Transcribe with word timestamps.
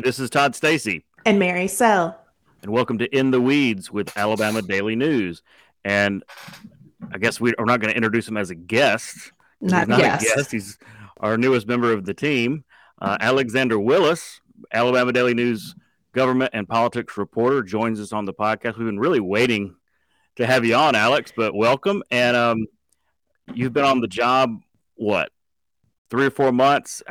Hey, 0.00 0.08
this 0.08 0.18
is 0.18 0.30
Todd 0.30 0.56
Stacy. 0.56 1.04
And 1.26 1.38
Mary 1.38 1.68
Sell. 1.68 2.18
And 2.62 2.72
welcome 2.72 2.96
to 2.96 3.14
In 3.14 3.30
the 3.30 3.40
Weeds 3.40 3.90
with 3.90 4.16
Alabama 4.16 4.62
Daily 4.62 4.96
News. 4.96 5.42
And 5.84 6.24
I 7.12 7.18
guess 7.18 7.38
we 7.38 7.54
are 7.56 7.66
not 7.66 7.80
going 7.80 7.90
to 7.90 7.96
introduce 7.96 8.26
him 8.26 8.38
as 8.38 8.48
a 8.48 8.54
guest. 8.54 9.30
Not, 9.60 9.80
he's 9.80 9.88
not 9.88 10.00
guest. 10.00 10.24
a 10.24 10.36
guest. 10.36 10.52
He's 10.52 10.78
our 11.18 11.36
newest 11.36 11.66
member 11.68 11.92
of 11.92 12.06
the 12.06 12.14
team, 12.14 12.64
uh, 13.02 13.18
Alexander 13.20 13.78
Willis, 13.78 14.40
Alabama 14.72 15.12
Daily 15.12 15.34
News 15.34 15.74
government 16.12 16.52
and 16.54 16.66
politics 16.66 17.18
reporter, 17.18 17.62
joins 17.62 18.00
us 18.00 18.14
on 18.14 18.24
the 18.24 18.32
podcast. 18.32 18.78
We've 18.78 18.86
been 18.86 18.98
really 18.98 19.20
waiting 19.20 19.76
to 20.36 20.46
have 20.46 20.64
you 20.64 20.76
on, 20.76 20.94
Alex, 20.94 21.30
but 21.36 21.54
welcome. 21.54 22.02
And 22.10 22.38
um, 22.38 22.66
you've 23.52 23.74
been 23.74 23.84
on 23.84 24.00
the 24.00 24.08
job, 24.08 24.62
what, 24.94 25.30
three 26.08 26.24
or 26.24 26.30
four 26.30 26.52
months? 26.52 27.02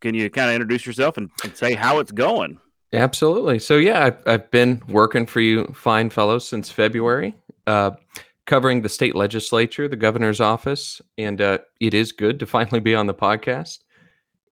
Can 0.00 0.14
you 0.14 0.30
kind 0.30 0.48
of 0.48 0.54
introduce 0.54 0.86
yourself 0.86 1.16
and, 1.16 1.30
and, 1.42 1.56
say 1.56 1.74
how 1.74 1.98
it's 1.98 2.12
going? 2.12 2.58
Absolutely. 2.92 3.58
So, 3.58 3.76
yeah, 3.76 4.04
I've, 4.04 4.18
I've 4.26 4.50
been 4.50 4.82
working 4.88 5.26
for 5.26 5.40
you 5.40 5.66
fine 5.74 6.10
fellows 6.10 6.48
since 6.48 6.70
February, 6.70 7.34
uh, 7.66 7.92
covering 8.46 8.82
the 8.82 8.88
state 8.88 9.14
legislature, 9.14 9.88
the 9.88 9.96
governor's 9.96 10.40
office, 10.40 11.00
and 11.18 11.40
uh, 11.40 11.58
it 11.80 11.94
is 11.94 12.12
good 12.12 12.38
to 12.40 12.46
finally 12.56 12.80
be 12.80 12.94
on 12.94 13.06
the 13.06 13.14
podcast. 13.14 13.80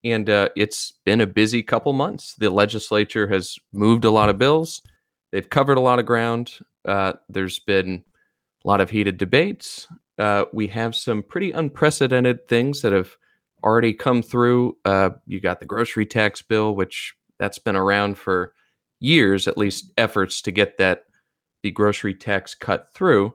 And 0.02 0.28
uh, 0.28 0.50
it's 0.54 0.92
been 1.06 1.22
a 1.22 1.26
busy 1.26 1.62
couple 1.62 1.92
months. 1.94 2.34
The 2.36 2.50
legislature 2.50 3.26
has 3.28 3.56
moved 3.72 4.04
a 4.04 4.10
lot 4.10 4.28
of 4.28 4.38
bills, 4.38 4.82
they've 5.32 5.48
covered 5.48 5.78
a 5.78 5.80
lot 5.80 5.98
of 5.98 6.06
ground. 6.06 6.58
Uh, 6.84 7.14
there's 7.30 7.58
been 7.60 8.04
a 8.64 8.68
lot 8.68 8.80
of 8.80 8.90
heated 8.90 9.16
debates. 9.16 9.88
Uh, 10.18 10.44
we 10.52 10.66
have 10.68 10.94
some 10.94 11.22
pretty 11.22 11.52
unprecedented 11.52 12.46
things 12.46 12.82
that 12.82 12.92
have 12.92 13.16
already 13.64 13.94
come 13.94 14.22
through. 14.22 14.76
Uh, 14.84 15.10
you 15.26 15.40
got 15.40 15.58
the 15.58 15.66
grocery 15.66 16.06
tax 16.06 16.42
bill, 16.42 16.76
which 16.76 17.14
that's 17.38 17.58
been 17.58 17.76
around 17.76 18.18
for 18.18 18.52
years, 19.00 19.48
at 19.48 19.58
least 19.58 19.90
efforts 19.96 20.42
to 20.42 20.52
get 20.52 20.78
that 20.78 21.04
the 21.62 21.70
grocery 21.70 22.14
tax 22.14 22.54
cut 22.54 22.88
through. 22.94 23.34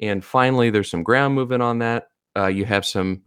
And 0.00 0.24
finally, 0.24 0.70
there's 0.70 0.90
some 0.90 1.02
ground 1.02 1.34
movement 1.34 1.62
on 1.62 1.78
that. 1.78 2.08
Uh, 2.36 2.46
you 2.46 2.64
have 2.66 2.84
some 2.84 3.22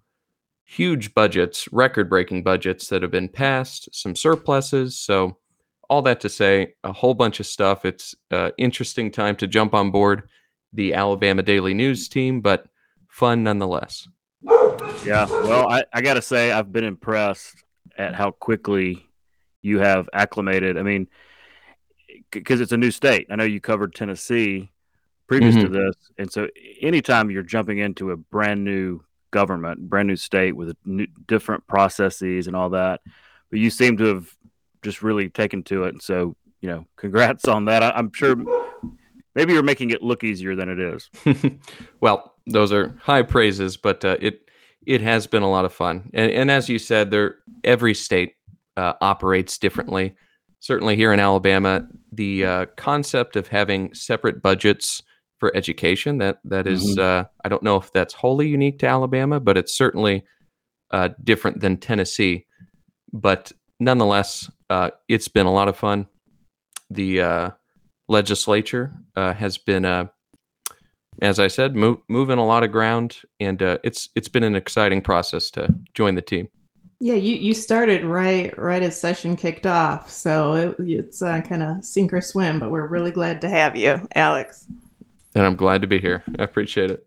huge 0.63 1.13
budgets, 1.13 1.67
record 1.71 2.09
breaking 2.09 2.43
budgets 2.43 2.87
that 2.87 3.01
have 3.01 3.11
been 3.11 3.29
passed, 3.29 3.89
some 3.93 4.15
surpluses. 4.15 4.97
So, 4.97 5.37
all 5.89 6.01
that 6.03 6.19
to 6.21 6.29
say, 6.29 6.73
a 6.83 6.91
whole 6.91 7.13
bunch 7.13 7.39
of 7.39 7.45
stuff. 7.45 7.85
It's 7.85 8.15
uh, 8.31 8.51
interesting 8.57 9.11
time 9.11 9.35
to 9.35 9.47
jump 9.47 9.73
on 9.75 9.91
board 9.91 10.23
the 10.73 10.93
Alabama 10.93 11.43
Daily 11.43 11.73
News 11.73 12.09
team, 12.09 12.41
but 12.41 12.67
fun 13.07 13.43
nonetheless. 13.43 14.07
Yeah, 15.05 15.25
well, 15.29 15.69
I, 15.69 15.83
I 15.93 16.01
got 16.01 16.15
to 16.15 16.21
say, 16.21 16.51
I've 16.51 16.71
been 16.71 16.83
impressed 16.83 17.63
at 17.97 18.15
how 18.15 18.31
quickly 18.31 19.07
you 19.61 19.79
have 19.79 20.09
acclimated. 20.13 20.77
I 20.77 20.83
mean, 20.83 21.07
because 22.31 22.61
it's 22.61 22.71
a 22.71 22.77
new 22.77 22.91
state. 22.91 23.27
I 23.29 23.35
know 23.35 23.43
you 23.43 23.59
covered 23.59 23.95
Tennessee 23.95 24.71
previous 25.27 25.55
mm-hmm. 25.55 25.73
to 25.73 25.79
this, 25.79 25.95
and 26.17 26.31
so 26.31 26.47
anytime 26.81 27.31
you're 27.31 27.43
jumping 27.43 27.79
into 27.79 28.11
a 28.11 28.17
brand 28.17 28.63
new 28.63 29.01
government, 29.31 29.89
brand 29.89 30.07
new 30.07 30.15
state 30.15 30.55
with 30.55 30.75
new, 30.85 31.07
different 31.27 31.65
processes 31.67 32.47
and 32.47 32.55
all 32.55 32.69
that, 32.69 33.01
but 33.49 33.59
you 33.59 33.69
seem 33.69 33.97
to 33.97 34.05
have 34.05 34.27
just 34.83 35.01
really 35.01 35.29
taken 35.29 35.63
to 35.63 35.85
it. 35.85 35.89
And 35.89 36.01
so, 36.01 36.35
you 36.61 36.69
know, 36.69 36.85
congrats 36.95 37.47
on 37.47 37.65
that. 37.65 37.83
I, 37.83 37.91
I'm 37.91 38.11
sure 38.13 38.35
maybe 39.33 39.53
you're 39.53 39.63
making 39.63 39.89
it 39.89 40.03
look 40.03 40.23
easier 40.23 40.55
than 40.55 40.69
it 40.69 40.79
is. 40.79 41.09
well, 41.99 42.34
those 42.47 42.71
are 42.71 42.95
high 43.01 43.23
praises, 43.23 43.77
but 43.77 44.03
uh, 44.05 44.17
it 44.21 44.41
it 44.85 45.01
has 45.01 45.27
been 45.27 45.43
a 45.43 45.49
lot 45.49 45.65
of 45.65 45.73
fun. 45.73 46.09
And, 46.13 46.31
and 46.31 46.51
as 46.51 46.69
you 46.69 46.77
said, 46.77 47.09
there 47.09 47.37
every 47.63 47.93
state 47.95 48.35
uh, 48.77 48.93
operates 49.01 49.57
differently. 49.57 50.15
Certainly 50.59 50.95
here 50.95 51.11
in 51.11 51.19
Alabama, 51.19 51.87
the 52.11 52.45
uh, 52.45 52.65
concept 52.77 53.35
of 53.35 53.47
having 53.47 53.93
separate 53.93 54.41
budgets 54.41 55.01
for 55.37 55.55
education 55.55 56.19
that 56.19 56.39
that 56.45 56.67
is, 56.67 56.95
mm-hmm. 56.95 56.99
Uh, 57.01 57.23
I 57.43 57.49
don't 57.49 57.63
know 57.63 57.77
if 57.77 57.91
that's 57.93 58.13
wholly 58.13 58.47
unique 58.47 58.79
to 58.79 58.87
Alabama, 58.87 59.39
but 59.39 59.57
it's 59.57 59.75
certainly 59.75 60.23
uh, 60.91 61.09
different 61.23 61.61
than 61.61 61.77
Tennessee. 61.77 62.45
But 63.11 63.51
nonetheless, 63.79 64.49
uh, 64.69 64.91
it's 65.07 65.27
been 65.27 65.45
a 65.45 65.53
lot 65.53 65.67
of 65.67 65.77
fun. 65.77 66.07
The 66.89 67.53
legislature 68.07 68.93
has 69.15 69.57
been 69.57 70.09
as 71.21 71.39
I 71.39 71.47
said, 71.47 71.75
move, 71.75 71.97
moving 72.07 72.37
a 72.37 72.45
lot 72.45 72.63
of 72.63 72.71
ground, 72.71 73.17
and 73.39 73.61
uh, 73.61 73.77
it's 73.83 74.09
it's 74.15 74.27
been 74.27 74.43
an 74.43 74.55
exciting 74.55 75.01
process 75.01 75.49
to 75.51 75.73
join 75.93 76.15
the 76.15 76.21
team. 76.21 76.49
Yeah, 76.99 77.15
you, 77.15 77.35
you 77.35 77.53
started 77.53 78.05
right 78.05 78.57
right 78.57 78.81
as 78.81 78.99
session 78.99 79.35
kicked 79.35 79.65
off, 79.65 80.09
so 80.09 80.53
it, 80.53 80.75
it's 80.79 81.21
uh, 81.21 81.41
kind 81.41 81.63
of 81.63 81.83
sink 81.83 82.13
or 82.13 82.21
swim. 82.21 82.59
But 82.59 82.71
we're 82.71 82.87
really 82.87 83.11
glad 83.11 83.41
to 83.41 83.49
have 83.49 83.75
you, 83.75 84.07
Alex. 84.15 84.65
And 85.35 85.45
I'm 85.45 85.55
glad 85.55 85.81
to 85.81 85.87
be 85.87 85.99
here. 85.99 86.23
I 86.39 86.43
appreciate 86.43 86.91
it. 86.91 87.05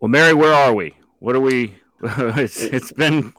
Well, 0.00 0.08
Mary, 0.08 0.32
where 0.32 0.54
are 0.54 0.72
we? 0.72 0.94
What 1.18 1.36
are 1.36 1.40
we? 1.40 1.74
it's, 2.02 2.62
it's 2.62 2.92
been 2.92 3.34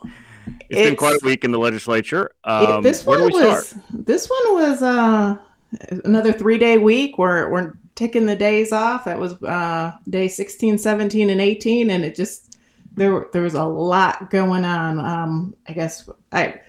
it's, 0.45 0.65
it's 0.69 0.81
been 0.81 0.95
quite 0.95 1.21
a 1.21 1.25
week 1.25 1.43
in 1.43 1.51
the 1.51 1.59
legislature. 1.59 2.31
Um, 2.43 2.83
this 2.83 3.05
one 3.05 3.21
was 3.31 3.75
this 3.91 4.29
one 4.29 4.53
was 4.53 4.83
uh, 4.83 5.37
another 6.03 6.33
three 6.33 6.57
day 6.57 6.77
week. 6.77 7.17
We're 7.17 7.49
we're 7.49 7.73
taking 7.99 8.25
the 8.25 8.35
days 8.35 8.71
off. 8.71 9.03
That 9.03 9.19
was 9.19 9.33
uh, 9.43 9.91
day 10.09 10.29
16, 10.29 10.77
17, 10.77 11.29
and 11.29 11.41
18. 11.41 11.89
And 11.89 12.05
it 12.05 12.15
just, 12.15 12.57
there, 12.93 13.27
there 13.33 13.41
was 13.41 13.55
a 13.55 13.65
lot 13.65 14.31
going 14.31 14.63
on. 14.63 14.99
Um, 14.99 15.53
I 15.67 15.73
guess 15.73 16.09
I 16.31 16.61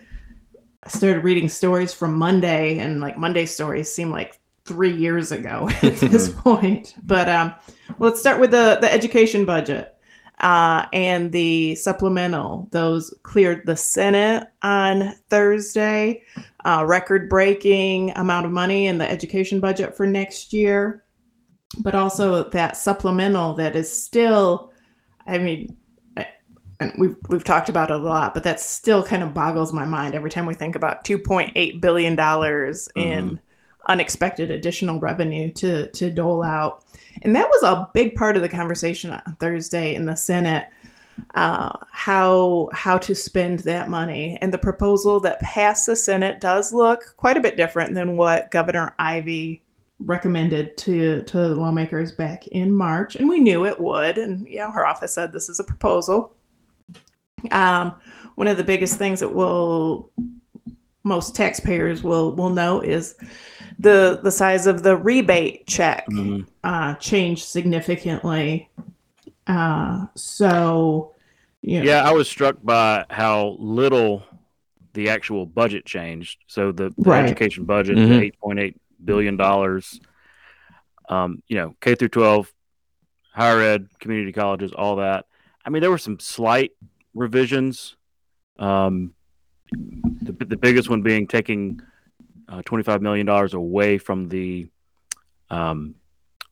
started 0.88 1.22
reading 1.22 1.48
stories 1.48 1.94
from 1.94 2.14
Monday, 2.14 2.78
and 2.78 3.00
like 3.00 3.16
Monday 3.16 3.46
stories 3.46 3.92
seem 3.92 4.10
like 4.10 4.41
three 4.64 4.92
years 4.92 5.30
ago 5.30 5.68
at 5.82 5.96
this 6.00 6.30
point. 6.30 6.96
But 7.04 7.28
um, 7.28 7.54
let's 8.00 8.18
start 8.18 8.41
with 8.41 8.50
the, 8.50 8.78
the 8.80 8.92
education 8.92 9.44
budget. 9.44 9.94
Uh, 10.41 10.86
and 10.94 11.32
the 11.32 11.74
supplemental. 11.74 12.66
Those 12.70 13.12
cleared 13.24 13.66
the 13.66 13.76
Senate 13.76 14.48
on 14.62 15.14
Thursday. 15.28 16.22
Uh, 16.64 16.82
record 16.88 17.28
breaking 17.28 18.12
amount 18.16 18.47
of 18.47 18.52
money 18.52 18.86
in 18.86 18.97
the 18.97 19.08
education 19.08 19.60
budget 19.60 19.94
for 19.94 20.06
next 20.06 20.54
year 20.54 21.04
but 21.78 21.94
also 21.94 22.48
that 22.50 22.76
supplemental 22.76 23.54
that 23.54 23.76
is 23.76 23.91
still, 23.91 24.72
I 25.26 25.38
mean, 25.38 25.76
and 26.81 26.92
we've 26.98 27.16
we've 27.28 27.44
talked 27.44 27.69
about 27.69 27.91
it 27.91 27.94
a 27.94 27.98
lot, 27.98 28.34
but 28.34 28.42
that 28.44 28.58
still 28.58 29.03
kind 29.03 29.22
of 29.22 29.34
boggles 29.34 29.72
my 29.72 29.84
mind 29.84 30.14
every 30.14 30.30
time 30.30 30.47
we 30.47 30.54
think 30.54 30.75
about 30.75 31.04
2.8 31.04 31.80
billion 31.80 32.16
dollars 32.16 32.88
in 32.97 33.26
mm-hmm. 33.26 33.34
unexpected 33.88 34.50
additional 34.50 34.98
revenue 34.98 35.53
to 35.53 35.91
to 35.91 36.10
dole 36.10 36.42
out, 36.42 36.84
and 37.22 37.36
that 37.36 37.48
was 37.48 37.62
a 37.62 37.88
big 37.92 38.14
part 38.14 38.36
of 38.36 38.42
the 38.42 38.48
conversation 38.48 39.10
on 39.10 39.36
Thursday 39.38 39.94
in 39.94 40.06
the 40.06 40.16
Senate. 40.16 40.69
Uh, 41.34 41.76
how 41.92 42.70
how 42.72 42.97
to 42.97 43.14
spend 43.14 43.59
that 43.60 43.91
money 43.91 44.38
and 44.41 44.54
the 44.54 44.59
proposal 44.59 45.20
that 45.20 45.38
passed 45.41 45.84
the 45.84 45.94
Senate 45.94 46.41
does 46.41 46.72
look 46.72 47.14
quite 47.19 47.36
a 47.36 47.41
bit 47.41 47.59
different 47.59 47.94
than 47.94 48.16
what 48.16 48.50
Governor 48.50 48.94
Ivey 48.98 49.62
recommended 50.00 50.76
to 50.78 51.22
to 51.22 51.36
the 51.36 51.54
lawmakers 51.54 52.12
back 52.12 52.46
in 52.48 52.72
March, 52.72 53.16
and 53.16 53.28
we 53.28 53.40
knew 53.40 53.66
it 53.66 53.80
would. 53.80 54.18
And 54.18 54.46
you 54.48 54.58
know, 54.58 54.70
her 54.70 54.86
office 54.86 55.12
said 55.12 55.32
this 55.32 55.48
is 55.48 55.60
a 55.60 55.64
proposal. 55.64 56.34
Um, 57.50 57.94
one 58.34 58.48
of 58.48 58.56
the 58.56 58.64
biggest 58.64 58.97
things 58.97 59.20
that 59.20 59.32
will 59.32 60.10
most 61.04 61.34
taxpayers 61.34 62.02
will 62.02 62.34
will 62.34 62.50
know 62.50 62.80
is 62.80 63.16
the 63.78 64.20
the 64.22 64.30
size 64.30 64.66
of 64.66 64.82
the 64.82 64.97
rebate 64.97 65.66
check 65.66 66.06
mm-hmm. 66.08 66.42
uh, 66.64 66.94
changed 66.94 67.44
significantly. 67.44 68.68
Uh, 69.46 70.06
so, 70.14 71.14
you 71.62 71.80
know. 71.80 71.84
yeah, 71.84 72.08
I 72.08 72.12
was 72.12 72.28
struck 72.28 72.56
by 72.62 73.04
how 73.10 73.56
little 73.58 74.22
the 74.92 75.08
actual 75.08 75.46
budget 75.46 75.84
changed. 75.84 76.38
So 76.46 76.72
the, 76.72 76.91
the 76.98 77.10
right. 77.10 77.24
education 77.24 77.64
budget, 77.64 77.96
mm-hmm. 77.96 78.12
the 78.12 78.22
eight 78.22 78.38
point 78.38 78.58
eight 78.58 78.80
billion 79.04 79.36
dollars. 79.36 80.00
Um, 81.08 81.42
you 81.48 81.56
know, 81.56 81.74
K 81.80 81.97
through 81.97 82.10
12, 82.10 82.52
higher 83.32 83.60
ed, 83.60 83.88
community 83.98 84.32
colleges, 84.32 84.72
all 84.72 84.97
that. 84.97 85.26
I 85.64 85.70
mean, 85.70 85.82
there 85.82 85.91
were 85.91 85.98
some 85.98 86.20
slight 86.20 86.72
revisions. 87.14 87.97
Um, 88.58 89.14
the, 89.72 90.32
the 90.44 90.56
biggest 90.56 90.88
one 90.88 91.02
being 91.02 91.26
taking 91.26 91.80
uh, 92.48 92.62
$25 92.62 93.00
million 93.00 93.28
away 93.28 93.98
from 93.98 94.28
the 94.28 94.68
um, 95.48 95.96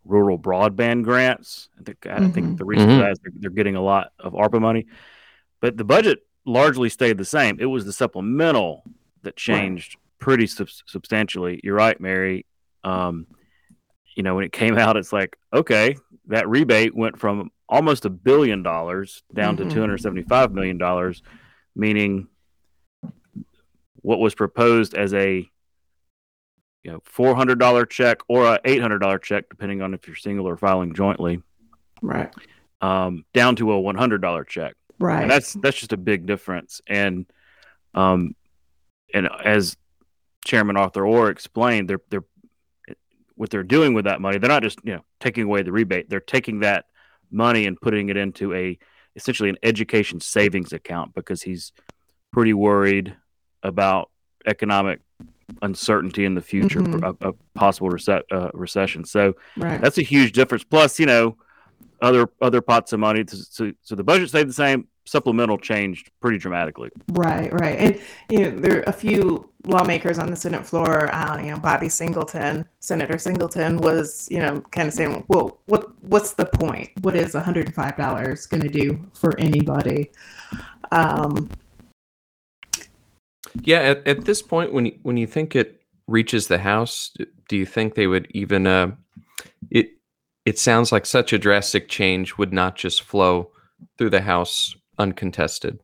rural 0.05 0.39
broadband 0.39 1.05
grants. 1.05 1.69
I 1.79 1.83
think, 1.85 2.01
mm-hmm. 2.01 2.25
I 2.25 2.29
think 2.31 2.59
the 2.59 2.65
reason 2.65 2.89
mm-hmm. 2.89 2.99
for 2.99 3.05
that 3.05 3.13
is 3.13 3.19
they're, 3.23 3.33
they're 3.37 3.51
getting 3.51 3.77
a 3.77 3.83
lot 3.83 4.13
of 4.19 4.33
ARPA 4.33 4.61
money. 4.61 4.87
But 5.61 5.77
the 5.77 5.85
budget 5.85 6.21
largely 6.45 6.89
stayed 6.89 7.19
the 7.19 7.25
same. 7.25 7.59
It 7.61 7.67
was 7.67 7.85
the 7.85 7.93
supplemental 7.93 8.85
that 9.23 9.37
changed 9.37 9.97
pretty 10.19 10.47
sub- 10.47 10.69
substantially. 10.87 11.61
You're 11.63 11.77
right, 11.77 12.01
Mary. 12.01 12.47
Um, 12.85 13.27
you 14.15 14.23
know, 14.23 14.35
when 14.35 14.45
it 14.45 14.53
came 14.53 14.79
out, 14.79 14.97
it's 14.97 15.13
like, 15.13 15.37
okay, 15.53 15.97
that 16.27 16.49
rebate 16.49 16.95
went 16.95 17.19
from 17.19 17.51
almost 17.69 18.05
a 18.05 18.11
billion 18.11 18.63
dollars 18.63 19.23
down 19.35 19.57
mm-hmm. 19.57 19.69
to 19.69 19.77
$275 19.77 20.53
million, 20.53 21.15
meaning 21.75 22.29
what 24.03 24.19
was 24.21 24.35
proposed 24.35 24.95
as 24.95 25.13
a 25.13 25.49
you 26.85 26.93
know 26.93 27.01
four 27.05 27.35
hundred 27.35 27.59
dollar 27.59 27.85
check 27.85 28.19
or 28.29 28.45
a 28.45 28.61
eight 28.65 28.81
hundred 28.81 29.01
dollar 29.01 29.19
check, 29.19 29.49
depending 29.51 29.83
on 29.83 29.93
if 29.93 30.07
you're 30.07 30.17
single 30.17 30.49
or 30.49 30.57
filing 30.57 30.95
jointly, 30.95 31.43
right, 32.01 32.33
um, 32.81 33.25
down 33.35 33.57
to 33.57 33.73
a 33.73 33.81
one 33.81 33.97
hundred 33.97 34.23
dollar 34.23 34.45
check. 34.45 34.75
Right. 34.99 35.23
And 35.23 35.31
that's 35.31 35.53
that's 35.55 35.77
just 35.77 35.93
a 35.93 35.97
big 35.97 36.27
difference. 36.27 36.81
And 36.87 37.27
um, 37.95 38.35
and 39.13 39.29
as 39.45 39.77
Chairman 40.45 40.77
Arthur 40.77 41.07
Orr 41.07 41.31
explained, 41.31 41.89
they're 41.89 42.01
they're 42.11 42.25
what 43.35 43.51
they're 43.51 43.63
doing 43.63 43.95
with 43.95 44.05
that 44.07 44.21
money. 44.21 44.39
They're 44.39 44.49
not 44.49 44.63
just 44.63 44.79
you 44.85 44.95
know 44.95 45.05
taking 45.21 45.45
away 45.45 45.63
the 45.63 45.73
rebate. 45.73 46.11
They're 46.11 46.21
taking 46.21 46.61
that 46.61 46.87
money 47.31 47.67
and 47.67 47.81
putting 47.81 48.09
it 48.09 48.17
into 48.17 48.55
a 48.55 48.79
essentially 49.17 49.49
an 49.49 49.59
education 49.63 50.21
savings 50.21 50.73
account 50.73 51.15
because 51.15 51.43
he's 51.43 51.73
pretty 52.33 52.55
worried 52.55 53.17
about 53.63 54.11
economic 54.47 55.01
uncertainty 55.63 56.25
in 56.25 56.35
the 56.35 56.41
future, 56.41 56.81
mm-hmm. 56.81 57.05
a, 57.05 57.31
a, 57.31 57.33
possible 57.55 57.91
rece- 57.91 58.23
uh, 58.31 58.51
recession. 58.55 59.05
So 59.05 59.35
right. 59.57 59.81
that's 59.81 59.99
a 59.99 60.03
huge 60.03 60.33
difference. 60.33 60.65
Plus, 60.65 60.99
you 60.99 61.07
know, 61.07 61.37
other 62.01 62.29
other 62.41 62.61
pots 62.61 62.93
of 62.93 63.01
money. 63.01 63.25
To, 63.25 63.51
to, 63.57 63.75
so 63.83 63.95
the 63.95 64.05
budget 64.05 64.29
stayed 64.29 64.49
the 64.49 64.53
same. 64.53 64.89
Supplemental 65.09 65.59
changed 65.59 66.11
pretty 66.21 66.39
dramatically. 66.39 66.91
Right, 67.09 67.53
right, 67.53 67.79
and 67.79 68.01
you 68.29 68.41
know 68.41 68.51
there 68.51 68.81
are 68.81 68.83
a 68.83 68.93
few 68.93 69.49
lawmakers 69.65 70.19
on 70.19 70.31
the 70.31 70.37
Senate 70.37 70.67
floor. 70.67 71.15
Uh, 71.15 71.39
you 71.39 71.51
know, 71.51 71.59
Bobby 71.59 71.89
Singleton, 71.89 72.67
Senator 72.81 73.19
Singleton, 73.19 73.79
was 73.79 74.29
you 74.31 74.39
know 74.39 74.61
kind 74.71 74.89
of 74.89 74.95
saying, 74.95 75.25
"Well, 75.29 75.61
what 75.67 75.87
what's 76.05 76.33
the 76.35 76.45
point? 76.45 76.91
What 77.01 77.17
is 77.17 77.35
one 77.35 77.43
hundred 77.43 77.67
and 77.67 77.75
five 77.75 77.97
dollars 77.97 78.47
going 78.47 78.63
to 78.63 78.69
do 78.69 79.03
for 79.15 79.39
anybody?" 79.39 80.11
Um, 80.93 81.49
yeah, 83.63 83.79
at, 83.79 84.07
at 84.07 84.25
this 84.25 84.43
point, 84.43 84.73
when 84.73 84.87
you, 84.87 84.99
when 85.03 85.17
you 85.17 85.27
think 85.27 85.57
it 85.57 85.81
reaches 86.07 86.49
the 86.49 86.59
House, 86.59 87.13
do 87.49 87.57
you 87.57 87.67
think 87.67 87.95
they 87.95 88.07
would 88.07 88.29
even? 88.33 88.67
Uh, 88.67 88.93
it 89.71 89.93
it 90.45 90.59
sounds 90.59 90.93
like 90.93 91.07
such 91.07 91.33
a 91.33 91.39
drastic 91.39 91.89
change 91.89 92.37
would 92.37 92.53
not 92.53 92.77
just 92.77 93.03
flow 93.03 93.51
through 93.97 94.11
the 94.11 94.23
House 94.23 94.75
uncontested. 94.99 95.81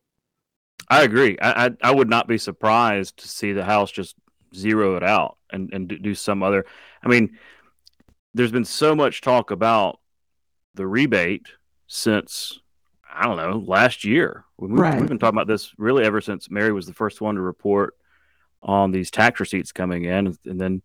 I 0.89 1.03
agree. 1.03 1.37
I, 1.41 1.65
I, 1.65 1.69
I 1.81 1.91
would 1.91 2.09
not 2.09 2.27
be 2.27 2.37
surprised 2.37 3.17
to 3.17 3.27
see 3.27 3.53
the 3.53 3.63
House 3.63 3.91
just 3.91 4.15
zero 4.53 4.95
it 4.95 5.03
out 5.03 5.37
and 5.51 5.73
and 5.73 5.87
do 6.01 6.13
some 6.15 6.43
other. 6.43 6.65
I 7.03 7.07
mean, 7.07 7.37
there's 8.33 8.51
been 8.51 8.65
so 8.65 8.95
much 8.95 9.21
talk 9.21 9.51
about 9.51 9.99
the 10.75 10.85
rebate 10.85 11.47
since 11.87 12.59
I 13.11 13.25
don't 13.25 13.37
know 13.37 13.63
last 13.65 14.03
year. 14.03 14.45
We've, 14.57 14.71
right. 14.71 14.99
we've 14.99 15.09
been 15.09 15.19
talking 15.19 15.37
about 15.37 15.47
this 15.47 15.73
really 15.77 16.05
ever 16.05 16.21
since 16.21 16.49
Mary 16.49 16.71
was 16.71 16.85
the 16.85 16.93
first 16.93 17.21
one 17.21 17.35
to 17.35 17.41
report 17.41 17.95
on 18.61 18.91
these 18.91 19.11
tax 19.11 19.39
receipts 19.39 19.71
coming 19.71 20.05
in, 20.05 20.35
and 20.45 20.59
then 20.59 20.81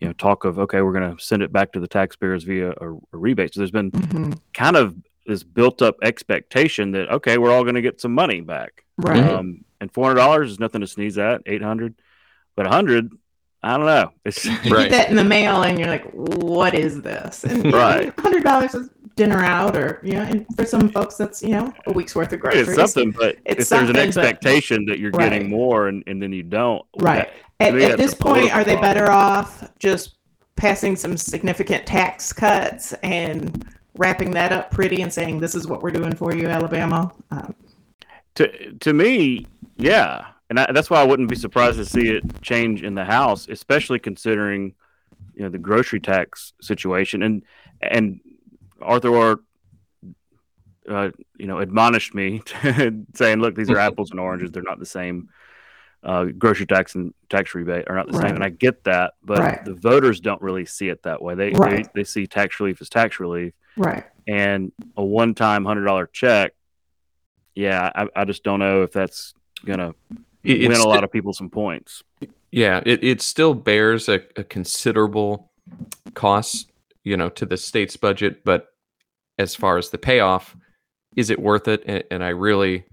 you 0.00 0.08
know 0.08 0.12
talk 0.14 0.44
of 0.44 0.58
okay 0.58 0.82
we're 0.82 0.92
going 0.92 1.16
to 1.16 1.22
send 1.22 1.42
it 1.42 1.52
back 1.52 1.72
to 1.72 1.80
the 1.80 1.88
taxpayers 1.88 2.44
via 2.44 2.70
a, 2.70 2.92
a 2.92 2.98
rebate 3.12 3.54
so 3.54 3.60
there's 3.60 3.70
been 3.70 3.90
mm-hmm. 3.90 4.32
kind 4.52 4.76
of 4.76 4.94
this 5.26 5.42
built 5.42 5.82
up 5.82 5.96
expectation 6.02 6.92
that 6.92 7.10
okay 7.10 7.38
we're 7.38 7.52
all 7.52 7.62
going 7.62 7.74
to 7.74 7.82
get 7.82 8.00
some 8.00 8.12
money 8.12 8.40
back 8.40 8.84
right 8.98 9.24
um, 9.24 9.64
and 9.80 9.92
$400 9.92 10.46
is 10.46 10.60
nothing 10.60 10.80
to 10.80 10.86
sneeze 10.86 11.18
at 11.18 11.42
800 11.46 11.94
but 12.56 12.66
a 12.66 12.68
100 12.68 13.10
I 13.64 13.78
don't 13.78 13.86
know. 13.86 14.12
It's 14.26 14.44
you 14.44 14.58
get 14.60 14.90
that 14.90 15.10
in 15.10 15.16
the 15.16 15.24
mail, 15.24 15.62
and 15.62 15.78
you're 15.78 15.88
like, 15.88 16.04
"What 16.12 16.74
is 16.74 17.00
this?" 17.00 17.44
And 17.44 17.72
right, 17.72 18.12
hundred 18.20 18.44
dollars 18.44 18.74
is 18.74 18.90
dinner 19.16 19.42
out, 19.42 19.74
or 19.74 20.00
you 20.02 20.14
know, 20.14 20.22
and 20.22 20.46
for 20.54 20.66
some 20.66 20.90
folks, 20.90 21.16
that's 21.16 21.42
you 21.42 21.50
know 21.50 21.72
a 21.86 21.92
week's 21.92 22.14
worth 22.14 22.32
of 22.32 22.40
groceries. 22.40 22.68
It's 22.68 22.76
something, 22.92 23.10
but 23.10 23.36
it's 23.46 23.62
if 23.62 23.68
there's 23.70 23.88
an 23.88 23.96
expectation 23.96 24.84
but, 24.84 24.92
that 24.92 24.98
you're 24.98 25.12
right. 25.12 25.30
getting 25.30 25.48
more, 25.48 25.88
and, 25.88 26.04
and 26.06 26.22
then 26.22 26.32
you 26.32 26.42
don't, 26.42 26.84
right? 26.98 27.30
At, 27.60 27.74
at 27.78 27.96
this 27.96 28.12
point, 28.12 28.54
are 28.54 28.64
they 28.64 28.76
better 28.76 29.10
off 29.10 29.70
just 29.78 30.16
passing 30.56 30.94
some 30.94 31.16
significant 31.16 31.86
tax 31.86 32.32
cuts 32.32 32.92
and 33.02 33.66
wrapping 33.96 34.32
that 34.32 34.52
up 34.52 34.70
pretty 34.70 35.02
and 35.02 35.12
saying 35.12 35.40
this 35.40 35.54
is 35.54 35.66
what 35.66 35.82
we're 35.82 35.90
doing 35.90 36.14
for 36.14 36.34
you, 36.34 36.48
Alabama? 36.48 37.12
Um, 37.30 37.54
to 38.36 38.72
to 38.74 38.92
me, 38.92 39.46
yeah, 39.76 40.26
and 40.50 40.60
I, 40.60 40.72
that's 40.72 40.90
why 40.90 41.00
I 41.00 41.04
wouldn't 41.04 41.28
be 41.28 41.36
surprised 41.36 41.76
to 41.78 41.84
see 41.84 42.08
it 42.08 42.42
change 42.42 42.82
in 42.82 42.94
the 42.94 43.04
House, 43.04 43.48
especially 43.48 43.98
considering 43.98 44.74
you 45.34 45.42
know 45.42 45.48
the 45.48 45.58
grocery 45.58 46.00
tax 46.00 46.52
situation 46.60 47.22
and 47.22 47.42
and 47.80 48.20
Arthur 48.80 49.10
Orr, 49.10 49.40
uh, 50.88 51.10
you 51.38 51.46
know, 51.46 51.58
admonished 51.58 52.14
me, 52.14 52.42
saying, 53.14 53.40
"Look, 53.40 53.54
these 53.54 53.70
are 53.70 53.78
apples 53.88 54.10
and 54.10 54.20
oranges; 54.20 54.50
they're 54.50 54.62
not 54.62 54.78
the 54.78 54.86
same." 54.86 55.28
uh, 56.04 56.24
grocery 56.24 56.66
tax 56.66 56.94
and 56.94 57.14
tax 57.30 57.54
rebate 57.54 57.86
are 57.88 57.96
not 57.96 58.06
the 58.06 58.18
right. 58.18 58.28
same, 58.28 58.34
and 58.34 58.44
I 58.44 58.50
get 58.50 58.84
that, 58.84 59.14
but 59.24 59.38
right. 59.38 59.64
the 59.64 59.74
voters 59.74 60.20
don't 60.20 60.40
really 60.42 60.66
see 60.66 60.88
it 60.88 61.02
that 61.04 61.22
way. 61.22 61.34
They, 61.34 61.50
right. 61.52 61.88
they 61.94 62.00
they 62.00 62.04
see 62.04 62.26
tax 62.26 62.60
relief 62.60 62.80
as 62.82 62.90
tax 62.90 63.18
relief, 63.18 63.54
right? 63.76 64.04
And 64.26 64.72
a 64.96 65.04
one-time 65.04 65.64
hundred 65.64 65.84
dollar 65.84 66.06
check, 66.06 66.52
yeah, 67.54 67.90
I, 67.94 68.08
I 68.16 68.24
just 68.24 68.42
don't 68.42 68.58
know 68.58 68.82
if 68.82 68.92
that's 68.92 69.34
gonna 69.64 69.94
it, 70.42 70.68
win 70.68 70.80
a 70.80 70.88
lot 70.88 71.04
of 71.04 71.12
people 71.12 71.32
some 71.32 71.50
points. 71.50 72.02
Yeah, 72.50 72.82
it, 72.86 73.02
it 73.02 73.20
still 73.20 73.54
bears 73.54 74.08
a, 74.08 74.20
a 74.36 74.44
considerable 74.44 75.50
cost, 76.14 76.70
you 77.02 77.16
know, 77.16 77.28
to 77.30 77.46
the 77.46 77.56
state's 77.56 77.96
budget, 77.96 78.44
but 78.44 78.68
as 79.38 79.54
far 79.54 79.78
as 79.78 79.90
the 79.90 79.98
payoff, 79.98 80.56
is 81.16 81.30
it 81.30 81.40
worth 81.40 81.68
it? 81.68 81.82
And, 81.86 82.04
and 82.10 82.24
I 82.24 82.28
really, 82.28 82.84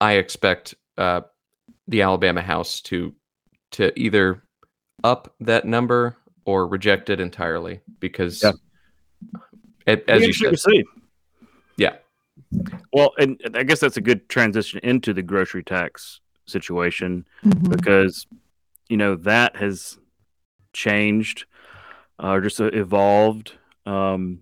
I 0.00 0.12
expect 0.12 0.74
uh, 0.96 1.22
the 1.86 2.02
Alabama 2.02 2.42
House 2.42 2.80
to 2.82 3.14
to 3.72 3.98
either 4.00 4.42
up 5.04 5.34
that 5.40 5.66
number 5.66 6.16
or 6.46 6.66
reject 6.66 7.10
it 7.10 7.20
entirely 7.20 7.80
because 8.00 8.42
yeah. 8.42 8.52
As 9.88 10.26
you 10.26 10.32
should 10.32 10.58
see. 10.58 10.84
yeah. 11.76 11.96
Well, 12.92 13.12
and 13.18 13.40
I 13.54 13.62
guess 13.64 13.80
that's 13.80 13.96
a 13.96 14.00
good 14.00 14.28
transition 14.28 14.80
into 14.82 15.12
the 15.12 15.22
grocery 15.22 15.62
tax 15.62 16.20
situation 16.46 17.26
mm-hmm. 17.44 17.70
because 17.70 18.26
you 18.88 18.96
know 18.96 19.16
that 19.16 19.56
has 19.56 19.98
changed 20.72 21.46
uh, 22.22 22.28
or 22.30 22.40
just 22.40 22.60
evolved 22.60 23.52
um, 23.86 24.40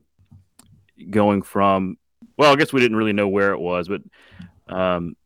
going 1.11 1.43
from 1.43 1.99
well 2.37 2.53
i 2.53 2.57
guess 2.57 2.73
we 2.73 2.81
didn't 2.81 2.97
really 2.97 3.13
know 3.13 3.29
where 3.29 3.53
it 3.53 3.59
was 3.59 3.89
but 3.89 4.03
um, 4.69 5.17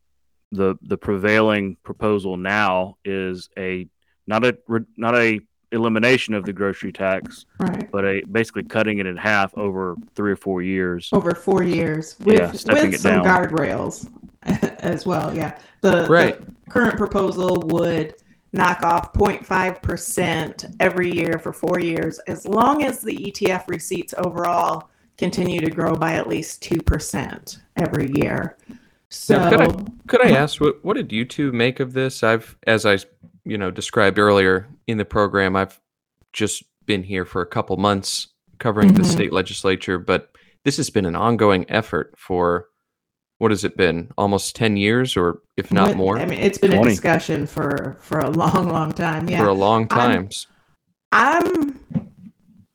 the 0.53 0.77
the 0.83 0.97
prevailing 0.97 1.77
proposal 1.83 2.37
now 2.37 2.97
is 3.05 3.49
a 3.59 3.87
not 4.27 4.45
a 4.45 4.57
not 4.97 5.17
a 5.17 5.41
elimination 5.73 6.35
of 6.35 6.45
the 6.45 6.53
grocery 6.53 6.93
tax, 6.93 7.47
right. 7.59 7.91
but 7.91 8.05
a 8.05 8.23
basically 8.31 8.65
cutting 8.65 8.99
it 8.99 9.07
in 9.07 9.17
half 9.17 9.57
over 9.57 9.97
three 10.15 10.33
or 10.33 10.37
four 10.37 10.63
years. 10.63 11.09
Over 11.13 11.35
four 11.35 11.63
years, 11.63 12.17
with, 12.21 12.39
yeah, 12.39 12.51
with 12.51 13.01
some 13.01 13.23
down. 13.23 13.25
guardrails 13.25 14.11
as 14.43 15.07
well. 15.07 15.35
Yeah, 15.35 15.59
the, 15.81 16.07
right. 16.09 16.45
the 16.45 16.71
current 16.71 16.97
proposal 16.97 17.63
would 17.67 18.15
knock 18.53 18.83
off 18.83 19.13
0.5% 19.13 20.77
every 20.81 21.13
year 21.13 21.39
for 21.39 21.53
four 21.53 21.79
years, 21.81 22.19
as 22.27 22.47
long 22.47 22.83
as 22.85 23.01
the 23.01 23.17
ETF 23.17 23.69
receipts 23.69 24.15
overall 24.19 24.89
continue 25.17 25.61
to 25.61 25.71
grow 25.71 25.95
by 25.95 26.15
at 26.15 26.27
least 26.27 26.63
2% 26.63 27.59
every 27.77 28.11
year. 28.15 28.57
So 29.11 29.39
now, 29.39 29.51
could 29.51 29.61
I 29.61 29.85
could 30.07 30.27
I 30.27 30.31
ask 30.31 30.61
what 30.61 30.85
what 30.85 30.95
did 30.95 31.11
you 31.11 31.25
two 31.25 31.51
make 31.51 31.81
of 31.81 31.93
this? 31.93 32.23
I've 32.23 32.57
as 32.69 32.87
I 32.87 32.99
you 33.51 33.59
know 33.59 33.73
described 33.73 34.19
earlier 34.19 34.69
in 34.87 34.97
the 34.97 35.05
program, 35.05 35.57
I've 35.57 35.81
just 36.33 36.63
been 36.87 37.03
here 37.03 37.25
for 37.25 37.43
a 37.43 37.47
couple 37.47 37.77
months 37.77 38.29
covering 38.61 38.91
mm-hmm. 38.91 39.03
the 39.03 39.09
state 39.09 39.33
legislature, 39.33 39.99
but 39.99 40.31
this 40.65 40.77
has 40.77 40.89
been 40.89 41.05
an 41.05 41.17
ongoing 41.17 41.69
effort 41.69 42.15
for 42.17 42.69
what 43.39 43.51
has 43.51 43.65
it 43.65 43.77
been? 43.77 44.11
Almost 44.17 44.55
ten 44.55 44.77
years, 44.77 45.17
or 45.17 45.41
if 45.57 45.73
not 45.73 45.97
more. 45.97 46.19
I 46.19 46.27
mean, 46.27 46.39
it's 46.39 46.59
been 46.59 46.71
20. 46.71 46.87
a 46.87 46.91
discussion 46.91 47.47
for 47.47 47.97
for 48.01 48.21
a 48.21 48.31
long, 48.43 48.69
long 48.69 48.93
time. 48.93 49.29
Yeah, 49.29 49.41
for 49.41 49.49
a 49.49 49.53
long 49.53 49.89
time. 49.89 50.29
I'm, 51.11 51.75
I'm 51.91 52.13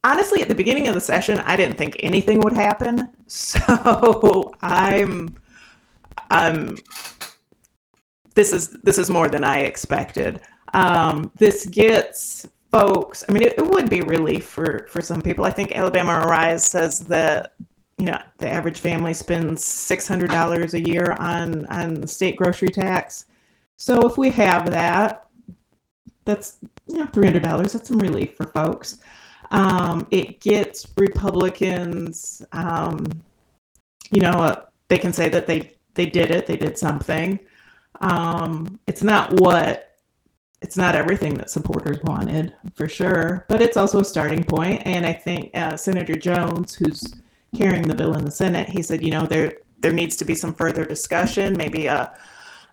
honestly 0.04 0.42
at 0.42 0.50
the 0.50 0.56
beginning 0.56 0.90
of 0.90 0.94
the 0.94 1.02
session, 1.02 1.40
I 1.40 1.56
didn't 1.56 1.78
think 1.78 1.96
anything 2.02 2.42
would 2.42 2.54
happen, 2.54 3.08
so 3.28 4.54
I'm 4.62 5.38
um, 6.32 6.76
this 8.34 8.52
is 8.52 8.72
this 8.84 8.98
is 8.98 9.10
more 9.10 9.30
than 9.30 9.46
I 9.46 9.60
expected. 9.60 10.42
Um, 10.76 11.32
this 11.38 11.66
gets 11.66 12.46
folks. 12.70 13.24
I 13.28 13.32
mean, 13.32 13.44
it, 13.44 13.54
it, 13.58 13.66
would 13.66 13.90
be 13.90 14.02
relief 14.02 14.46
for 14.46 14.88
for 14.90 15.02
some 15.02 15.22
people. 15.22 15.46
I 15.46 15.50
think 15.50 15.72
Alabama 15.72 16.20
Arise 16.20 16.66
says 16.66 17.00
that 17.08 17.54
you 17.98 18.08
know 18.08 18.20
the 18.40 18.50
average 18.50 18.82
family 18.82 19.14
spends 19.14 19.64
six 19.64 20.06
hundred 20.06 20.32
dollars 20.32 20.74
a 20.74 20.86
year 20.86 21.14
on 21.18 21.66
on 21.68 22.06
state 22.08 22.36
grocery 22.36 22.68
tax. 22.68 23.26
So 23.78 24.06
if 24.06 24.18
we 24.18 24.30
have 24.32 24.70
that, 24.72 25.30
that's 26.26 26.58
you 26.88 26.98
know 26.98 27.06
three 27.06 27.26
hundred 27.26 27.44
dollars. 27.44 27.72
That's 27.72 27.88
some 27.88 28.00
relief 28.00 28.36
for 28.36 28.48
folks. 28.48 28.98
Um, 29.52 30.06
it 30.12 30.42
gets 30.42 30.86
Republicans. 30.98 32.42
Um, 32.52 33.06
you 34.12 34.20
know, 34.20 34.32
uh, 34.32 34.66
they 34.90 34.98
can 34.98 35.14
say 35.14 35.30
that 35.30 35.48
they 35.48 35.78
they 35.94 36.06
did 36.06 36.32
it. 36.32 36.48
They 36.48 36.58
did 36.58 36.78
something. 36.78 37.40
Um, 38.02 38.78
it's 38.88 39.04
not 39.04 39.40
what 39.40 39.95
it's 40.66 40.76
not 40.76 40.96
everything 40.96 41.36
that 41.36 41.52
supporters 41.52 42.00
wanted 42.06 42.52
for 42.74 42.90
sure, 42.90 43.46
but 43.48 43.62
it's 43.62 43.78
also 43.78 44.00
a 44.00 44.04
starting 44.04 44.44
point. 44.44 44.82
And 44.84 45.06
I 45.06 45.14
think 45.14 45.52
uh, 45.54 45.78
Senator 45.78 46.16
Jones, 46.16 46.74
who's 46.74 47.14
carrying 47.56 47.88
the 47.88 47.94
bill 47.94 48.16
in 48.16 48.26
the 48.26 48.32
Senate, 48.32 48.68
he 48.68 48.82
said, 48.82 49.04
you 49.04 49.12
know, 49.12 49.28
there 49.28 49.60
there 49.78 49.94
needs 49.94 50.16
to 50.16 50.26
be 50.26 50.34
some 50.34 50.56
further 50.56 50.84
discussion, 50.84 51.56
maybe 51.56 51.86
a 51.86 52.12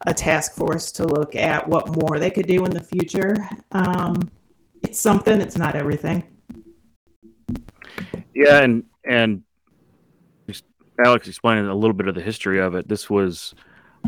a 0.07 0.15
task 0.15 0.55
force 0.55 0.91
to 0.93 1.05
look 1.05 1.37
at 1.37 1.69
what 1.69 1.95
more 2.01 2.19
they 2.19 2.31
could 2.31 2.47
do 2.47 2.65
in 2.65 2.71
the 2.71 2.83
future. 2.83 3.37
Um, 3.73 4.31
it's 4.83 4.99
something. 4.99 5.43
It's 5.43 5.59
not 5.59 5.77
everything. 5.77 6.25
Yeah, 8.35 8.63
and 8.63 8.85
and 9.05 9.43
Alex 11.05 11.29
explaining 11.29 11.67
a 11.67 11.75
little 11.75 11.93
bit 11.93 12.09
of 12.09 12.15
the 12.15 12.23
history 12.23 12.59
of 12.59 12.75
it. 12.75 12.89
This 12.89 13.11
was 13.11 13.55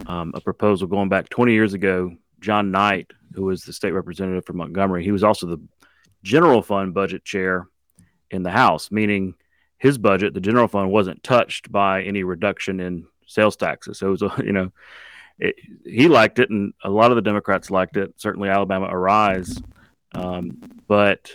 um, 0.06 0.32
a 0.34 0.40
proposal 0.40 0.88
going 0.88 1.10
back 1.10 1.28
20 1.28 1.52
years 1.52 1.74
ago. 1.74 2.16
John 2.44 2.70
Knight, 2.70 3.12
who 3.34 3.44
was 3.44 3.64
the 3.64 3.72
state 3.72 3.92
representative 3.92 4.44
from 4.44 4.58
Montgomery, 4.58 5.02
he 5.02 5.12
was 5.12 5.24
also 5.24 5.46
the 5.46 5.60
general 6.22 6.62
fund 6.62 6.92
budget 6.94 7.24
chair 7.24 7.66
in 8.30 8.42
the 8.42 8.50
House, 8.50 8.90
meaning 8.90 9.34
his 9.78 9.98
budget, 9.98 10.34
the 10.34 10.40
general 10.40 10.68
fund, 10.68 10.90
wasn't 10.90 11.22
touched 11.22 11.72
by 11.72 12.02
any 12.02 12.22
reduction 12.22 12.80
in 12.80 13.06
sales 13.26 13.56
taxes. 13.56 13.98
So 13.98 14.08
it 14.08 14.20
was, 14.20 14.22
you 14.44 14.52
know, 14.52 14.72
it, 15.38 15.56
he 15.84 16.08
liked 16.08 16.38
it, 16.38 16.50
and 16.50 16.74
a 16.84 16.90
lot 16.90 17.10
of 17.10 17.16
the 17.16 17.22
Democrats 17.22 17.70
liked 17.70 17.96
it. 17.96 18.14
Certainly, 18.16 18.50
Alabama 18.50 18.86
Arise, 18.90 19.60
um, 20.14 20.58
but 20.86 21.32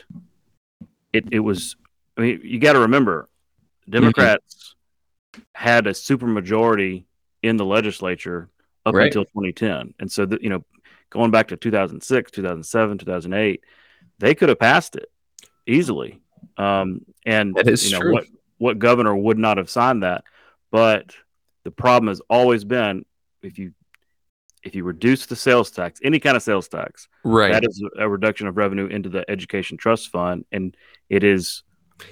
it 1.12 1.26
it 1.32 1.40
was. 1.40 1.76
I 2.18 2.22
mean, 2.22 2.42
you 2.44 2.60
got 2.60 2.74
to 2.74 2.80
remember, 2.80 3.28
Democrats 3.90 4.76
mm-hmm. 5.34 5.42
had 5.54 5.88
a 5.88 5.92
supermajority 5.92 7.06
in 7.44 7.58
the 7.58 7.66
legislature 7.66 8.50
up 8.86 8.96
right. 8.96 9.08
until 9.08 9.26
2010, 9.26 9.94
and 10.00 10.12
so 10.12 10.26
the, 10.26 10.40
you 10.42 10.50
know, 10.50 10.64
going 11.10 11.32
back 11.32 11.50
to 11.50 11.58
2006, 11.58 12.32
2007, 12.32 12.98
2008, 12.98 13.64
they 14.20 14.36
could 14.36 14.50
have 14.50 14.60
passed 14.60 14.96
it 14.96 15.12
easily. 15.66 16.22
Um, 16.58 17.02
and 17.26 17.56
that 17.56 17.68
is 17.68 17.86
you 17.86 17.98
know, 17.98 18.02
true. 18.02 18.14
What 18.14 18.26
what 18.58 18.80
governor 18.80 19.16
would 19.16 19.38
not 19.38 19.58
have 19.58 19.70
signed 19.70 20.04
that? 20.04 20.24
But 20.72 21.16
the 21.64 21.72
problem 21.72 22.10
has 22.10 22.22
always 22.30 22.64
been 22.64 23.06
if 23.42 23.58
you 23.58 23.74
if 24.64 24.76
you 24.76 24.84
reduce 24.84 25.26
the 25.26 25.36
sales 25.36 25.72
tax, 25.72 26.00
any 26.04 26.20
kind 26.20 26.36
of 26.36 26.44
sales 26.44 26.68
tax, 26.68 27.08
right, 27.24 27.52
that 27.52 27.64
is 27.64 27.84
a 27.98 28.10
reduction 28.10 28.48
of 28.48 28.58
revenue 28.58 28.88
into 28.88 29.10
the 29.10 29.30
education 29.30 29.78
trust 29.78 30.10
fund, 30.10 30.46
and 30.52 30.76
it 31.10 31.24
is 31.24 31.64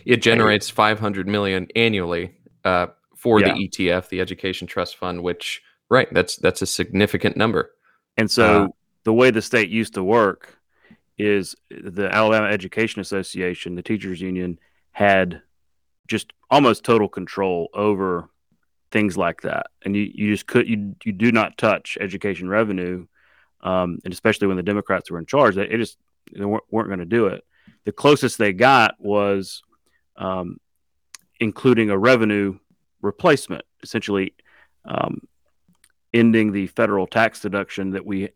it 0.06 0.22
generates 0.22 0.70
five 0.70 1.00
hundred 1.00 1.28
million 1.28 1.68
annually 1.76 2.36
uh, 2.64 2.88
for 3.16 3.40
yeah. 3.40 3.54
the 3.54 3.68
ETF, 3.68 4.10
the 4.10 4.22
Education 4.22 4.68
Trust 4.68 4.98
Fund, 4.98 5.22
which 5.22 5.62
right, 5.90 6.08
that's 6.14 6.38
that's 6.38 6.62
a 6.62 6.66
significant 6.66 7.36
number. 7.36 7.72
And 8.16 8.30
so 8.30 8.64
uh, 8.64 8.68
the 9.08 9.14
way 9.14 9.32
the 9.32 9.42
state 9.42 9.70
used 9.70 9.94
to 9.94 10.04
work 10.04 10.58
is 11.18 11.56
the 11.72 12.14
Alabama 12.14 12.48
Education 12.48 13.00
Association, 13.00 13.74
the 13.74 13.82
teachers 13.82 14.20
union, 14.20 14.60
had 14.92 15.42
just 16.08 16.34
almost 16.52 16.84
total 16.84 17.08
control 17.08 17.70
over 17.74 18.30
things 18.92 19.16
like 19.16 19.44
that. 19.44 19.68
And 19.84 19.96
you, 19.96 20.12
you 20.14 20.34
just 20.34 20.46
could 20.46 20.68
you 20.68 20.94
you 21.06 21.14
do 21.14 21.32
not 21.32 21.58
touch 21.58 21.98
education 22.02 22.50
revenue, 22.50 23.08
um, 23.62 24.00
and 24.04 24.12
especially 24.12 24.48
when 24.48 24.58
the 24.58 24.64
Democrats 24.72 25.10
were 25.10 25.20
in 25.20 25.26
charge, 25.26 25.56
they 25.56 25.70
just 25.70 25.98
they 26.38 26.44
weren't, 26.44 26.66
weren't 26.70 26.90
going 26.90 27.00
to 27.00 27.06
do 27.06 27.28
it. 27.28 27.46
The 27.86 27.94
closest 27.94 28.38
they 28.38 28.52
got 28.52 29.00
was 29.00 29.64
um, 30.18 30.60
including 31.40 31.92
a 31.92 31.98
revenue 31.98 32.60
replacement, 33.02 33.64
essentially 33.82 34.34
um, 34.84 35.22
ending 36.14 36.52
the 36.52 36.68
federal 36.68 37.08
tax 37.08 37.40
deduction 37.40 37.92
that 37.92 38.06
we 38.06 38.32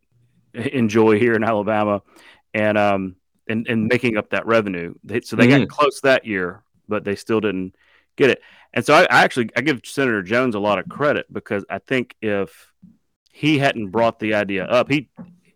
enjoy 0.54 1.20
here 1.20 1.34
in 1.34 1.44
Alabama, 1.44 2.02
and 2.54 2.78
um, 2.78 3.16
and 3.48 3.68
and 3.68 3.88
making 3.88 4.18
up 4.18 4.30
that 4.32 4.46
revenue. 4.46 4.94
They, 5.04 5.22
so 5.22 5.36
they 5.36 5.48
mm-hmm. 5.48 5.62
got 5.62 5.70
close 5.70 6.02
that 6.02 6.26
year, 6.26 6.64
but 6.88 7.04
they 7.04 7.16
still 7.16 7.40
didn't 7.40 7.76
get 8.16 8.30
it. 8.30 8.42
And 8.74 8.86
so 8.86 8.94
I, 8.94 9.02
I, 9.04 9.24
actually 9.24 9.50
I 9.56 9.62
give 9.62 9.82
Senator 9.84 10.24
Jones 10.24 10.56
a 10.56 10.60
lot 10.60 10.80
of 10.80 10.88
credit 10.88 11.26
because 11.32 11.66
I 11.70 11.80
think 11.80 12.16
if 12.22 12.72
he 13.32 13.58
hadn't 13.58 13.90
brought 13.90 14.20
the 14.20 14.34
idea 14.34 14.66
up, 14.66 14.90
he 14.90 15.10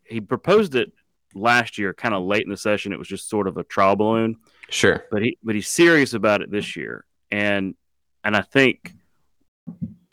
he 0.04 0.22
proposed 0.22 0.76
it 0.76 0.92
last 1.34 1.78
year, 1.78 1.94
kind 1.94 2.16
of 2.16 2.24
late 2.24 2.44
in 2.44 2.50
the 2.50 2.58
session. 2.58 2.94
It 2.94 3.00
was 3.00 3.08
just 3.08 3.30
sort 3.30 3.48
of 3.48 3.58
a 3.58 3.64
trial 3.64 3.96
balloon. 3.96 4.38
Sure. 4.70 5.06
But 5.12 5.22
he 5.22 5.38
but 5.44 5.56
he's 5.56 5.68
serious 5.68 6.14
about 6.14 6.42
it 6.42 6.52
this 6.52 6.76
year. 6.76 7.06
And 7.32 7.76
and 8.24 8.36
I 8.36 8.42
think, 8.42 8.94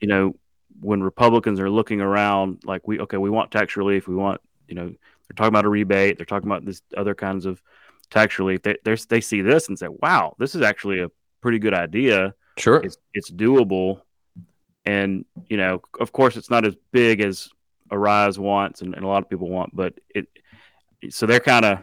you 0.01 0.09
know, 0.09 0.37
when 0.81 1.03
Republicans 1.03 1.61
are 1.61 1.71
looking 1.71 2.01
around 2.01 2.62
like 2.65 2.87
we 2.87 3.01
okay, 3.01 3.17
we 3.17 3.31
want 3.31 3.51
tax 3.51 3.77
relief, 3.77 4.07
we 4.07 4.15
want, 4.15 4.41
you 4.73 4.76
know, 4.76 4.87
they're 4.87 5.37
talking 5.37 5.49
about 5.49 5.67
a 5.67 5.69
rebate, 5.69 6.17
they're 6.17 6.25
talking 6.25 6.49
about 6.49 6.64
this 6.64 6.81
other 6.97 7.14
kinds 7.14 7.45
of 7.45 7.62
tax 8.09 8.38
relief. 8.38 8.62
They 8.62 8.76
they 9.09 9.21
see 9.21 9.43
this 9.43 9.69
and 9.69 9.79
say, 9.79 9.88
wow, 9.88 10.35
this 10.38 10.55
is 10.55 10.62
actually 10.62 11.00
a 11.00 11.11
pretty 11.43 11.59
good 11.59 11.75
idea. 11.75 12.35
Sure. 12.57 12.81
It's, 12.83 12.97
it's 13.12 13.31
doable. 13.31 14.00
And, 14.87 15.26
you 15.50 15.59
know, 15.59 15.83
of 16.00 16.11
course, 16.12 16.38
it's 16.38 16.49
not 16.49 16.64
as 16.64 16.75
big 16.91 17.21
as 17.21 17.50
Arise 17.91 18.38
wants 18.38 18.81
and, 18.81 18.95
and 18.95 19.05
a 19.05 19.07
lot 19.09 19.23
of 19.23 19.29
people 19.29 19.50
want, 19.50 19.76
but 19.76 19.93
it, 20.09 20.26
so 21.11 21.26
they're 21.26 21.38
kind 21.38 21.67
of 21.67 21.81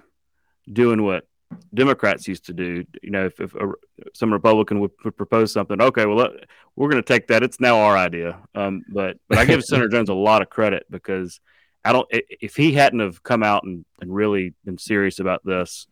doing 0.72 1.04
what 1.04 1.28
Democrats 1.74 2.28
used 2.28 2.48
to 2.48 2.54
do. 2.54 2.86
You 3.04 3.12
know, 3.12 3.26
if, 3.26 3.40
if 3.40 3.54
a, 3.54 3.72
some 4.14 4.34
Republican 4.34 4.80
would, 4.80 4.92
would, 5.04 5.16
propose 5.16 5.54
something, 5.54 5.80
okay, 5.80 6.08
well, 6.08 6.18
let, 6.18 6.32
we're 6.76 6.90
going 6.90 7.04
to 7.04 7.08
take 7.08 7.28
that. 7.28 7.44
It's 7.44 7.60
now 7.60 7.78
our 7.78 7.96
idea. 7.96 8.40
Um, 8.56 8.84
but, 8.90 9.18
but 9.28 9.38
I 9.38 9.46
give 9.46 9.64
Senator 9.66 9.90
Jones 9.90 10.10
a 10.10 10.14
lot 10.14 10.42
of 10.42 10.50
credit 10.50 10.86
because 10.90 11.40
I 11.86 11.94
don't, 11.94 12.08
if 12.12 12.56
he 12.56 12.74
hadn't 12.74 13.00
have 13.00 13.24
come 13.24 13.44
out 13.44 13.64
and, 13.64 13.86
and 14.02 14.14
really 14.14 14.54
been 14.66 14.78
serious 14.78 15.20
about 15.20 15.46
this, 15.46 15.88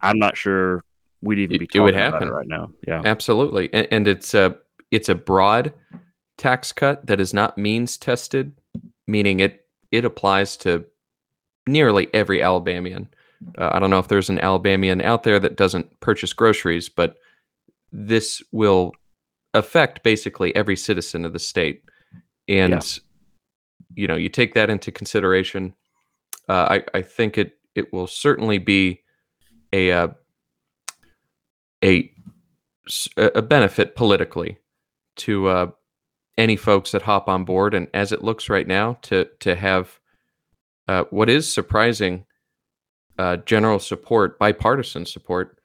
I'm 0.00 0.18
not 0.18 0.36
sure 0.36 0.82
we'd 1.22 1.38
even 1.38 1.58
be 1.58 1.66
talking 1.66 1.80
about 1.80 1.88
it 1.88 1.94
would 1.94 2.00
happen. 2.00 2.28
right 2.30 2.46
now. 2.46 2.70
Yeah, 2.86 3.02
absolutely. 3.04 3.72
And, 3.72 3.88
and, 3.90 4.08
it's 4.08 4.34
a 4.34 4.56
it's 4.90 5.08
a 5.08 5.14
broad 5.14 5.72
tax 6.38 6.72
cut 6.72 7.06
that 7.06 7.20
is 7.20 7.34
not 7.34 7.58
means 7.58 7.96
tested, 7.96 8.52
meaning 9.06 9.40
it 9.40 9.66
it 9.90 10.04
applies 10.04 10.56
to 10.58 10.84
nearly 11.66 12.08
every 12.14 12.42
Alabamian. 12.42 13.08
Uh, 13.58 13.70
I 13.72 13.78
don't 13.78 13.90
know 13.90 13.98
if 13.98 14.08
there's 14.08 14.30
an 14.30 14.40
Alabamian 14.40 15.00
out 15.02 15.22
there 15.22 15.38
that 15.38 15.56
doesn't 15.56 16.00
purchase 16.00 16.32
groceries, 16.32 16.88
but 16.88 17.16
this 17.92 18.42
will 18.52 18.92
affect 19.54 20.02
basically 20.02 20.54
every 20.54 20.76
citizen 20.76 21.24
of 21.24 21.32
the 21.32 21.38
state. 21.38 21.82
And 22.48 22.72
yeah. 22.72 22.80
You 23.96 24.06
know, 24.06 24.14
you 24.14 24.28
take 24.28 24.54
that 24.54 24.70
into 24.70 24.92
consideration. 24.92 25.74
Uh, 26.48 26.78
I 26.94 26.98
I 26.98 27.02
think 27.02 27.38
it 27.38 27.58
it 27.74 27.92
will 27.92 28.06
certainly 28.06 28.58
be 28.58 29.02
a 29.72 29.90
uh, 29.90 30.08
a 31.82 32.12
a 33.16 33.42
benefit 33.42 33.96
politically 33.96 34.58
to 35.16 35.48
uh, 35.48 35.70
any 36.38 36.56
folks 36.56 36.92
that 36.92 37.02
hop 37.02 37.28
on 37.28 37.44
board. 37.44 37.74
And 37.74 37.88
as 37.92 38.12
it 38.12 38.22
looks 38.22 38.48
right 38.48 38.66
now, 38.66 38.98
to 39.02 39.26
to 39.40 39.56
have 39.56 39.98
uh, 40.86 41.04
what 41.10 41.28
is 41.28 41.52
surprising 41.52 42.26
uh, 43.18 43.38
general 43.38 43.78
support, 43.78 44.38
bipartisan 44.38 45.06
support, 45.06 45.58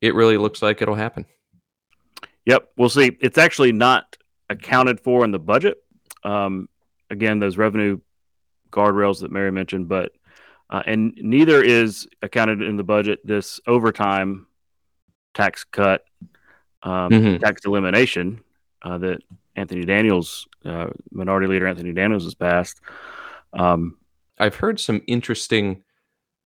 it 0.00 0.14
really 0.14 0.36
looks 0.36 0.62
like 0.62 0.82
it'll 0.82 0.94
happen. 0.96 1.24
Yep, 2.44 2.70
we'll 2.76 2.88
see. 2.88 3.16
It's 3.20 3.38
actually 3.38 3.72
not 3.72 4.16
accounted 4.50 5.00
for 5.00 5.24
in 5.24 5.30
the 5.30 5.38
budget. 5.38 5.78
Um, 6.24 6.68
again, 7.10 7.38
those 7.38 7.56
revenue 7.56 7.98
guardrails 8.70 9.20
that 9.20 9.32
Mary 9.32 9.52
mentioned, 9.52 9.88
but 9.88 10.12
uh, 10.70 10.82
and 10.86 11.14
neither 11.16 11.62
is 11.62 12.06
accounted 12.22 12.60
in 12.60 12.76
the 12.76 12.84
budget 12.84 13.20
this 13.24 13.58
overtime 13.66 14.46
tax 15.34 15.64
cut, 15.64 16.04
um, 16.82 17.10
mm-hmm. 17.10 17.42
tax 17.42 17.64
elimination 17.64 18.40
uh, 18.82 18.98
that 18.98 19.18
Anthony 19.56 19.84
Daniels, 19.84 20.46
uh, 20.64 20.88
Minority 21.10 21.46
Leader 21.46 21.66
Anthony 21.66 21.92
Daniels, 21.92 22.24
has 22.24 22.34
passed. 22.34 22.80
Um, 23.52 23.96
I've 24.38 24.56
heard 24.56 24.78
some 24.78 25.02
interesting 25.06 25.82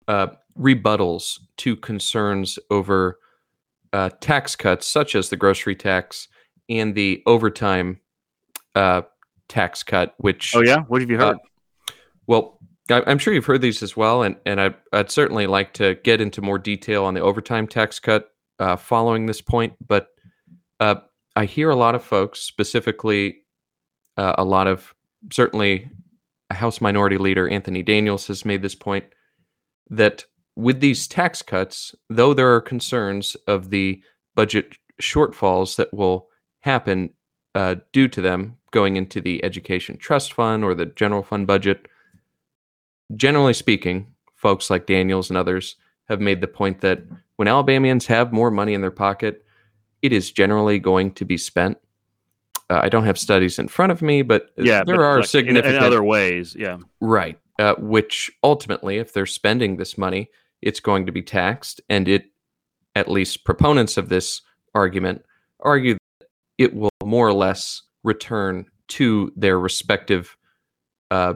uh, 0.08 0.28
rebuttals 0.58 1.40
to 1.58 1.76
concerns 1.76 2.58
over 2.70 3.18
uh, 3.92 4.10
tax 4.20 4.56
cuts, 4.56 4.86
such 4.86 5.14
as 5.14 5.28
the 5.28 5.36
grocery 5.36 5.76
tax 5.76 6.28
and 6.68 6.94
the 6.94 7.22
overtime 7.26 8.00
uh, 8.74 9.02
tax 9.52 9.82
cut. 9.82 10.14
Which 10.16 10.56
oh 10.56 10.62
yeah, 10.62 10.80
what 10.88 11.02
have 11.02 11.10
you 11.10 11.18
heard? 11.18 11.36
Uh, 11.36 11.92
well, 12.26 12.58
I'm 12.88 13.18
sure 13.18 13.34
you've 13.34 13.46
heard 13.46 13.60
these 13.60 13.82
as 13.82 13.96
well, 13.96 14.22
and 14.22 14.36
and 14.46 14.60
I, 14.60 14.74
would 14.92 15.10
certainly 15.10 15.46
like 15.46 15.74
to 15.74 15.94
get 16.02 16.20
into 16.20 16.40
more 16.40 16.58
detail 16.58 17.04
on 17.04 17.14
the 17.14 17.20
overtime 17.20 17.68
tax 17.68 18.00
cut 18.00 18.30
uh, 18.58 18.76
following 18.76 19.26
this 19.26 19.40
point, 19.40 19.74
but 19.86 20.08
uh, 20.80 20.96
I 21.36 21.44
hear 21.44 21.70
a 21.70 21.76
lot 21.76 21.94
of 21.94 22.02
folks, 22.02 22.40
specifically 22.40 23.42
uh, 24.16 24.34
a 24.38 24.44
lot 24.44 24.66
of 24.66 24.94
certainly 25.30 25.90
House 26.50 26.80
Minority 26.80 27.18
Leader 27.18 27.48
Anthony 27.48 27.82
Daniels 27.82 28.26
has 28.26 28.44
made 28.44 28.62
this 28.62 28.74
point 28.74 29.04
that 29.90 30.24
with 30.56 30.80
these 30.80 31.06
tax 31.06 31.42
cuts, 31.42 31.94
though 32.08 32.34
there 32.34 32.54
are 32.54 32.60
concerns 32.60 33.36
of 33.46 33.70
the 33.70 34.02
budget 34.34 34.76
shortfalls 35.00 35.76
that 35.76 35.92
will 35.92 36.28
happen 36.60 37.10
uh, 37.54 37.76
due 37.92 38.08
to 38.08 38.20
them 38.20 38.56
going 38.72 38.96
into 38.96 39.20
the 39.20 39.42
education 39.44 39.96
trust 39.96 40.32
fund 40.32 40.64
or 40.64 40.74
the 40.74 40.86
general 40.86 41.22
fund 41.22 41.46
budget, 41.46 41.86
generally 43.14 43.54
speaking, 43.54 44.08
folks 44.34 44.68
like 44.68 44.86
Daniels 44.86 45.30
and 45.30 45.36
others 45.36 45.76
have 46.08 46.20
made 46.20 46.40
the 46.40 46.48
point 46.48 46.80
that 46.80 47.02
when 47.36 47.48
Alabamians 47.48 48.06
have 48.06 48.32
more 48.32 48.50
money 48.50 48.74
in 48.74 48.80
their 48.80 48.90
pocket, 48.90 49.44
it 50.02 50.12
is 50.12 50.32
generally 50.32 50.78
going 50.78 51.12
to 51.12 51.24
be 51.24 51.38
spent. 51.38 51.78
Uh, 52.68 52.80
I 52.82 52.88
don't 52.88 53.04
have 53.04 53.18
studies 53.18 53.58
in 53.58 53.68
front 53.68 53.92
of 53.92 54.02
me, 54.02 54.22
but 54.22 54.50
yeah, 54.56 54.82
there 54.84 54.96
but 54.96 55.02
are 55.02 55.20
like 55.20 55.28
significant 55.28 55.76
in, 55.76 55.82
in 55.82 55.84
other 55.84 56.02
ways. 56.02 56.56
Yeah, 56.58 56.78
right. 57.00 57.38
Uh, 57.58 57.74
which 57.78 58.30
ultimately, 58.42 58.98
if 58.98 59.12
they're 59.12 59.26
spending 59.26 59.76
this 59.76 59.96
money, 59.96 60.30
it's 60.62 60.80
going 60.80 61.06
to 61.06 61.12
be 61.12 61.22
taxed, 61.22 61.80
and 61.88 62.08
it, 62.08 62.24
at 62.96 63.08
least 63.08 63.44
proponents 63.44 63.96
of 63.96 64.08
this 64.08 64.40
argument, 64.74 65.24
argue 65.60 65.96
that 66.18 66.28
it 66.58 66.74
will 66.74 66.90
more 67.04 67.28
or 67.28 67.34
less 67.34 67.82
return 68.04 68.66
to 68.88 69.32
their 69.36 69.58
respective, 69.58 70.36
uh, 71.10 71.34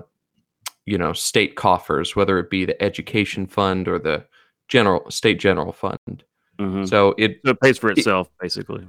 you 0.85 0.99
know, 0.99 1.13
state 1.13 1.57
coffers, 1.57 2.15
whether 2.17 2.39
it 2.39 2.51
be 2.51 2.65
the 2.65 2.81
education 2.83 3.47
fund 3.47 3.89
or 3.89 3.99
the 3.99 4.25
general 4.69 5.11
state 5.11 5.39
general 5.39 5.73
fund. 5.73 6.25
Mhm. 6.59 6.89
So 6.89 7.15
it 7.19 7.41
So 7.45 7.51
it 7.53 7.61
pays 7.61 7.79
for 7.79 7.91
itself, 7.91 8.29
basically. 8.41 8.87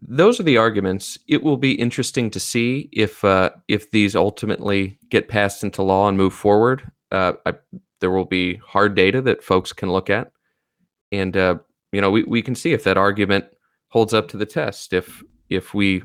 those 0.00 0.38
are 0.40 0.44
the 0.44 0.56
arguments. 0.58 1.18
It 1.28 1.42
will 1.42 1.56
be 1.56 1.72
interesting 1.72 2.30
to 2.30 2.40
see 2.40 2.88
if 2.92 3.24
uh, 3.24 3.50
if 3.68 3.90
these 3.90 4.14
ultimately 4.16 4.98
get 5.10 5.28
passed 5.28 5.64
into 5.64 5.82
law 5.82 6.08
and 6.08 6.16
move 6.16 6.34
forward. 6.34 6.90
Uh, 7.10 7.34
I, 7.46 7.54
there 8.00 8.10
will 8.10 8.24
be 8.26 8.56
hard 8.56 8.94
data 8.94 9.22
that 9.22 9.42
folks 9.42 9.72
can 9.72 9.90
look 9.90 10.10
at, 10.10 10.30
and 11.12 11.36
uh, 11.36 11.56
you 11.92 12.00
know 12.00 12.10
we, 12.10 12.22
we 12.24 12.42
can 12.42 12.54
see 12.54 12.72
if 12.72 12.84
that 12.84 12.96
argument 12.98 13.44
holds 13.88 14.12
up 14.12 14.28
to 14.28 14.36
the 14.36 14.46
test. 14.46 14.92
If 14.92 15.22
if 15.48 15.74
we 15.74 16.02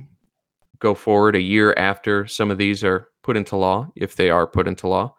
go 0.80 0.94
forward 0.96 1.36
a 1.36 1.42
year 1.42 1.74
after 1.78 2.26
some 2.28 2.52
of 2.52 2.58
these 2.58 2.84
are 2.84 3.10
put 3.24 3.38
into 3.38 3.56
law, 3.56 3.92
if 3.96 4.16
they 4.16 4.30
are 4.30 4.48
put 4.48 4.68
into 4.68 4.88
law, 4.88 5.14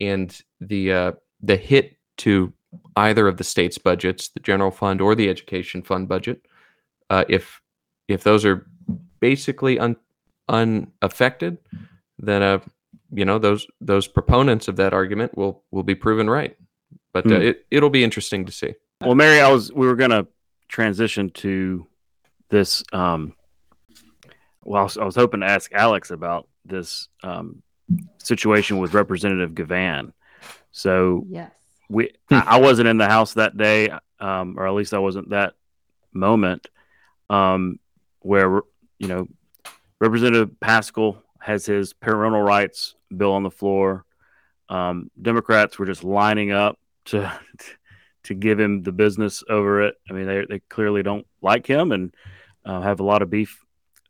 and 0.00 0.40
the 0.60 0.92
uh, 0.92 1.12
the 1.40 1.56
hit 1.56 1.96
to 2.18 2.52
either 2.96 3.28
of 3.28 3.36
the 3.36 3.44
state's 3.44 3.78
budgets, 3.78 4.28
the 4.28 4.40
general 4.40 4.70
fund 4.70 5.00
or 5.00 5.14
the 5.14 5.28
education 5.28 5.82
fund 5.82 6.08
budget, 6.08 6.46
uh, 7.10 7.24
if 7.28 7.60
if 8.08 8.22
those 8.22 8.44
are 8.44 8.66
basically 9.20 9.78
un, 9.78 9.96
unaffected, 10.48 11.58
then 12.18 12.42
uh, 12.42 12.58
you 13.12 13.24
know 13.24 13.38
those 13.38 13.66
those 13.80 14.06
proponents 14.06 14.68
of 14.68 14.76
that 14.76 14.92
argument 14.92 15.36
will 15.36 15.62
will 15.70 15.82
be 15.82 15.94
proven 15.94 16.30
right. 16.30 16.56
But 17.12 17.26
uh, 17.26 17.36
Hmm. 17.36 17.42
it 17.42 17.66
it'll 17.70 17.90
be 17.90 18.04
interesting 18.04 18.46
to 18.46 18.52
see. 18.52 18.74
Well, 19.00 19.14
Mary, 19.14 19.40
I 19.40 19.50
was 19.50 19.72
we 19.72 19.86
were 19.86 19.96
gonna 19.96 20.26
transition 20.68 21.30
to 21.30 21.86
this. 22.48 22.84
Um, 22.92 23.34
well, 24.64 24.80
I 24.80 24.84
was, 24.84 24.98
I 24.98 25.04
was 25.04 25.14
hoping 25.16 25.40
to 25.40 25.46
ask 25.46 25.72
Alex 25.72 26.10
about 26.10 26.48
this 26.64 27.08
um, 27.22 27.62
situation 28.18 28.78
with 28.78 28.94
Representative 28.94 29.50
Givan. 29.54 30.12
So 30.70 31.24
Yes. 31.28 31.50
we, 31.88 32.10
I, 32.30 32.40
I 32.46 32.60
wasn't 32.60 32.88
in 32.88 32.98
the 32.98 33.08
house 33.08 33.34
that 33.34 33.56
day, 33.56 33.90
um, 34.20 34.58
or 34.58 34.66
at 34.66 34.74
least 34.74 34.94
I 34.94 34.98
wasn't 34.98 35.30
that 35.30 35.54
moment 36.12 36.68
um, 37.30 37.78
where 38.20 38.60
you 38.98 39.08
know 39.08 39.26
Representative 40.00 40.58
Paschal 40.60 41.22
has 41.40 41.66
his 41.66 41.92
parental 41.92 42.42
rights 42.42 42.94
bill 43.14 43.32
on 43.32 43.42
the 43.42 43.50
floor. 43.50 44.04
Um, 44.68 45.10
Democrats 45.20 45.78
were 45.78 45.86
just 45.86 46.04
lining 46.04 46.52
up 46.52 46.78
to 47.06 47.32
to 48.24 48.34
give 48.34 48.60
him 48.60 48.82
the 48.82 48.92
business 48.92 49.42
over 49.48 49.82
it. 49.82 49.96
I 50.08 50.12
mean, 50.12 50.26
they 50.26 50.44
they 50.48 50.58
clearly 50.60 51.02
don't 51.02 51.26
like 51.40 51.66
him 51.66 51.90
and 51.92 52.14
uh, 52.64 52.80
have 52.80 53.00
a 53.00 53.04
lot 53.04 53.22
of 53.22 53.30
beef 53.30 53.58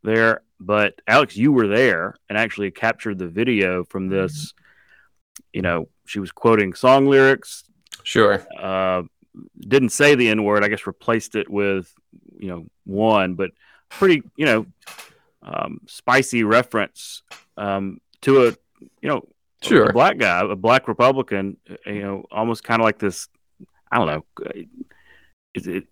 there. 0.03 0.41
But 0.59 0.95
Alex, 1.07 1.35
you 1.35 1.51
were 1.51 1.67
there 1.67 2.15
and 2.29 2.37
actually 2.37 2.71
captured 2.71 3.17
the 3.19 3.27
video 3.27 3.83
from 3.83 4.07
this. 4.07 4.53
You 5.51 5.61
know, 5.61 5.89
she 6.05 6.19
was 6.19 6.31
quoting 6.31 6.73
song 6.73 7.07
lyrics. 7.07 7.63
Sure. 8.03 8.45
Uh, 8.59 9.03
didn't 9.59 9.89
say 9.89 10.15
the 10.15 10.29
N 10.29 10.43
word. 10.43 10.63
I 10.63 10.67
guess 10.67 10.85
replaced 10.87 11.35
it 11.35 11.49
with 11.49 11.93
you 12.37 12.47
know 12.47 12.65
one, 12.85 13.35
but 13.35 13.51
pretty 13.89 14.23
you 14.35 14.45
know 14.45 14.65
um, 15.41 15.79
spicy 15.87 16.43
reference 16.43 17.23
um, 17.57 17.99
to 18.21 18.47
a 18.47 18.51
you 19.01 19.09
know 19.09 19.27
Sure. 19.63 19.89
a 19.89 19.93
black 19.93 20.17
guy, 20.17 20.41
a 20.41 20.55
black 20.55 20.87
Republican. 20.87 21.57
You 21.85 22.01
know, 22.01 22.25
almost 22.31 22.63
kind 22.63 22.81
of 22.81 22.85
like 22.85 22.99
this. 22.99 23.27
I 23.91 23.97
don't 23.97 24.07
know. 24.07 24.25
Is 25.53 25.67
it 25.67 25.85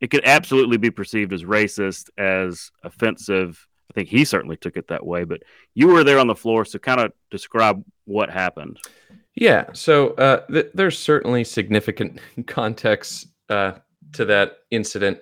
it 0.00 0.10
could 0.10 0.24
absolutely 0.24 0.76
be 0.76 0.90
perceived 0.90 1.32
as 1.32 1.44
racist, 1.44 2.10
as 2.18 2.70
offensive. 2.82 3.66
I 3.90 3.94
think 3.94 4.08
he 4.08 4.24
certainly 4.24 4.56
took 4.56 4.76
it 4.76 4.88
that 4.88 5.06
way. 5.06 5.24
But 5.24 5.42
you 5.74 5.88
were 5.88 6.04
there 6.04 6.18
on 6.18 6.26
the 6.26 6.34
floor, 6.34 6.64
so 6.64 6.78
kind 6.78 7.00
of 7.00 7.12
describe 7.30 7.82
what 8.04 8.30
happened. 8.30 8.78
Yeah. 9.34 9.66
So 9.72 10.10
uh, 10.10 10.46
th- 10.46 10.70
there's 10.74 10.98
certainly 10.98 11.44
significant 11.44 12.20
context 12.46 13.28
uh, 13.48 13.72
to 14.12 14.24
that 14.26 14.58
incident. 14.70 15.18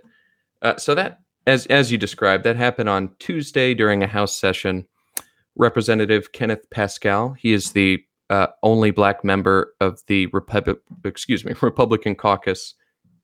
Uh, 0.61 0.77
so 0.77 0.95
that, 0.95 1.21
as 1.47 1.67
as 1.67 1.91
you 1.91 1.99
described, 1.99 2.45
that 2.45 2.57
happened 2.57 2.89
on 2.89 3.11
Tuesday 3.19 3.75
during 3.75 4.03
a 4.03 4.07
House 4.07 4.39
session. 4.39 4.87
Representative 5.55 6.33
Kenneth 6.33 6.71
Paschal, 6.71 7.35
he 7.35 7.53
is 7.53 7.73
the 7.73 8.03
uh, 8.31 8.47
only 8.63 8.91
black 8.91 9.23
member 9.23 9.75
of 9.81 10.01
the 10.07 10.27
Republic, 10.27 10.79
excuse 11.05 11.45
me, 11.45 11.53
Republican 11.61 12.15
caucus 12.15 12.75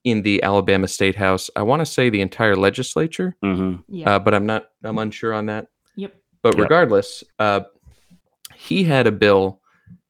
in 0.03 0.21
the 0.21 0.41
Alabama 0.43 0.87
State 0.87 1.15
House. 1.15 1.49
I 1.55 1.61
want 1.63 1.81
to 1.81 1.85
say 1.85 2.09
the 2.09 2.21
entire 2.21 2.55
legislature, 2.55 3.35
Mm-hmm. 3.43 3.81
Yeah. 3.87 4.15
uh, 4.15 4.19
but 4.19 4.33
I'm 4.33 4.45
not. 4.45 4.69
I'm 4.83 4.97
unsure 4.97 5.33
on 5.33 5.47
that. 5.47 5.67
yep. 5.95 6.15
But 6.41 6.55
Yep. 6.55 6.63
regardless, 6.63 7.23
uh, 7.39 7.61
he 8.55 8.83
had 8.83 9.07
a 9.07 9.11
bill 9.11 9.59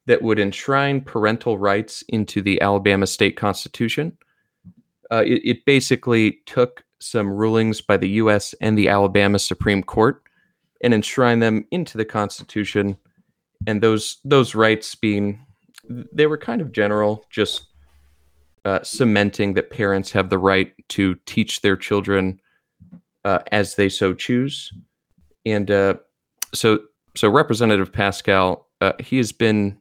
that 0.06 0.22
would 0.22 0.38
enshrine 0.38 1.00
parental 1.00 1.58
rights 1.58 2.02
into 2.08 2.40
the 2.42 2.60
Alabama 2.60 3.06
state 3.06 3.36
constitution. 3.36 4.16
Uh, 5.10 5.22
it, 5.26 5.40
it 5.44 5.64
basically 5.64 6.38
took 6.46 6.84
some 7.00 7.28
rulings 7.28 7.80
by 7.80 7.96
the 7.96 8.08
U.S. 8.22 8.54
and 8.60 8.76
the 8.78 8.88
Alabama 8.88 9.38
Supreme 9.38 9.82
Court 9.82 10.22
and 10.82 10.94
enshrined 10.94 11.42
them 11.42 11.64
into 11.70 11.98
the 11.98 12.04
Constitution. 12.04 12.96
And 13.66 13.82
those 13.82 14.18
those 14.24 14.54
rights 14.54 14.94
being, 14.94 15.44
they 16.12 16.26
were 16.26 16.38
kind 16.38 16.60
of 16.60 16.72
general, 16.72 17.24
just 17.30 17.66
uh, 18.64 18.80
cementing 18.82 19.54
that 19.54 19.70
parents 19.70 20.12
have 20.12 20.30
the 20.30 20.38
right 20.38 20.72
to 20.88 21.14
teach 21.26 21.62
their 21.62 21.76
children 21.76 22.40
uh, 23.24 23.40
as 23.52 23.74
they 23.74 23.88
so 23.88 24.14
choose. 24.14 24.72
And 25.46 25.70
uh, 25.70 25.94
so, 26.52 26.80
so 27.16 27.28
Representative 27.28 27.92
Paschal, 27.92 28.66
uh, 28.80 28.92
he 28.98 29.16
has 29.16 29.32
been, 29.32 29.78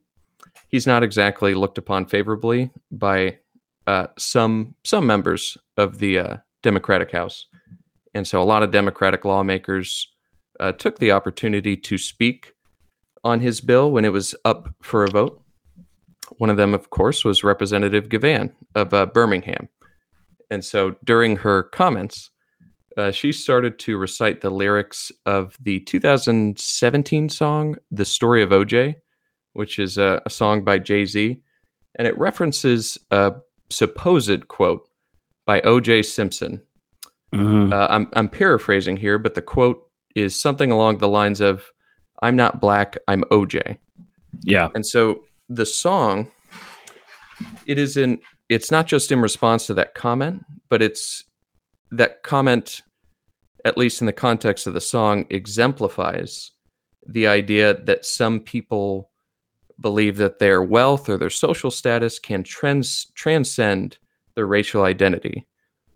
he's 0.69 0.87
not 0.87 1.03
exactly 1.03 1.53
looked 1.53 1.77
upon 1.77 2.05
favorably 2.05 2.71
by 2.91 3.39
uh, 3.87 4.07
some 4.17 4.75
some 4.83 5.07
members 5.07 5.57
of 5.77 5.97
the 5.97 6.19
uh, 6.19 6.37
Democratic 6.61 7.11
House, 7.11 7.47
and 8.13 8.27
so 8.27 8.39
a 8.39 8.43
lot 8.43 8.61
of 8.61 8.69
Democratic 8.71 9.25
lawmakers 9.25 10.07
took 10.77 10.99
the 10.99 11.11
opportunity 11.11 11.75
to 11.75 11.97
speak 11.97 12.53
on 13.23 13.39
his 13.39 13.61
bill 13.61 13.91
when 13.91 14.05
it 14.05 14.11
was 14.11 14.35
up 14.45 14.69
for 14.81 15.03
a 15.03 15.09
vote. 15.09 15.38
One 16.37 16.49
of 16.49 16.57
them, 16.57 16.73
of 16.73 16.89
course, 16.89 17.25
was 17.25 17.43
Representative 17.43 18.09
Givan 18.09 18.51
of 18.75 18.93
uh, 18.93 19.07
Birmingham, 19.07 19.69
and 20.49 20.63
so 20.63 20.95
during 21.03 21.37
her 21.37 21.63
comments, 21.63 22.31
uh, 22.97 23.11
she 23.11 23.31
started 23.31 23.79
to 23.79 23.97
recite 23.97 24.41
the 24.41 24.49
lyrics 24.49 25.11
of 25.25 25.57
the 25.61 25.79
2017 25.81 27.29
song 27.29 27.75
"The 27.91 28.05
Story 28.05 28.43
of 28.43 28.49
OJ," 28.49 28.95
which 29.53 29.79
is 29.79 29.97
a, 29.97 30.21
a 30.25 30.29
song 30.29 30.63
by 30.63 30.79
Jay 30.79 31.05
Z, 31.05 31.41
and 31.97 32.07
it 32.07 32.17
references 32.17 32.97
a 33.11 33.33
supposed 33.69 34.47
quote 34.47 34.87
by 35.45 35.61
O.J. 35.61 36.03
Simpson. 36.03 36.61
Mm-hmm. 37.33 37.73
Uh, 37.73 37.87
I'm 37.89 38.09
I'm 38.13 38.29
paraphrasing 38.29 38.97
here, 38.97 39.17
but 39.17 39.35
the 39.35 39.41
quote 39.41 39.81
is 40.15 40.39
something 40.39 40.71
along 40.71 40.97
the 40.97 41.07
lines 41.07 41.41
of, 41.41 41.71
"I'm 42.21 42.35
not 42.35 42.59
black, 42.59 42.97
I'm 43.07 43.23
OJ." 43.31 43.77
Yeah. 44.41 44.69
And 44.75 44.85
so 44.85 45.23
the 45.49 45.65
song, 45.65 46.31
it 47.65 47.77
is 47.77 47.97
in. 47.97 48.19
It's 48.47 48.71
not 48.71 48.87
just 48.87 49.11
in 49.11 49.19
response 49.21 49.67
to 49.67 49.73
that 49.75 49.93
comment, 49.93 50.43
but 50.69 50.81
it's 50.81 51.23
that 51.91 52.23
comment, 52.23 52.81
at 53.65 53.77
least 53.77 54.01
in 54.01 54.07
the 54.07 54.13
context 54.13 54.65
of 54.65 54.73
the 54.73 54.81
song, 54.81 55.25
exemplifies 55.29 56.51
the 57.07 57.27
idea 57.27 57.75
that 57.83 58.05
some 58.05 58.39
people 58.39 59.09
believe 59.79 60.17
that 60.17 60.39
their 60.39 60.61
wealth 60.61 61.09
or 61.09 61.17
their 61.17 61.29
social 61.29 61.71
status 61.71 62.19
can 62.19 62.43
trans- 62.43 63.05
transcend 63.15 63.97
their 64.35 64.45
racial 64.45 64.83
identity, 64.83 65.47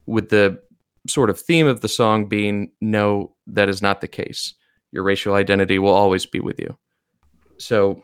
with 0.05 0.29
the 0.29 0.59
sort 1.07 1.29
of 1.29 1.39
theme 1.39 1.67
of 1.67 1.81
the 1.81 1.89
song 1.89 2.27
being 2.27 2.71
no, 2.81 3.35
that 3.47 3.69
is 3.69 3.81
not 3.81 3.99
the 4.01 4.07
case. 4.07 4.53
Your 4.91 5.03
racial 5.03 5.33
identity 5.33 5.79
will 5.79 5.93
always 5.93 6.25
be 6.25 6.39
with 6.39 6.59
you. 6.59 6.77
So, 7.57 8.03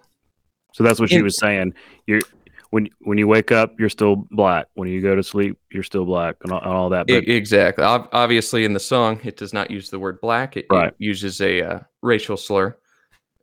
So 0.80 0.86
that's 0.86 0.98
what 0.98 1.10
she 1.10 1.22
was 1.22 1.38
saying. 1.38 1.74
You're 2.08 2.22
when 2.70 2.88
when 3.02 3.18
you 3.18 3.28
wake 3.28 3.52
up, 3.52 3.78
you're 3.78 3.90
still 3.90 4.16
black. 4.32 4.68
When 4.76 4.88
you 4.88 5.02
go 5.02 5.14
to 5.14 5.22
sleep, 5.22 5.60
you're 5.74 5.84
still 5.84 6.06
black, 6.06 6.38
and 6.44 6.54
all, 6.54 6.62
and 6.62 6.72
all 6.72 6.90
that. 6.92 7.08
But 7.08 7.28
exactly. 7.28 7.84
Obviously, 7.84 8.64
in 8.64 8.72
the 8.72 8.80
song, 8.80 9.20
it 9.26 9.36
does 9.36 9.52
not 9.52 9.70
use 9.70 9.90
the 9.90 10.00
word 10.00 10.22
black. 10.22 10.56
It, 10.56 10.68
it 10.70 10.96
uses 10.98 11.42
a 11.42 11.62
uh, 11.62 11.80
racial 12.02 12.38
slur. 12.38 12.78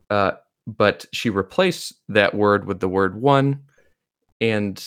Uh, 0.09 0.31
but 0.65 1.05
she 1.13 1.29
replaced 1.29 1.93
that 2.09 2.33
word 2.33 2.65
with 2.65 2.79
the 2.79 2.89
word 2.89 3.21
one, 3.21 3.61
and 4.41 4.83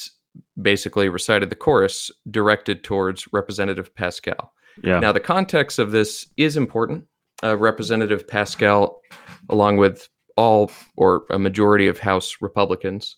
basically 0.61 1.09
recited 1.09 1.51
the 1.51 1.57
chorus 1.57 2.11
directed 2.33 2.83
towards 2.83 3.33
Representative 3.33 3.95
Paschal. 3.95 4.53
Yeah. 4.83 4.99
Now, 4.99 5.13
the 5.13 5.21
context 5.21 5.79
of 5.79 5.93
this 5.93 6.27
is 6.37 6.57
important. 6.57 7.05
Uh, 7.45 7.57
Representative 7.57 8.27
Paschal, 8.27 9.01
along 9.49 9.77
with 9.77 10.09
all 10.41 10.73
or 10.97 11.27
a 11.31 11.39
majority 11.39 11.87
of 11.87 11.99
House 11.99 12.39
Republicans, 12.41 13.15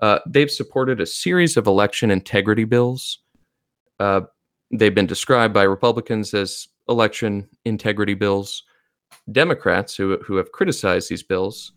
uh, 0.00 0.20
they've 0.26 0.50
supported 0.50 1.00
a 1.00 1.06
series 1.06 1.58
of 1.58 1.66
election 1.66 2.10
integrity 2.10 2.64
bills. 2.64 3.18
Uh, 4.00 4.22
they've 4.70 4.94
been 4.94 5.06
described 5.06 5.52
by 5.52 5.64
Republicans 5.64 6.32
as 6.32 6.68
election 6.88 7.46
integrity 7.66 8.14
bills. 8.14 8.62
Democrats 9.30 9.94
who, 9.94 10.16
who 10.24 10.36
have 10.36 10.50
criticized 10.52 11.10
these 11.10 11.22
bills, 11.22 11.72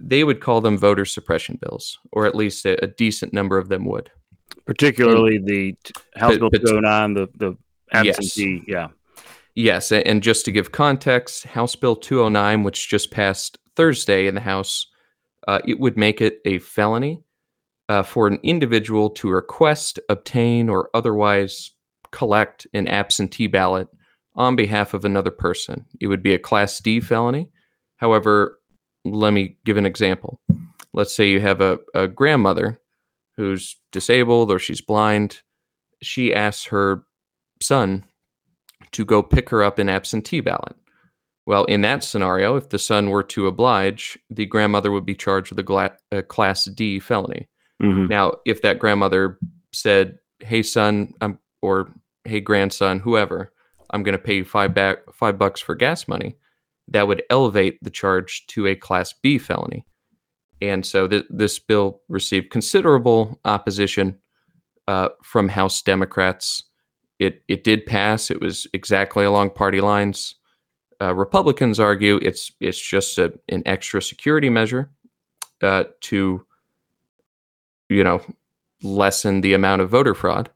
they 0.00 0.24
would 0.24 0.40
call 0.40 0.60
them 0.60 0.76
voter 0.76 1.04
suppression 1.04 1.58
bills, 1.62 1.98
or 2.12 2.26
at 2.26 2.34
least 2.34 2.66
a, 2.66 2.82
a 2.82 2.88
decent 2.88 3.32
number 3.32 3.58
of 3.58 3.68
them 3.68 3.84
would. 3.84 4.10
Particularly 4.64 5.36
and, 5.36 5.46
the 5.46 5.76
House 6.16 6.36
Bill 6.36 6.50
209, 6.50 7.14
the, 7.14 7.28
the 7.36 7.56
absentee, 7.92 8.64
yes. 8.66 8.68
yeah. 8.68 8.88
Yes, 9.54 9.90
and 9.90 10.22
just 10.22 10.44
to 10.44 10.52
give 10.52 10.70
context, 10.70 11.44
House 11.44 11.74
Bill 11.76 11.96
209, 11.96 12.62
which 12.62 12.88
just 12.88 13.10
passed 13.10 13.56
Thursday 13.76 14.26
in 14.26 14.34
the 14.34 14.40
House, 14.40 14.86
uh, 15.46 15.60
it 15.66 15.78
would 15.78 15.96
make 15.96 16.20
it 16.20 16.40
a 16.44 16.58
felony 16.58 17.22
uh, 17.88 18.02
for 18.02 18.26
an 18.26 18.40
individual 18.42 19.10
to 19.10 19.30
request, 19.30 20.00
obtain, 20.08 20.68
or 20.68 20.90
otherwise 20.94 21.72
collect 22.10 22.66
an 22.74 22.88
absentee 22.88 23.46
ballot 23.46 23.88
on 24.34 24.56
behalf 24.56 24.94
of 24.94 25.04
another 25.04 25.30
person. 25.30 25.84
It 26.00 26.08
would 26.08 26.22
be 26.22 26.34
a 26.34 26.38
Class 26.38 26.78
D 26.80 27.00
felony. 27.00 27.48
However, 27.96 28.58
let 29.04 29.32
me 29.32 29.56
give 29.64 29.76
an 29.76 29.86
example. 29.86 30.40
Let's 30.92 31.14
say 31.14 31.30
you 31.30 31.40
have 31.40 31.60
a, 31.60 31.78
a 31.94 32.08
grandmother 32.08 32.80
who's 33.36 33.76
disabled 33.92 34.50
or 34.50 34.58
she's 34.58 34.80
blind. 34.80 35.42
She 36.02 36.34
asks 36.34 36.66
her 36.66 37.04
son 37.62 38.04
to 38.92 39.04
go 39.04 39.22
pick 39.22 39.48
her 39.50 39.62
up 39.62 39.78
an 39.78 39.88
absentee 39.88 40.40
ballot. 40.40 40.76
Well, 41.46 41.64
in 41.66 41.80
that 41.82 42.02
scenario, 42.02 42.56
if 42.56 42.70
the 42.70 42.78
son 42.78 43.10
were 43.10 43.22
to 43.24 43.46
oblige, 43.46 44.18
the 44.30 44.46
grandmother 44.46 44.90
would 44.90 45.06
be 45.06 45.14
charged 45.14 45.50
with 45.50 45.58
a, 45.60 45.62
gla- 45.62 45.96
a 46.10 46.22
Class 46.22 46.64
D 46.64 46.98
felony. 46.98 47.48
Mhm. 47.80 48.08
Now, 48.08 48.34
if 48.44 48.62
that 48.62 48.78
grandmother 48.78 49.38
said, 49.72 50.18
"Hey, 50.40 50.62
son," 50.62 51.12
or 51.62 51.92
"Hey, 52.24 52.40
grandson," 52.40 52.98
whoever, 52.98 53.52
I'm 53.90 54.02
going 54.02 54.16
to 54.16 54.22
pay 54.22 54.36
you 54.36 54.44
five 54.44 54.74
back 54.74 54.98
five 55.12 55.38
bucks 55.38 55.60
for 55.60 55.74
gas 55.74 56.08
money, 56.08 56.36
that 56.88 57.06
would 57.06 57.22
elevate 57.30 57.78
the 57.82 57.90
charge 57.90 58.46
to 58.48 58.66
a 58.66 58.74
Class 58.74 59.12
B 59.22 59.38
felony. 59.38 59.84
And 60.62 60.86
so 60.86 61.06
th- 61.06 61.26
this 61.28 61.58
bill 61.58 62.00
received 62.08 62.50
considerable 62.50 63.38
opposition 63.44 64.18
uh, 64.88 65.10
from 65.22 65.48
House 65.48 65.82
Democrats. 65.82 66.62
It 67.18 67.42
it 67.46 67.62
did 67.62 67.86
pass. 67.86 68.30
It 68.30 68.40
was 68.40 68.66
exactly 68.72 69.24
along 69.24 69.50
party 69.50 69.80
lines. 69.80 70.34
Uh, 71.00 71.14
Republicans 71.14 71.78
argue 71.78 72.16
it's 72.22 72.52
it's 72.60 72.80
just 72.80 73.18
a, 73.18 73.32
an 73.48 73.62
extra 73.66 74.00
security 74.00 74.48
measure 74.48 74.90
uh, 75.62 75.84
to 76.00 76.44
you 77.88 78.04
know 78.04 78.20
lessen 78.82 79.40
the 79.40 79.54
amount 79.54 79.82
of 79.82 79.90
voter 79.90 80.14
fraud. 80.14 80.50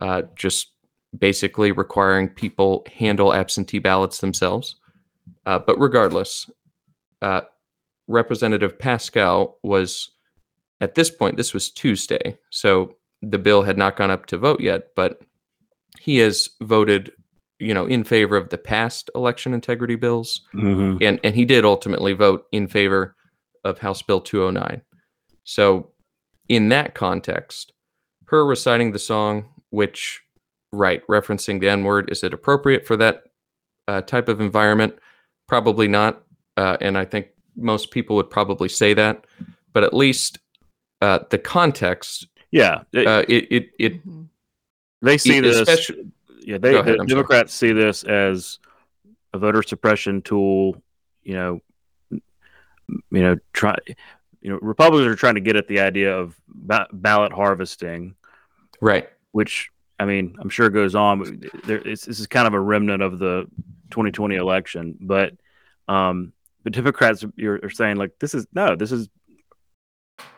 Uh, 0.00 0.22
just 0.34 0.72
basically 1.18 1.72
requiring 1.72 2.28
people 2.28 2.86
handle 2.94 3.34
absentee 3.34 3.78
ballots 3.78 4.20
themselves. 4.20 4.76
Uh, 5.46 5.58
but 5.58 5.78
regardless, 5.78 6.48
uh, 7.22 7.42
Representative 8.08 8.78
Paschal 8.78 9.58
was 9.62 10.10
at 10.80 10.94
this 10.94 11.10
point. 11.10 11.36
This 11.36 11.52
was 11.52 11.70
Tuesday, 11.70 12.38
so 12.50 12.96
the 13.22 13.38
bill 13.38 13.62
had 13.62 13.76
not 13.76 13.96
gone 13.96 14.10
up 14.10 14.26
to 14.26 14.38
vote 14.38 14.60
yet. 14.60 14.88
But 14.96 15.20
he 15.98 16.18
has 16.18 16.48
voted, 16.62 17.12
you 17.60 17.74
know, 17.74 17.86
in 17.86 18.04
favor 18.04 18.36
of 18.36 18.48
the 18.48 18.58
past 18.58 19.10
election 19.14 19.52
integrity 19.54 19.94
bills, 19.96 20.42
Mhm. 20.54 20.98
and 21.02 21.20
and 21.22 21.34
he 21.34 21.44
did 21.44 21.64
ultimately 21.64 22.12
vote 22.12 22.46
in 22.52 22.66
favor 22.66 23.14
of 23.64 23.78
House 23.78 24.02
Bill 24.02 24.20
209. 24.20 24.82
So, 25.44 25.90
in 26.48 26.68
that 26.70 26.94
context, 26.94 27.72
her 28.26 28.44
reciting 28.46 28.92
the 28.92 28.98
song, 28.98 29.48
which, 29.70 30.20
right, 30.72 31.06
referencing 31.06 31.60
the 31.60 31.68
N 31.68 31.84
word, 31.84 32.10
is 32.10 32.24
it 32.24 32.32
appropriate 32.32 32.86
for 32.86 32.96
that 32.96 33.24
uh, 33.88 34.00
type 34.02 34.28
of 34.28 34.40
environment? 34.40 34.94
Probably 35.48 35.88
not. 35.88 36.22
Uh, 36.56 36.76
and 36.80 36.96
I 36.96 37.04
think 37.04 37.28
most 37.56 37.90
people 37.90 38.14
would 38.16 38.30
probably 38.30 38.68
say 38.68 38.94
that. 38.94 39.26
But 39.72 39.84
at 39.84 39.92
least 39.94 40.38
uh, 41.02 41.20
the 41.30 41.38
context, 41.38 42.26
Yeah. 42.52 42.82
It- 42.92 43.06
uh, 43.06 43.24
it, 43.28 43.46
it, 43.50 43.70
it, 43.78 44.06
Mhm. 44.06 44.28
they 45.02 45.18
see 45.18 45.38
it- 45.38 45.42
this. 45.42 45.90
Yeah, 46.42 46.58
they, 46.58 46.74
ahead, 46.74 46.86
the 46.86 46.90
I'm 46.92 46.96
sorry. 46.96 47.06
Democrats 47.08 47.54
see 47.54 47.72
this 47.72 48.04
as 48.04 48.58
a 49.32 49.38
voter 49.38 49.62
suppression 49.62 50.22
tool. 50.22 50.82
You 51.22 51.34
know, 51.34 51.60
you 52.10 52.22
know, 53.10 53.36
try. 53.52 53.76
You 54.40 54.52
know, 54.52 54.58
Republicans 54.62 55.06
are 55.06 55.16
trying 55.16 55.34
to 55.34 55.40
get 55.40 55.56
at 55.56 55.68
the 55.68 55.80
idea 55.80 56.16
of 56.16 56.34
ba- 56.48 56.88
ballot 56.92 57.30
harvesting, 57.30 58.14
right. 58.80 59.08
which 59.32 59.68
I 59.98 60.06
mean, 60.06 60.34
I'm 60.40 60.48
sure 60.48 60.70
goes 60.70 60.94
on. 60.94 61.18
But 61.22 61.64
there, 61.64 61.76
it's, 61.86 62.06
this 62.06 62.20
is 62.20 62.26
kind 62.26 62.46
of 62.46 62.54
a 62.54 62.60
remnant 62.60 63.02
of 63.02 63.18
the 63.18 63.46
2020 63.90 64.36
election, 64.36 64.96
but 64.98 65.34
um, 65.88 66.32
the 66.64 66.70
Democrats 66.70 67.22
are, 67.22 67.60
are 67.62 67.70
saying 67.70 67.96
like 67.96 68.18
this 68.18 68.32
is 68.34 68.46
no, 68.54 68.76
this 68.76 68.92
is 68.92 69.10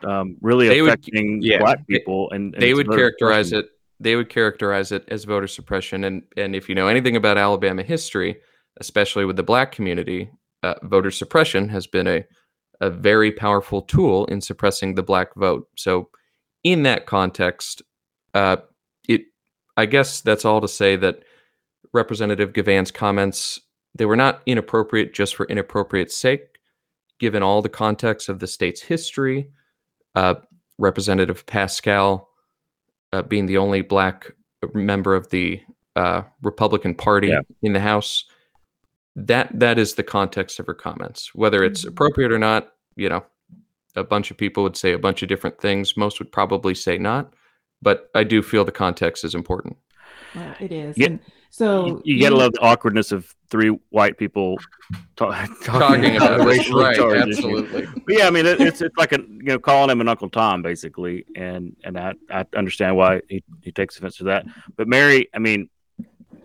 um, 0.02 0.36
really 0.40 0.68
They 0.68 0.82
would- 0.82 0.88
affecting 0.88 1.40
yeah, 1.42 1.58
black 1.58 1.86
people, 1.86 2.30
and, 2.32 2.54
and 2.54 2.62
they 2.62 2.74
would 2.74 2.88
characterize 2.90 3.52
it 3.52 3.66
they 4.02 4.16
would 4.16 4.28
characterize 4.28 4.92
it 4.92 5.04
as 5.08 5.24
voter 5.24 5.46
suppression. 5.46 6.04
And 6.04 6.22
and 6.36 6.54
if 6.54 6.68
you 6.68 6.74
know 6.74 6.88
anything 6.88 7.16
about 7.16 7.38
alabama 7.38 7.82
history 7.82 8.36
especially 8.80 9.24
with 9.26 9.36
the 9.36 9.42
black 9.42 9.70
community 9.70 10.30
uh, 10.62 10.74
voter 10.84 11.10
suppression 11.10 11.68
has 11.68 11.86
been 11.86 12.06
a 12.06 12.24
a 12.80 12.90
very 12.90 13.30
powerful 13.30 13.82
tool 13.82 14.24
in 14.26 14.40
suppressing 14.40 14.94
the 14.94 15.02
black 15.02 15.34
vote. 15.36 15.68
So 15.76 16.08
in 16.64 16.82
that 16.84 17.06
context 17.06 17.82
uh, 18.34 18.56
it 19.08 19.22
i 19.76 19.86
guess 19.86 20.20
that's 20.20 20.44
all 20.44 20.60
to 20.60 20.68
say 20.68 20.96
that 20.96 21.22
representative 21.92 22.52
givan's 22.52 22.90
comments 22.90 23.60
they 23.94 24.06
were 24.06 24.16
not 24.16 24.42
inappropriate 24.46 25.12
just 25.12 25.36
for 25.36 25.46
inappropriate 25.46 26.10
sake 26.10 26.52
given 27.22 27.40
all 27.40 27.62
the 27.62 27.68
context 27.68 28.28
of 28.28 28.40
the 28.40 28.48
state's 28.48 28.82
history. 28.82 29.48
Uh, 30.16 30.34
representative 30.78 31.46
paschal 31.46 32.28
uh, 33.12 33.22
being 33.22 33.46
the 33.46 33.58
only 33.58 33.82
black 33.82 34.30
member 34.74 35.14
of 35.14 35.28
the 35.30 35.60
uh, 35.96 36.22
Republican 36.42 36.94
Party 36.94 37.28
Yeah. 37.28 37.40
in 37.62 37.72
the 37.72 37.80
House. 37.80 38.24
That 39.14 39.50
that 39.60 39.78
is 39.78 39.94
the 39.94 40.02
context 40.02 40.58
of 40.58 40.66
her 40.66 40.74
comments. 40.74 41.34
Whether 41.34 41.62
it's 41.64 41.84
Mhm. 41.84 41.88
appropriate 41.90 42.32
or 42.32 42.38
not, 42.38 42.72
you 42.96 43.08
know, 43.10 43.24
a 43.94 44.02
bunch 44.04 44.30
of 44.30 44.38
people 44.38 44.62
would 44.62 44.76
say 44.76 44.92
a 44.92 44.98
bunch 44.98 45.22
of 45.22 45.28
different 45.28 45.60
things. 45.60 45.96
Most 45.96 46.18
would 46.18 46.32
probably 46.32 46.74
say 46.74 46.96
not, 46.96 47.34
but 47.82 48.10
I 48.14 48.24
do 48.24 48.42
feel 48.42 48.64
the 48.64 48.72
context 48.72 49.22
is 49.24 49.34
important. 49.34 49.76
Well, 50.34 50.54
it 50.60 50.72
is. 50.72 50.96
Yeah. 50.96 51.06
And 51.08 51.20
so 51.50 51.86
you, 51.86 52.16
you 52.16 52.20
gotta 52.22 52.36
love 52.36 52.52
the 52.54 52.60
awkwardness 52.60 53.12
of 53.12 53.34
three 53.52 53.68
white 53.90 54.16
people 54.18 54.58
ta- 55.14 55.30
talking, 55.62 55.62
Talking 55.62 56.16
about 56.16 56.40
a 56.40 56.44
this, 56.44 56.68
right? 56.70 56.96
charged 56.96 57.28
issue. 57.28 57.58
Absolutely. 57.58 57.86
But 58.06 58.18
yeah, 58.18 58.26
I 58.26 58.30
mean, 58.30 58.46
it, 58.46 58.60
it's 58.60 58.80
it's 58.80 58.96
like 58.96 59.12
a 59.12 59.20
you 59.20 59.42
know 59.44 59.58
calling 59.60 59.90
him 59.90 60.00
an 60.00 60.08
Uncle 60.08 60.28
Tom 60.30 60.62
basically, 60.62 61.24
and 61.36 61.76
and 61.84 61.96
I, 61.98 62.14
I 62.30 62.44
understand 62.56 62.96
why 62.96 63.20
he, 63.28 63.44
he 63.60 63.70
takes 63.70 63.96
offense 63.98 64.16
to 64.16 64.24
that. 64.24 64.46
But 64.76 64.88
Mary, 64.88 65.28
I 65.34 65.38
mean, 65.38 65.68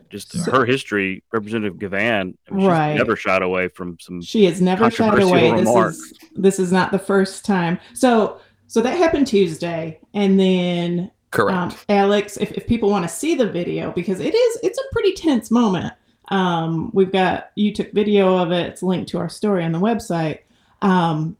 just 0.09 0.31
So- 0.33 0.51
her 0.51 0.65
history, 0.65 1.23
Representative 1.31 1.79
Givan, 1.79 2.37
I 2.49 2.53
mean, 2.53 2.59
she's 2.61 2.67
Right. 2.67 2.93
never 2.95 3.15
shied 3.15 3.41
away 3.41 3.69
from 3.69 3.97
some. 3.99 4.21
she 4.21 4.45
has 4.45 4.61
never 4.61 4.91
shied 4.91 5.11
controversial 5.11 5.61
away. 5.63 5.63
This 5.63 5.95
is 5.97 6.13
this 6.35 6.59
is 6.59 6.71
not 6.71 6.91
the 6.91 6.99
first 6.99 7.45
time. 7.45 7.79
So 7.93 8.39
so 8.67 8.81
that 8.81 8.97
happened 8.97 9.27
Tuesday, 9.27 9.97
and 10.13 10.37
then 10.37 11.09
Correct. 11.31 11.57
um, 11.57 11.73
Alex, 11.87 12.35
if, 12.37 12.51
if 12.51 12.67
people 12.67 12.89
want 12.89 13.03
to 13.03 13.09
see 13.09 13.33
the 13.33 13.49
video, 13.49 13.91
because 13.93 14.19
it 14.19 14.35
is 14.35 14.59
it's 14.61 14.77
a 14.77 14.83
pretty 14.91 15.13
tense 15.13 15.49
moment. 15.49 15.93
Um, 16.29 16.91
we've 16.93 17.11
got 17.11 17.51
you 17.55 17.73
took 17.73 17.91
video 17.91 18.37
of 18.37 18.51
it. 18.51 18.67
It's 18.67 18.83
linked 18.83 19.09
to 19.11 19.17
our 19.17 19.29
story 19.29 19.63
on 19.63 19.71
the 19.71 19.79
website. 19.79 20.39
Um, 20.81 21.37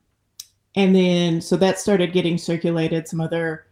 and 0.75 0.95
then 0.95 1.41
so 1.41 1.57
that 1.57 1.79
started 1.79 2.13
getting 2.13 2.37
circulated. 2.37 3.07
Some 3.07 3.21
other 3.21 3.65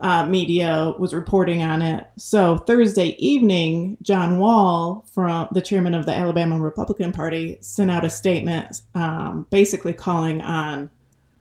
uh, 0.00 0.24
media 0.26 0.94
was 0.98 1.12
reporting 1.12 1.62
on 1.62 1.82
it. 1.82 2.06
So 2.16 2.58
Thursday 2.58 3.16
evening, 3.18 3.96
John 4.02 4.38
Wahl, 4.38 5.04
from 5.12 5.48
the 5.52 5.60
chairman 5.60 5.94
of 5.94 6.06
the 6.06 6.14
Alabama 6.14 6.58
Republican 6.58 7.12
Party, 7.12 7.58
sent 7.60 7.90
out 7.90 8.04
a 8.04 8.10
statement, 8.10 8.82
um, 8.94 9.46
basically 9.50 9.92
calling 9.92 10.40
on 10.40 10.88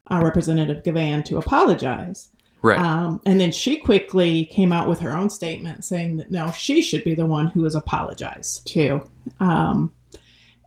uh, 0.09 0.21
Representative 0.23 0.83
Givan 0.83 1.23
to 1.25 1.37
apologize. 1.37 2.29
Right. 2.61 2.79
Um, 2.79 3.21
and 3.25 3.39
then 3.39 3.51
she 3.51 3.77
quickly 3.77 4.45
came 4.45 4.71
out 4.71 4.87
with 4.87 4.99
her 4.99 5.15
own 5.15 5.29
statement 5.29 5.85
saying 5.85 6.17
that 6.17 6.31
no, 6.31 6.51
she 6.51 6.81
should 6.81 7.03
be 7.03 7.15
the 7.15 7.25
one 7.25 7.47
who 7.47 7.63
has 7.63 7.75
apologized 7.75 8.67
to. 8.67 9.07
Um, 9.39 9.93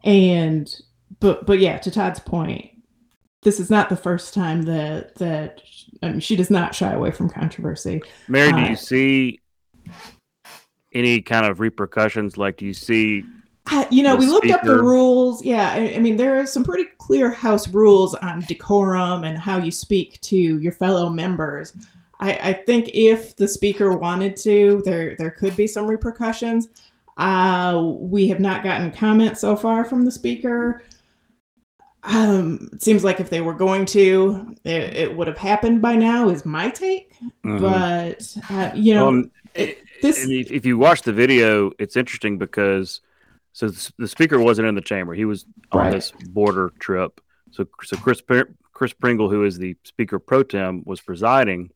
and 0.05 0.75
but 1.21 1.47
but 1.47 1.59
yeah, 1.59 1.79
to 1.79 1.91
Todd's 1.91 2.21
point, 2.21 2.71
this 3.43 3.61
is 3.61 3.71
not 3.71 3.89
the 3.89 3.97
first 3.97 4.35
time 4.35 4.63
that 4.63 5.17
that 5.17 5.61
I 6.03 6.11
mean, 6.11 6.21
she 6.21 6.37
does 6.37 6.51
not 6.51 6.75
shy 6.75 6.93
away 6.93 7.11
from 7.11 7.29
controversy. 7.29 8.03
Mary, 8.29 8.53
uh, 8.53 8.57
do 8.57 8.63
you 8.71 8.77
see 8.77 9.41
any 10.93 11.21
kind 11.21 11.47
of 11.47 11.61
repercussions? 11.61 12.37
Like, 12.37 12.57
do 12.57 12.67
you 12.67 12.75
see? 12.75 13.25
Uh, 13.67 13.85
you 13.91 14.03
know, 14.03 14.17
we 14.17 14.27
looked 14.27 14.47
speaker? 14.47 14.59
up 14.59 14.65
the 14.65 14.83
rules. 14.83 15.45
Yeah, 15.45 15.71
I, 15.71 15.95
I, 15.95 15.99
mean, 15.99 16.17
there 16.17 16.41
are 16.41 16.47
some 16.47 16.65
pretty 16.65 16.87
clear 16.99 17.31
House 17.31 17.69
rules 17.69 18.15
on 18.17 18.41
decorum 18.41 19.25
and 19.25 19.39
how 19.39 19.59
you 19.59 19.71
speak 19.71 20.21
to 20.23 20.37
your 20.37 20.73
fellow 20.73 21.11
members. 21.11 21.75
I, 22.21 22.33
I 22.43 22.53
think 22.53 22.91
if 22.93 23.37
the 23.37 23.49
speaker 23.49 23.97
wanted 23.97 24.37
to, 24.39 24.83
there 24.85 25.17
there 25.17 25.31
could 25.31 25.57
be 25.57 25.67
some 25.67 25.87
repercussions. 25.87 26.69
Uh, 27.17 27.83
we 27.99 28.29
have 28.29 28.41
not 28.41 28.63
gotten 28.63 28.91
comments 28.91 29.41
so 29.41 29.57
far 29.57 29.85
from 29.85 30.05
the 30.05 30.11
speaker. 30.11 30.83
Um, 32.03 32.71
it 32.73 32.83
seems 32.83 33.05
like 33.05 33.21
if 33.21 33.29
they 33.29 33.43
were 33.43 33.55
going 33.55 33.85
to, 33.87 34.57
it, 34.65 34.97
it 34.97 35.17
would 35.17 35.29
have 35.29 35.39
happened 35.39 35.83
by 35.83 35.97
now. 35.97 36.29
Is 36.29 36.47
my 36.47 36.71
take, 36.71 37.13
mm-hmm. 37.45 37.59
but 37.59 38.37
uh, 38.51 38.71
you 38.75 38.95
know, 38.95 39.09
um, 39.09 39.31
it, 39.55 39.79
this. 40.01 40.27
If, 40.27 40.51
if 40.51 40.67
you 40.67 40.79
watch 40.79 41.03
the 41.03 41.13
video, 41.13 41.73
it's 41.79 41.97
interesting 41.97 42.39
because 42.39 43.01
so 43.53 43.69
the 43.99 44.09
speaker 44.09 44.39
wasn't 44.41 44.69
in 44.69 44.75
the 44.75 44.81
chamber; 44.81 45.15
he 45.15 45.25
was 45.25 45.45
on 45.73 45.81
right. 45.81 45.93
this 45.93 46.13
border 46.29 46.73
trip. 46.79 47.21
So, 47.51 47.67
so 47.83 47.97
Chris 47.97 48.23
Chris 48.73 48.93
Pringle, 48.93 49.29
who 49.29 49.45
is 49.45 49.59
the 49.59 49.77
speaker 49.85 50.19
pro 50.19 50.43
tem, 50.43 50.83
was 50.87 51.01
presiding. 51.01 51.71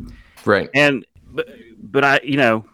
Right, 0.44 0.70
and 0.74 1.04
but 1.24 1.48
but 1.78 2.04
I, 2.04 2.20
you 2.22 2.36
know, 2.36 2.64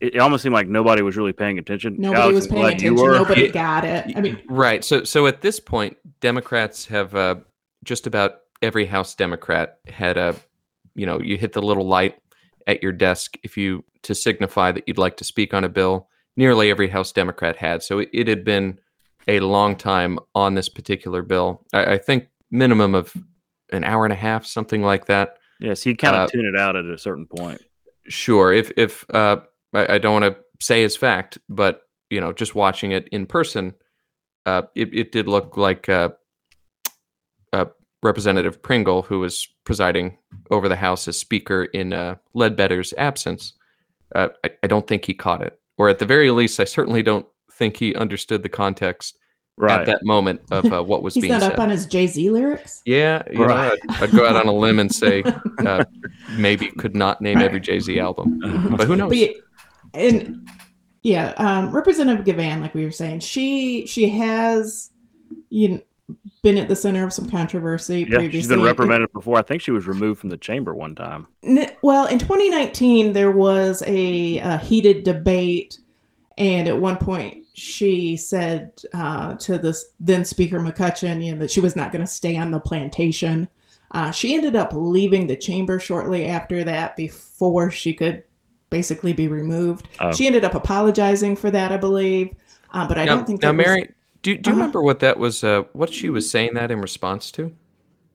it, 0.00 0.18
almost 0.18 0.42
seemed 0.42 0.52
like 0.52 0.68
nobody 0.68 1.02
was 1.02 1.16
really 1.16 1.32
paying 1.32 1.58
attention. 1.58 1.96
Nobody 1.98 2.20
Alex, 2.20 2.34
was 2.34 2.46
paying 2.48 2.66
attention. 2.66 2.94
Nobody 2.96 3.48
got 3.48 3.84
it. 3.84 4.16
I 4.16 4.20
mean, 4.20 4.42
right. 4.48 4.84
So, 4.84 5.04
so 5.04 5.26
at 5.26 5.40
this 5.40 5.60
point, 5.60 5.96
Democrats 6.20 6.86
have 6.86 7.14
uh, 7.14 7.36
just 7.84 8.06
about 8.06 8.40
every 8.60 8.86
House 8.86 9.14
Democrat 9.14 9.78
had 9.86 10.16
a, 10.16 10.34
you 10.94 11.06
know, 11.06 11.20
you 11.20 11.36
hit 11.36 11.52
the 11.52 11.62
little 11.62 11.86
light 11.86 12.18
at 12.66 12.82
your 12.82 12.92
desk 12.92 13.36
if 13.42 13.56
you 13.56 13.84
to 14.02 14.14
signify 14.14 14.72
that 14.72 14.84
you'd 14.86 14.98
like 14.98 15.16
to 15.18 15.24
speak 15.24 15.54
on 15.54 15.64
a 15.64 15.68
bill. 15.68 16.08
Nearly 16.36 16.70
every 16.70 16.88
House 16.88 17.12
Democrat 17.12 17.56
had. 17.56 17.82
So 17.82 17.98
it, 17.98 18.08
it 18.12 18.28
had 18.28 18.44
been 18.44 18.78
a 19.28 19.40
long 19.40 19.76
time 19.76 20.18
on 20.34 20.54
this 20.54 20.68
particular 20.68 21.22
bill. 21.22 21.64
I, 21.72 21.94
I, 21.94 21.98
think 21.98 22.28
minimum 22.50 22.94
of 22.94 23.14
an 23.70 23.84
hour 23.84 24.04
and 24.04 24.12
a 24.12 24.16
half, 24.16 24.46
something 24.46 24.82
like 24.82 25.06
that. 25.06 25.36
Yes, 25.60 25.82
he 25.82 25.94
kind 25.94 26.16
of 26.16 26.22
uh, 26.22 26.26
tune 26.28 26.46
it 26.46 26.58
out 26.58 26.74
at 26.74 26.86
a 26.86 26.98
certain 26.98 27.26
point. 27.26 27.60
Sure. 28.08 28.52
If 28.52 28.72
if 28.76 29.04
uh, 29.14 29.40
I, 29.72 29.94
I 29.94 29.98
don't 29.98 30.20
want 30.20 30.34
to 30.34 30.40
say 30.60 30.82
as 30.84 30.96
fact, 30.96 31.38
but 31.48 31.82
you 32.10 32.20
know, 32.20 32.32
just 32.32 32.54
watching 32.54 32.92
it 32.92 33.08
in 33.08 33.26
person, 33.26 33.74
uh, 34.44 34.62
it, 34.74 34.92
it 34.92 35.12
did 35.12 35.28
look 35.28 35.56
like 35.56 35.88
uh, 35.88 36.10
uh, 37.52 37.66
Representative 38.02 38.62
Pringle, 38.62 39.02
who 39.02 39.20
was 39.20 39.48
presiding 39.64 40.18
over 40.50 40.68
the 40.68 40.76
House 40.76 41.06
as 41.08 41.18
Speaker 41.18 41.64
in 41.64 41.92
uh, 41.92 42.16
Ledbetter's 42.34 42.92
absence. 42.98 43.54
Uh, 44.14 44.28
I, 44.44 44.50
I, 44.62 44.66
don't 44.66 44.86
think 44.86 45.06
he 45.06 45.14
caught 45.14 45.40
it, 45.40 45.58
or 45.78 45.88
at 45.88 45.98
the 45.98 46.06
very 46.06 46.30
least, 46.30 46.60
I 46.60 46.64
certainly 46.64 47.02
don't 47.02 47.26
think 47.52 47.76
he 47.76 47.94
understood 47.94 48.42
the 48.42 48.48
context 48.48 49.16
right. 49.56 49.80
at 49.80 49.86
that 49.86 50.04
moment 50.04 50.40
of 50.50 50.72
uh, 50.72 50.82
what 50.82 51.02
was 51.02 51.14
He's 51.14 51.22
being 51.22 51.32
not 51.32 51.42
said. 51.42 51.52
up 51.52 51.58
on 51.58 51.70
his 51.70 51.86
Jay 51.86 52.06
Z 52.06 52.30
lyrics. 52.30 52.82
Yeah, 52.84 53.22
right. 53.34 53.82
know, 53.84 53.94
I'd, 53.94 54.02
I'd, 54.02 54.10
go 54.10 54.26
out 54.26 54.36
on 54.36 54.46
a 54.46 54.52
limb 54.52 54.78
and 54.78 54.92
say 54.92 55.22
uh, 55.58 55.84
maybe 56.36 56.68
could 56.72 56.96
not 56.96 57.20
name 57.20 57.38
every 57.38 57.60
Jay 57.60 57.80
Z 57.80 57.98
album, 57.98 58.40
but 58.76 58.86
who 58.86 58.96
knows? 58.96 59.10
But 59.10 59.30
and 59.94 60.48
yeah, 61.02 61.34
um, 61.36 61.70
Representative 61.74 62.24
Givan, 62.24 62.60
like 62.60 62.74
we 62.74 62.84
were 62.84 62.90
saying, 62.90 63.20
she 63.20 63.86
she 63.86 64.08
has 64.10 64.90
you 65.50 65.68
know, 65.68 65.80
been 66.42 66.58
at 66.58 66.68
the 66.68 66.76
center 66.76 67.04
of 67.04 67.12
some 67.12 67.30
controversy 67.30 68.00
yeah, 68.00 68.16
previously. 68.16 68.40
She's 68.40 68.48
been 68.48 68.62
reprimanded 68.62 69.12
before. 69.12 69.38
I 69.38 69.42
think 69.42 69.62
she 69.62 69.70
was 69.70 69.86
removed 69.86 70.20
from 70.20 70.28
the 70.28 70.36
chamber 70.36 70.74
one 70.74 70.94
time. 70.94 71.28
Well, 71.82 72.06
in 72.06 72.18
2019, 72.18 73.12
there 73.12 73.30
was 73.30 73.82
a, 73.86 74.38
a 74.38 74.58
heated 74.58 75.04
debate, 75.04 75.78
and 76.36 76.66
at 76.66 76.76
one 76.76 76.96
point, 76.96 77.44
she 77.54 78.16
said 78.16 78.72
uh, 78.92 79.34
to 79.34 79.58
the 79.58 79.78
then 80.00 80.24
Speaker 80.24 80.58
McCutcheon, 80.58 81.24
you 81.24 81.32
know, 81.32 81.38
that 81.38 81.50
she 81.50 81.60
was 81.60 81.76
not 81.76 81.92
going 81.92 82.04
to 82.04 82.10
stay 82.10 82.36
on 82.36 82.50
the 82.50 82.60
plantation. 82.60 83.48
Uh, 83.92 84.10
she 84.10 84.34
ended 84.34 84.56
up 84.56 84.70
leaving 84.72 85.26
the 85.26 85.36
chamber 85.36 85.78
shortly 85.78 86.26
after 86.26 86.64
that, 86.64 86.96
before 86.96 87.70
she 87.70 87.94
could 87.94 88.24
basically 88.70 89.12
be 89.12 89.28
removed. 89.28 89.86
Oh. 90.00 90.12
She 90.12 90.26
ended 90.26 90.44
up 90.44 90.54
apologizing 90.54 91.36
for 91.36 91.50
that, 91.50 91.70
I 91.70 91.76
believe. 91.76 92.34
Uh, 92.72 92.88
but 92.88 92.98
I 92.98 93.04
now, 93.04 93.16
don't 93.16 93.26
think 93.26 93.42
now, 93.42 93.52
Mary, 93.52 93.82
was... 93.82 93.88
do, 94.22 94.36
do 94.36 94.50
you 94.50 94.54
uh 94.54 94.58
remember 94.58 94.82
what 94.82 95.00
that 95.00 95.18
was? 95.18 95.44
Uh, 95.44 95.62
what 95.72 95.92
she 95.92 96.10
was 96.10 96.30
saying 96.30 96.54
that 96.54 96.70
in 96.70 96.80
response 96.80 97.30
to? 97.32 97.54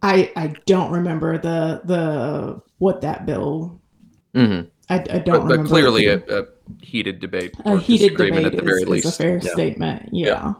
I 0.01 0.31
I 0.35 0.55
don't 0.65 0.91
remember 0.91 1.37
the 1.37 1.81
the 1.83 2.61
what 2.77 3.01
that 3.01 3.25
bill. 3.25 3.81
Mm-hmm. 4.33 4.67
I, 4.89 4.95
I 4.95 5.19
don't. 5.19 5.47
But, 5.47 5.57
but 5.57 5.67
clearly, 5.67 6.05
a, 6.07 6.19
a, 6.27 6.45
heated 6.81 7.19
debate. 7.19 7.55
A 7.65 7.77
heated 7.77 8.17
debate 8.17 8.45
at 8.45 8.55
the 8.55 8.61
very 8.61 8.83
is, 8.83 8.87
least. 8.87 9.05
is 9.05 9.13
a 9.15 9.17
fair 9.17 9.37
yeah. 9.37 9.51
statement. 9.51 10.09
Yeah. 10.11 10.27
yeah. 10.27 10.53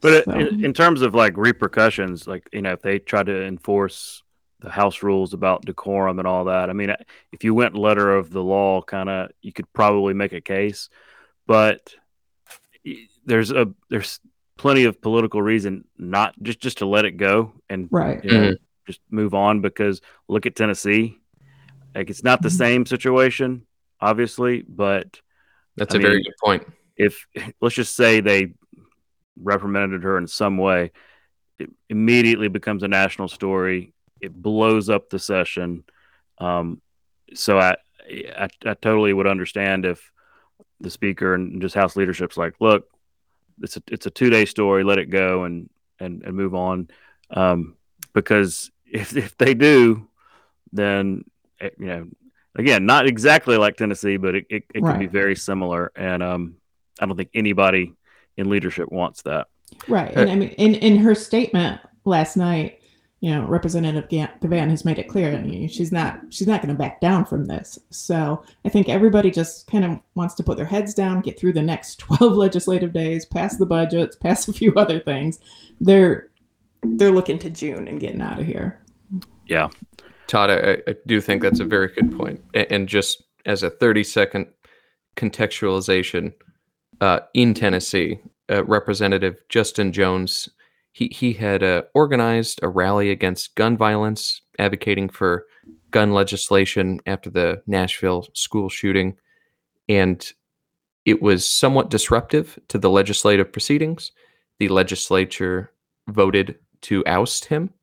But 0.00 0.24
so. 0.24 0.32
in, 0.32 0.64
in 0.64 0.72
terms 0.72 1.02
of 1.02 1.14
like 1.14 1.36
repercussions, 1.36 2.26
like 2.26 2.48
you 2.52 2.62
know, 2.62 2.72
if 2.72 2.82
they 2.82 2.98
try 2.98 3.22
to 3.22 3.44
enforce 3.44 4.22
the 4.60 4.70
house 4.70 5.02
rules 5.02 5.34
about 5.34 5.64
decorum 5.64 6.18
and 6.18 6.26
all 6.26 6.46
that. 6.46 6.70
I 6.70 6.72
mean, 6.72 6.94
if 7.32 7.44
you 7.44 7.54
went 7.54 7.76
letter 7.76 8.16
of 8.16 8.30
the 8.30 8.42
law, 8.42 8.82
kind 8.82 9.08
of, 9.08 9.30
you 9.42 9.52
could 9.52 9.70
probably 9.72 10.14
make 10.14 10.32
a 10.32 10.40
case, 10.40 10.88
but 11.46 11.94
there's 13.24 13.50
a 13.50 13.72
there's 13.90 14.20
plenty 14.56 14.84
of 14.84 15.00
political 15.00 15.42
reason 15.42 15.84
not 15.98 16.34
just 16.42 16.60
just 16.60 16.78
to 16.78 16.86
let 16.86 17.04
it 17.04 17.16
go 17.16 17.52
and 17.68 17.88
right 17.90 18.24
you 18.24 18.30
know, 18.30 18.40
mm-hmm. 18.40 18.54
just 18.86 19.00
move 19.10 19.34
on 19.34 19.60
because 19.60 20.00
look 20.28 20.46
at 20.46 20.56
Tennessee, 20.56 21.18
like 21.94 22.10
it's 22.10 22.24
not 22.24 22.42
the 22.42 22.48
mm-hmm. 22.48 22.58
same 22.58 22.86
situation, 22.86 23.66
obviously, 24.00 24.62
but 24.62 25.20
that's 25.76 25.94
I 25.94 25.98
a 25.98 26.00
mean, 26.00 26.08
very 26.08 26.22
good 26.22 26.34
point. 26.42 26.66
If 26.96 27.26
let's 27.60 27.74
just 27.74 27.96
say 27.96 28.20
they 28.20 28.54
reprimanded 29.40 30.02
her 30.02 30.16
in 30.16 30.26
some 30.26 30.56
way, 30.56 30.92
it 31.58 31.70
immediately 31.88 32.48
becomes 32.48 32.82
a 32.82 32.88
national 32.88 33.28
story 33.28 33.92
it 34.20 34.34
blows 34.34 34.88
up 34.88 35.08
the 35.08 35.18
session. 35.18 35.84
Um, 36.38 36.80
so 37.34 37.58
I, 37.58 37.76
I, 38.08 38.48
I 38.64 38.74
totally 38.74 39.12
would 39.12 39.26
understand 39.26 39.84
if 39.84 40.10
the 40.80 40.90
speaker 40.90 41.34
and 41.34 41.60
just 41.60 41.74
House 41.74 41.96
leadership's 41.96 42.36
like, 42.36 42.54
look, 42.60 42.88
it's 43.62 43.76
a 43.76 43.82
it's 43.88 44.06
a 44.06 44.10
two 44.10 44.30
day 44.30 44.44
story, 44.44 44.84
let 44.84 44.98
it 44.98 45.06
go 45.06 45.44
and 45.44 45.68
and 46.00 46.22
and 46.22 46.34
move 46.34 46.54
on. 46.54 46.88
Um, 47.30 47.76
because 48.12 48.70
if 48.90 49.16
if 49.16 49.36
they 49.36 49.54
do, 49.54 50.08
then 50.72 51.24
eh, 51.60 51.70
you 51.78 51.86
know, 51.86 52.08
again, 52.56 52.86
not 52.86 53.06
exactly 53.06 53.56
like 53.56 53.76
Tennessee, 53.76 54.16
but 54.16 54.34
it 54.34 54.46
it, 54.50 54.64
it 54.74 54.82
right. 54.82 54.92
can 54.92 55.00
be 55.00 55.06
very 55.06 55.36
similar. 55.36 55.92
And 55.96 56.22
um, 56.22 56.56
I 57.00 57.06
don't 57.06 57.16
think 57.16 57.30
anybody 57.34 57.92
in 58.36 58.48
leadership 58.50 58.90
wants 58.90 59.22
that. 59.22 59.48
Right, 59.88 60.12
and 60.14 60.30
I 60.30 60.36
mean, 60.36 60.50
in 60.50 60.74
in 60.74 60.96
her 60.98 61.14
statement 61.14 61.80
last 62.04 62.36
night, 62.36 62.75
you 63.20 63.30
know, 63.30 63.46
Representative 63.46 64.08
Givan 64.08 64.70
has 64.70 64.84
made 64.84 64.98
it 64.98 65.08
clear 65.08 65.42
she's 65.68 65.90
not 65.90 66.20
she's 66.28 66.46
not 66.46 66.60
going 66.60 66.74
to 66.74 66.78
back 66.78 67.00
down 67.00 67.24
from 67.24 67.46
this. 67.46 67.78
So 67.90 68.42
I 68.64 68.68
think 68.68 68.88
everybody 68.88 69.30
just 69.30 69.66
kind 69.70 69.84
of 69.84 69.98
wants 70.14 70.34
to 70.34 70.42
put 70.42 70.56
their 70.56 70.66
heads 70.66 70.92
down, 70.92 71.22
get 71.22 71.38
through 71.38 71.54
the 71.54 71.62
next 71.62 71.96
12 72.00 72.34
legislative 72.34 72.92
days, 72.92 73.24
pass 73.24 73.56
the 73.56 73.66
budgets, 73.66 74.16
pass 74.16 74.46
a 74.48 74.52
few 74.52 74.72
other 74.74 75.00
things. 75.00 75.38
They're 75.80 76.28
they're 76.82 77.10
looking 77.10 77.38
to 77.40 77.50
June 77.50 77.88
and 77.88 78.00
getting 78.00 78.20
out 78.20 78.38
of 78.38 78.46
here. 78.46 78.80
Yeah, 79.46 79.68
Todd, 80.26 80.50
I, 80.50 80.82
I 80.86 80.96
do 81.06 81.20
think 81.20 81.42
that's 81.42 81.60
a 81.60 81.64
very 81.64 81.88
good 81.88 82.16
point. 82.16 82.42
And 82.54 82.88
just 82.88 83.22
as 83.44 83.62
a 83.62 83.70
30 83.70 84.04
second 84.04 84.46
contextualization, 85.16 86.34
uh, 87.00 87.20
in 87.34 87.54
Tennessee, 87.54 88.20
uh, 88.50 88.64
Representative 88.64 89.36
Justin 89.48 89.92
Jones 89.92 90.48
he 90.96 91.08
he 91.08 91.34
had 91.34 91.62
uh, 91.62 91.82
organized 91.92 92.58
a 92.62 92.70
rally 92.70 93.10
against 93.10 93.54
gun 93.54 93.76
violence, 93.76 94.40
advocating 94.58 95.10
for 95.10 95.44
gun 95.90 96.14
legislation 96.14 97.00
after 97.04 97.28
the 97.28 97.60
Nashville 97.66 98.26
school 98.32 98.70
shooting, 98.70 99.14
and 99.90 100.32
it 101.04 101.20
was 101.20 101.46
somewhat 101.46 101.90
disruptive 101.90 102.58
to 102.68 102.78
the 102.78 102.88
legislative 102.88 103.52
proceedings. 103.52 104.10
The 104.58 104.68
legislature 104.68 105.70
voted 106.08 106.56
to 106.82 107.04
oust 107.04 107.44
him. 107.44 107.74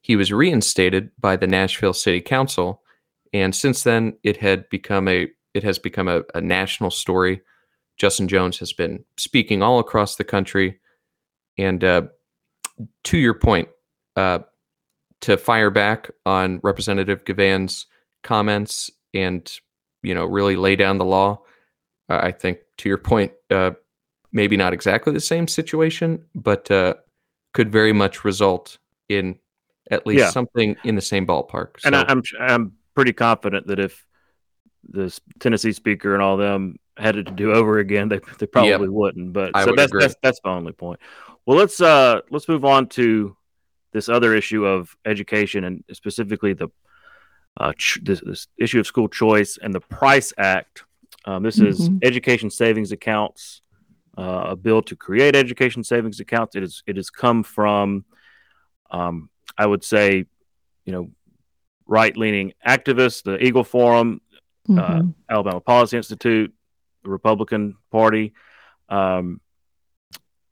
He 0.00 0.16
was 0.16 0.32
reinstated 0.32 1.10
by 1.20 1.36
the 1.36 1.46
Nashville 1.46 1.92
City 1.92 2.22
Council, 2.22 2.80
and 3.34 3.54
since 3.54 3.82
then 3.82 4.16
it 4.22 4.38
had 4.38 4.66
become 4.70 5.06
a 5.06 5.28
it 5.52 5.64
has 5.64 5.78
become 5.78 6.08
a, 6.08 6.22
a 6.34 6.40
national 6.40 6.90
story. 6.90 7.42
Justin 7.98 8.26
Jones 8.26 8.58
has 8.58 8.72
been 8.72 9.04
speaking 9.18 9.62
all 9.62 9.80
across 9.80 10.16
the 10.16 10.24
country, 10.24 10.80
and 11.58 11.84
uh, 11.84 12.02
to 13.04 13.18
your 13.18 13.34
point, 13.34 13.68
uh, 14.16 14.40
to 15.22 15.36
fire 15.36 15.70
back 15.70 16.10
on 16.26 16.60
Representative 16.62 17.24
Givan's 17.24 17.86
comments 18.22 18.90
and 19.12 19.50
you 20.02 20.14
know 20.14 20.24
really 20.24 20.56
lay 20.56 20.76
down 20.76 20.98
the 20.98 21.04
law. 21.04 21.40
Uh, 22.08 22.20
I 22.22 22.32
think 22.32 22.58
to 22.78 22.88
your 22.88 22.98
point, 22.98 23.32
uh, 23.50 23.72
maybe 24.32 24.56
not 24.56 24.72
exactly 24.72 25.12
the 25.12 25.20
same 25.20 25.48
situation, 25.48 26.24
but 26.34 26.70
uh, 26.70 26.94
could 27.52 27.72
very 27.72 27.92
much 27.92 28.24
result 28.24 28.78
in 29.08 29.38
at 29.90 30.06
least 30.06 30.20
yeah. 30.20 30.30
something 30.30 30.76
in 30.84 30.94
the 30.94 31.00
same 31.00 31.26
ballpark. 31.26 31.80
So. 31.80 31.86
And 31.86 31.96
I, 31.96 32.04
I'm 32.08 32.22
I'm 32.40 32.72
pretty 32.94 33.12
confident 33.12 33.66
that 33.68 33.78
if 33.78 34.04
the 34.86 35.18
Tennessee 35.40 35.72
speaker 35.72 36.14
and 36.14 36.22
all 36.22 36.36
them 36.36 36.76
had 36.96 37.16
it 37.16 37.24
to 37.24 37.32
do 37.32 37.52
over 37.52 37.78
again, 37.78 38.08
they 38.08 38.20
they 38.38 38.46
probably 38.46 38.70
yep. 38.70 38.80
wouldn't. 38.80 39.32
But 39.32 39.50
I 39.54 39.64
so 39.64 39.70
would 39.70 39.78
that's, 39.78 39.90
agree. 39.90 40.00
that's 40.02 40.16
that's 40.22 40.40
the 40.40 40.50
only 40.50 40.72
point. 40.72 41.00
Well, 41.46 41.58
let's 41.58 41.80
uh 41.80 42.20
let's 42.30 42.48
move 42.48 42.64
on 42.64 42.88
to 42.90 43.36
this 43.92 44.08
other 44.08 44.34
issue 44.34 44.66
of 44.66 44.96
education 45.04 45.64
and 45.64 45.84
specifically 45.92 46.52
the 46.52 46.68
uh, 47.56 47.72
ch- 47.78 48.00
this, 48.02 48.20
this, 48.20 48.48
issue 48.58 48.80
of 48.80 48.86
school 48.86 49.08
choice 49.08 49.58
and 49.62 49.72
the 49.72 49.80
Price 49.80 50.32
Act. 50.36 50.84
Um, 51.24 51.42
this 51.42 51.58
mm-hmm. 51.58 51.68
is 51.68 51.90
education 52.02 52.50
savings 52.50 52.92
accounts, 52.92 53.62
uh, 54.18 54.46
a 54.48 54.56
bill 54.56 54.82
to 54.82 54.96
create 54.96 55.36
education 55.36 55.84
savings 55.84 56.20
accounts. 56.20 56.56
It 56.56 56.64
is 56.64 56.82
it 56.86 56.96
has 56.96 57.10
come 57.10 57.42
from, 57.42 58.04
um, 58.90 59.30
I 59.56 59.66
would 59.66 59.84
say, 59.84 60.26
you 60.84 60.92
know, 60.92 61.10
right 61.86 62.16
leaning 62.16 62.52
activists, 62.66 63.22
the 63.22 63.42
Eagle 63.42 63.64
Forum, 63.64 64.20
uh, 64.68 64.72
mm-hmm. 64.72 65.08
uh, 65.08 65.12
Alabama 65.32 65.60
Policy 65.60 65.96
Institute, 65.96 66.52
the 67.04 67.10
Republican 67.10 67.76
Party. 67.92 68.32
Um, 68.88 69.40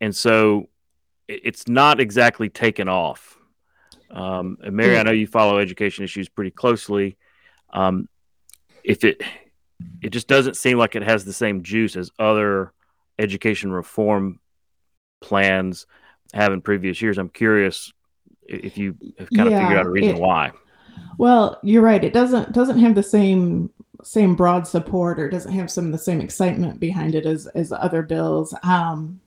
and 0.00 0.14
so 0.14 0.68
it, 1.26 1.40
it's 1.44 1.66
not 1.66 2.00
exactly 2.00 2.48
taken 2.48 2.88
off. 2.88 3.36
Um, 4.10 4.58
and 4.62 4.76
Mary, 4.76 4.98
I 4.98 5.02
know 5.02 5.10
you 5.10 5.26
follow 5.26 5.58
education 5.58 6.04
issues 6.04 6.28
pretty 6.28 6.50
closely. 6.50 7.16
Um, 7.72 8.08
if 8.84 9.04
it, 9.04 9.22
it 10.02 10.10
just 10.10 10.28
doesn't 10.28 10.56
seem 10.56 10.78
like 10.78 10.94
it 10.94 11.02
has 11.02 11.24
the 11.24 11.32
same 11.32 11.62
juice 11.62 11.96
as 11.96 12.10
other 12.18 12.72
education 13.18 13.72
reform 13.72 14.38
plans 15.20 15.86
have 16.34 16.52
in 16.52 16.60
previous 16.60 17.00
years. 17.00 17.18
I'm 17.18 17.28
curious 17.28 17.92
if 18.46 18.76
you 18.76 18.96
have 19.18 19.30
kind 19.30 19.50
yeah, 19.50 19.56
of 19.56 19.62
figured 19.62 19.78
out 19.78 19.86
a 19.86 19.90
reason 19.90 20.16
it, 20.16 20.20
why. 20.20 20.52
Well, 21.16 21.58
you're 21.62 21.82
right. 21.82 22.02
It 22.02 22.12
doesn't 22.12 22.52
doesn't 22.52 22.78
have 22.80 22.94
the 22.94 23.02
same 23.02 23.70
same 24.02 24.34
broad 24.34 24.66
support 24.66 25.18
or 25.18 25.28
doesn't 25.28 25.52
have 25.52 25.70
some 25.70 25.86
of 25.86 25.92
the 25.92 25.98
same 25.98 26.20
excitement 26.20 26.80
behind 26.80 27.14
it 27.14 27.26
as 27.26 27.46
as 27.48 27.72
other 27.72 28.02
bills. 28.02 28.54
Um, 28.62 29.20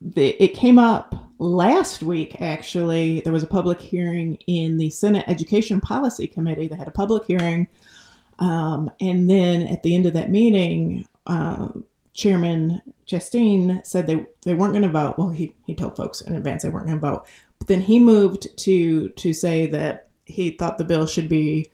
the, 0.00 0.30
it 0.42 0.54
came 0.54 0.78
up 0.78 1.14
last 1.38 2.02
week 2.02 2.40
actually. 2.40 3.20
There 3.20 3.32
was 3.32 3.42
a 3.42 3.48
public 3.48 3.80
hearing 3.80 4.36
in 4.46 4.76
the 4.76 4.90
senate 4.90 5.24
education 5.28 5.80
policy 5.80 6.26
committee 6.26 6.68
they 6.68 6.76
had 6.76 6.88
a 6.88 6.92
public 6.92 7.24
hearing. 7.24 7.68
Um, 8.38 8.90
and 9.00 9.30
then 9.30 9.62
at 9.68 9.82
the 9.82 9.94
end 9.94 10.06
of 10.06 10.14
that 10.14 10.30
meeting 10.30 11.06
uh, 11.26 11.68
chairman 12.14 12.82
Chesteen 13.06 13.84
said 13.86 14.06
they, 14.06 14.26
they 14.42 14.54
weren't 14.54 14.72
going 14.72 14.82
to 14.82 14.88
vote. 14.88 15.18
Well 15.18 15.30
he, 15.30 15.54
he 15.66 15.74
told 15.74 15.96
folks 15.96 16.20
in 16.22 16.34
advance 16.34 16.62
they 16.62 16.68
weren't 16.68 16.86
going 16.86 17.00
to 17.00 17.06
vote. 17.06 17.26
But 17.58 17.68
then 17.68 17.80
he 17.80 18.00
moved 18.00 18.56
to 18.58 19.08
to 19.10 19.32
say 19.32 19.66
that 19.66 20.08
he 20.24 20.50
thought 20.50 20.78
the 20.78 20.84
bill 20.84 21.06
should 21.06 21.28
be 21.28 21.70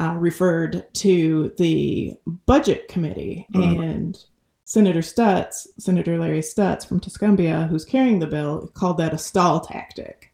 uh, 0.00 0.14
referred 0.18 0.92
to 0.94 1.52
the 1.56 2.14
budget 2.46 2.88
committee 2.88 3.46
mm-hmm. 3.54 3.80
and 3.80 4.24
Senator 4.64 5.02
Stutts, 5.02 5.68
Senator 5.78 6.18
Larry 6.18 6.42
Stutts 6.42 6.84
from 6.84 7.00
Tuscumbia, 7.00 7.68
who's 7.68 7.84
carrying 7.84 8.18
the 8.18 8.26
bill, 8.26 8.68
called 8.74 8.98
that 8.98 9.14
a 9.14 9.18
stall 9.18 9.60
tactic. 9.60 10.32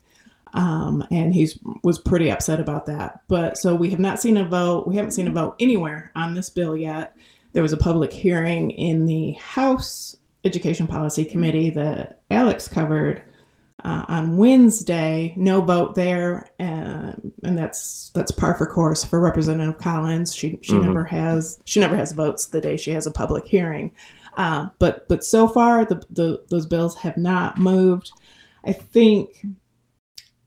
Um, 0.54 1.04
and 1.10 1.34
he 1.34 1.50
was 1.84 1.98
pretty 1.98 2.30
upset 2.30 2.60
about 2.60 2.86
that. 2.86 3.20
But 3.28 3.58
so 3.58 3.74
we 3.74 3.90
have 3.90 4.00
not 4.00 4.20
seen 4.20 4.36
a 4.36 4.44
vote. 4.44 4.86
We 4.86 4.96
haven't 4.96 5.12
seen 5.12 5.28
a 5.28 5.32
vote 5.32 5.56
anywhere 5.60 6.10
on 6.16 6.34
this 6.34 6.50
bill 6.50 6.76
yet. 6.76 7.16
There 7.52 7.62
was 7.62 7.72
a 7.72 7.76
public 7.76 8.12
hearing 8.12 8.70
in 8.70 9.06
the 9.06 9.32
House 9.32 10.16
Education 10.44 10.86
Policy 10.86 11.24
Committee 11.24 11.70
that 11.70 12.20
Alex 12.30 12.66
covered 12.66 13.22
uh, 13.84 14.04
on 14.08 14.36
Wednesday. 14.36 15.34
No 15.36 15.60
vote 15.60 15.94
there, 15.94 16.50
and, 16.58 17.32
and 17.42 17.58
that's 17.58 18.10
that's 18.14 18.30
par 18.30 18.54
for 18.56 18.66
course 18.66 19.04
for 19.04 19.20
Representative 19.20 19.78
Collins. 19.78 20.34
She 20.34 20.58
she 20.62 20.72
mm-hmm. 20.72 20.86
never 20.86 21.04
has 21.04 21.60
she 21.64 21.80
never 21.80 21.96
has 21.96 22.12
votes 22.12 22.46
the 22.46 22.60
day 22.60 22.76
she 22.76 22.90
has 22.92 23.06
a 23.06 23.12
public 23.12 23.46
hearing. 23.46 23.92
Uh, 24.36 24.68
but 24.78 25.08
but 25.08 25.24
so 25.24 25.48
far, 25.48 25.84
the, 25.84 26.02
the 26.10 26.42
those 26.50 26.66
bills 26.66 26.96
have 26.96 27.16
not 27.16 27.58
moved. 27.58 28.10
I 28.64 28.72
think 28.72 29.44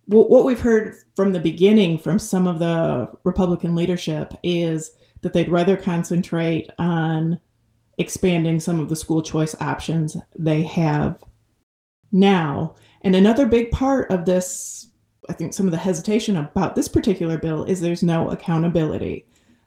w- 0.07 0.27
what 0.27 0.45
we've 0.45 0.59
heard 0.59 0.95
from 1.15 1.33
the 1.33 1.39
beginning 1.39 1.97
from 1.97 2.19
some 2.19 2.47
of 2.47 2.59
the 2.59 3.09
Republican 3.23 3.75
leadership 3.75 4.33
is 4.43 4.91
that 5.21 5.33
they'd 5.33 5.49
rather 5.49 5.77
concentrate 5.77 6.69
on 6.77 7.39
expanding 7.97 8.59
some 8.59 8.79
of 8.79 8.89
the 8.89 8.95
school 8.95 9.21
choice 9.21 9.55
options 9.61 10.17
they 10.37 10.63
have 10.63 11.21
now. 12.11 12.75
And 13.03 13.15
another 13.15 13.45
big 13.45 13.71
part 13.71 14.09
of 14.11 14.25
this, 14.25 14.87
I 15.29 15.33
think, 15.33 15.53
some 15.53 15.65
of 15.65 15.71
the 15.71 15.77
hesitation 15.77 16.37
about 16.37 16.75
this 16.75 16.87
particular 16.87 17.37
bill 17.37 17.63
is 17.65 17.81
there's 17.81 18.03
no 18.03 18.29
accountability. 18.29 19.25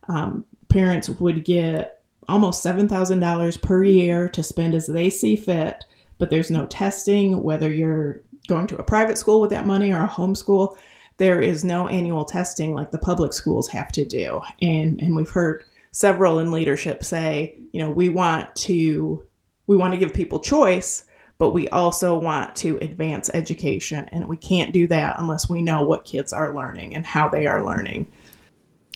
Um, 0.09 0.45
parents 0.69 1.09
would 1.09 1.45
get 1.45 2.03
almost 2.29 2.65
$7,000 2.65 3.63
per 3.63 3.85
year 3.85 4.29
to 4.31 4.43
spend 4.43 4.75
as 4.75 4.87
they 4.87 5.11
see 5.11 5.37
fit, 5.37 5.85
but 6.19 6.31
there's 6.31 6.51
no 6.51 6.67
testing, 6.67 7.43
whether 7.43 7.71
you're 7.71 8.23
going 8.49 8.67
to 8.69 8.77
a 8.77 8.83
private 8.83 9.19
school 9.19 9.41
with 9.41 9.51
that 9.51 9.67
money 9.67 9.93
or 9.93 10.03
a 10.03 10.09
homeschool. 10.09 10.77
There 11.19 11.41
is 11.41 11.65
no 11.65 11.89
annual 11.89 12.25
testing 12.25 12.75
like 12.75 12.91
the 12.91 12.99
public 12.99 13.33
schools 13.33 13.69
have 13.69 13.93
to 13.93 14.05
do. 14.05 14.41
And, 14.61 15.01
and 15.01 15.15
we've 15.17 15.31
heard 15.31 15.65
several 15.93 16.41
in 16.41 16.53
leadership 16.53 17.05
say, 17.05 17.57
you 17.73 17.81
know, 17.81 17.91
we 17.91 18.09
want 18.09 18.55
to 18.57 19.23
we 19.67 19.77
want 19.77 19.93
to 19.93 19.99
give 19.99 20.15
people 20.15 20.39
choice, 20.39 21.05
but 21.39 21.51
we 21.51 21.69
also 21.69 22.19
want 22.19 22.57
to 22.57 22.79
advance 22.79 23.31
education. 23.35 24.09
And 24.13 24.27
we 24.27 24.37
can't 24.37 24.73
do 24.73 24.87
that 24.89 25.17
unless 25.19 25.49
we 25.49 25.63
know 25.63 25.83
what 25.83 26.05
kids 26.05 26.33
are 26.33 26.55
learning 26.55 26.95
and 26.95 27.05
how 27.05 27.29
they 27.29 27.47
are 27.47 27.65
learning. 27.65 28.11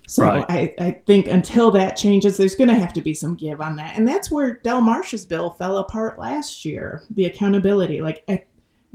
So 0.07 0.25
right. 0.25 0.45
I, 0.49 0.75
I 0.81 0.91
think 1.07 1.29
until 1.29 1.71
that 1.73 1.97
changes, 1.97 2.37
there's 2.37 2.57
going 2.57 2.69
to 2.69 2.75
have 2.75 2.93
to 2.95 3.01
be 3.01 3.15
some 3.15 3.37
give 3.37 3.61
on 3.61 3.77
that. 3.77 3.97
And 3.97 4.09
that's 4.09 4.31
where 4.31 4.55
Del 4.55 4.81
Marsh's 4.81 5.25
bill 5.25 5.51
fell 5.51 5.79
apart 5.79 6.19
last 6.19 6.65
year. 6.65 7.05
The 7.11 7.27
accountability, 7.27 8.01
like 8.01 8.25
I 8.29 8.43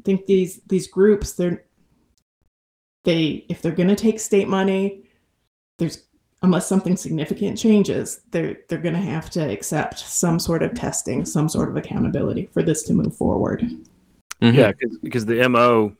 think 0.03 0.25
these 0.25 0.59
these 0.67 0.87
groups, 0.87 1.33
they're 1.33 1.63
they 3.05 3.45
if 3.47 3.61
they're 3.61 3.71
going 3.71 3.87
to 3.87 3.95
take 3.95 4.19
state 4.19 4.49
money, 4.49 5.05
there's 5.77 6.03
unless 6.45 6.67
something 6.67 6.95
significant 6.95 7.57
changes, 7.57 8.21
they're 8.31 8.57
they're 8.69 8.79
going 8.79 8.95
to 8.95 9.01
have 9.01 9.29
to 9.31 9.41
accept 9.41 9.99
some 9.99 10.39
sort 10.39 10.63
of 10.63 10.73
testing, 10.73 11.25
some 11.25 11.49
sort 11.49 11.69
of 11.69 11.75
accountability 11.75 12.49
for 12.53 12.63
this 12.63 12.83
to 12.83 12.93
move 12.93 13.15
forward. 13.15 13.61
Mm-hmm. 14.41 14.55
Yeah, 14.55 14.71
because 15.03 15.25
the 15.25 15.47
mo 15.49 15.95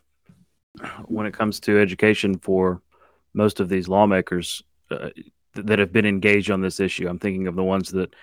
when 1.05 1.25
it 1.25 1.34
comes 1.34 1.60
to 1.62 1.79
education 1.79 2.38
for 2.38 2.81
most 3.34 3.60
of 3.60 3.69
these 3.69 3.88
lawmakers 3.88 4.63
uh, 4.91 5.10
that 5.53 5.79
have 5.79 5.91
been 5.91 6.05
engaged 6.05 6.51
on 6.51 6.62
this 6.62 6.79
issue. 6.79 7.08
I'm 7.08 7.19
thinking 7.19 7.47
of 7.47 7.55
the 7.55 7.63
ones 7.63 7.89
that 7.91 8.13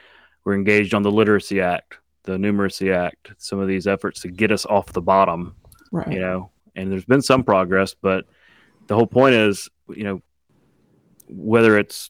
were 0.45 0.55
engaged 0.55 0.95
on 0.95 1.03
the 1.03 1.11
Literacy 1.11 1.61
Act, 1.61 1.99
the 2.25 2.37
Numeracy 2.37 2.95
Act, 2.95 3.33
some 3.39 3.59
of 3.59 3.69
these 3.69 3.87
efforts 3.87 4.21
to 4.21 4.29
get 4.29 4.53
us 4.53 4.67
off 4.67 4.93
the 4.93 5.03
bottom. 5.03 5.55
Right. 5.91 6.13
You 6.13 6.21
know, 6.21 6.51
and 6.77 6.91
there's 6.91 7.05
been 7.05 7.23
some 7.23 7.43
progress, 7.43 7.95
but 7.95 8.27
the 8.87 8.95
whole 8.95 9.07
point 9.07 9.35
is, 9.35 9.69
you 9.89 10.05
know, 10.05 10.23
whether 11.35 11.79
it's 11.79 12.09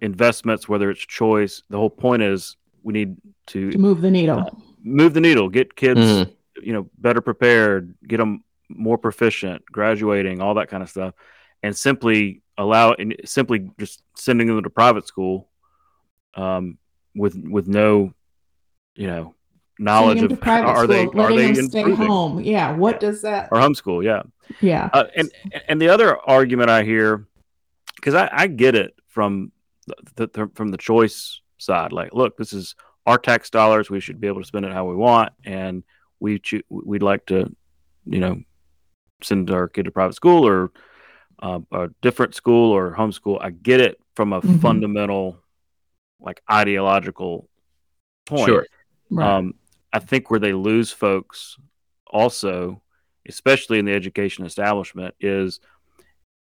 investments, 0.00 0.68
whether 0.68 0.90
it's 0.90 1.00
choice, 1.00 1.62
the 1.70 1.76
whole 1.76 1.90
point 1.90 2.22
is 2.22 2.56
we 2.82 2.92
need 2.92 3.16
to, 3.48 3.70
to 3.70 3.78
move 3.78 4.00
the 4.00 4.10
needle. 4.10 4.40
Uh, 4.40 4.50
move 4.82 5.14
the 5.14 5.20
needle, 5.20 5.48
get 5.48 5.76
kids, 5.76 6.00
mm-hmm. 6.00 6.30
you 6.62 6.72
know, 6.72 6.88
better 6.98 7.20
prepared, 7.20 7.94
get 8.06 8.16
them 8.16 8.44
more 8.68 8.98
proficient, 8.98 9.64
graduating, 9.66 10.40
all 10.40 10.54
that 10.54 10.68
kind 10.68 10.82
of 10.82 10.88
stuff, 10.88 11.14
and 11.62 11.76
simply 11.76 12.42
allow 12.56 12.92
and 12.92 13.16
simply 13.24 13.70
just 13.78 14.02
sending 14.16 14.46
them 14.46 14.62
to 14.62 14.70
private 14.70 15.06
school 15.06 15.48
um, 16.34 16.78
with 17.14 17.34
with 17.36 17.66
no 17.66 18.12
you 18.94 19.06
know 19.06 19.34
knowledge 19.78 20.22
of 20.22 20.32
are 20.32 20.84
school, 20.84 20.86
they 20.86 21.06
are 21.06 21.34
they 21.34 21.52
them 21.52 21.68
stay 21.68 21.90
home 21.90 22.38
yeah 22.40 22.70
what 22.70 22.96
yeah. 22.96 22.98
does 22.98 23.22
that 23.22 23.48
or 23.50 23.58
homeschool 23.58 24.04
yeah 24.04 24.22
yeah 24.60 24.90
uh, 24.92 25.04
and 25.16 25.30
and 25.68 25.80
the 25.80 25.88
other 25.88 26.18
argument 26.28 26.68
i 26.68 26.82
hear 26.82 27.26
because 28.00 28.14
I, 28.14 28.28
I 28.32 28.46
get 28.46 28.74
it 28.74 28.94
from 29.08 29.52
the, 30.16 30.26
the, 30.26 30.50
from 30.54 30.70
the 30.70 30.78
choice 30.78 31.40
side 31.58 31.92
like 31.92 32.14
look 32.14 32.36
this 32.36 32.52
is 32.52 32.74
our 33.06 33.18
tax 33.18 33.50
dollars 33.50 33.90
we 33.90 34.00
should 34.00 34.20
be 34.20 34.28
able 34.28 34.40
to 34.40 34.46
spend 34.46 34.64
it 34.64 34.72
how 34.72 34.86
we 34.86 34.94
want 34.96 35.32
and 35.44 35.82
we 36.20 36.38
cho- 36.38 36.62
we'd 36.68 37.02
like 37.02 37.26
to 37.26 37.54
you 38.06 38.18
know 38.18 38.42
send 39.22 39.50
our 39.50 39.68
kid 39.68 39.84
to 39.84 39.90
private 39.90 40.14
school 40.14 40.46
or 40.46 40.70
uh, 41.42 41.60
a 41.72 41.88
different 42.02 42.34
school 42.34 42.72
or 42.72 42.94
homeschool. 42.94 43.38
I 43.40 43.50
get 43.50 43.80
it 43.80 43.98
from 44.14 44.32
a 44.32 44.40
mm-hmm. 44.40 44.58
fundamental, 44.58 45.38
like 46.20 46.42
ideological 46.50 47.48
point. 48.26 48.46
Sure. 48.46 48.66
Right. 49.10 49.36
Um, 49.36 49.54
I 49.92 49.98
think 49.98 50.30
where 50.30 50.40
they 50.40 50.52
lose 50.52 50.92
folks 50.92 51.56
also, 52.06 52.82
especially 53.26 53.78
in 53.78 53.84
the 53.84 53.92
education 53.92 54.44
establishment, 54.44 55.14
is 55.20 55.60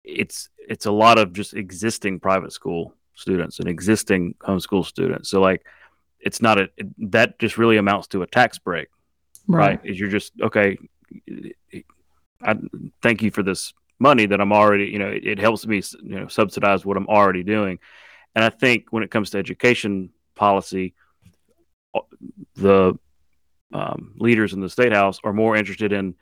it's 0.05 0.49
it's 0.59 0.87
a 0.87 0.93
lot 0.93 1.19
of 1.19 1.33
just 1.33 1.55
existing 1.55 2.21
private 2.21 2.53
school 2.53 2.95
students 3.15 3.59
and 3.59 3.69
existing 3.69 4.35
homeschool 4.41 4.85
students. 4.85 5.29
So 5.29 5.41
like, 5.41 5.65
it's 6.21 6.41
not 6.41 6.59
a 6.59 6.69
that 6.99 7.39
just 7.39 7.59
really 7.59 7.77
amounts 7.77 8.09
to 8.09 8.23
a 8.23 8.27
tax 8.27 8.59
break, 8.59 8.89
right? 9.47 9.59
right? 9.59 9.81
Is 9.85 9.99
you're 9.99 10.09
just 10.09 10.33
okay. 10.41 10.79
I 12.43 12.57
thank 13.03 13.23
you 13.23 13.31
for 13.31 13.43
this 13.43 13.73
money 13.99 14.27
that 14.27 14.41
I'm 14.41 14.53
already, 14.53 14.87
you 14.87 14.99
know, 14.99 15.09
it, 15.09 15.27
it, 15.27 15.39
helps 15.39 15.67
me, 15.67 15.83
you 16.03 16.21
know, 16.21 16.29
subsidize 16.29 16.85
what 16.85 16.97
I'm 16.97 17.09
already 17.09 17.43
doing. 17.43 17.81
And 18.35 18.45
I 18.45 18.51
think 18.51 18.87
when 18.91 19.03
it 19.03 19.11
comes 19.11 19.31
to 19.31 19.39
education 19.39 20.11
policy, 20.37 20.95
the 22.55 22.97
um, 23.73 24.15
leaders 24.17 24.53
in 24.53 24.61
the 24.61 24.69
state 24.69 24.93
house 24.93 25.19
are 25.25 25.33
more 25.33 25.57
interested 25.57 25.93
in 25.93 26.15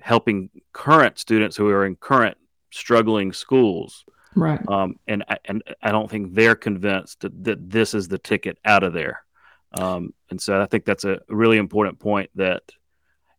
helping 0.00 0.50
current 0.72 1.18
students 1.18 1.56
who 1.56 1.68
are 1.68 1.84
in 1.84 1.96
current 1.96 2.36
struggling 2.72 3.32
schools. 3.32 4.04
Right. 4.34 4.60
Um, 4.68 4.96
and 5.06 5.24
and 5.44 5.62
I 5.82 5.92
don't 5.92 6.10
think 6.10 6.34
they're 6.34 6.56
convinced 6.56 7.20
that, 7.20 7.44
that 7.44 7.70
this 7.70 7.94
is 7.94 8.08
the 8.08 8.18
ticket 8.18 8.58
out 8.64 8.82
of 8.82 8.92
there. 8.92 9.22
Um, 9.72 10.14
and 10.30 10.40
so 10.40 10.60
I 10.60 10.66
think 10.66 10.84
that's 10.84 11.04
a 11.04 11.20
really 11.28 11.58
important 11.58 11.98
point 11.98 12.30
that 12.34 12.62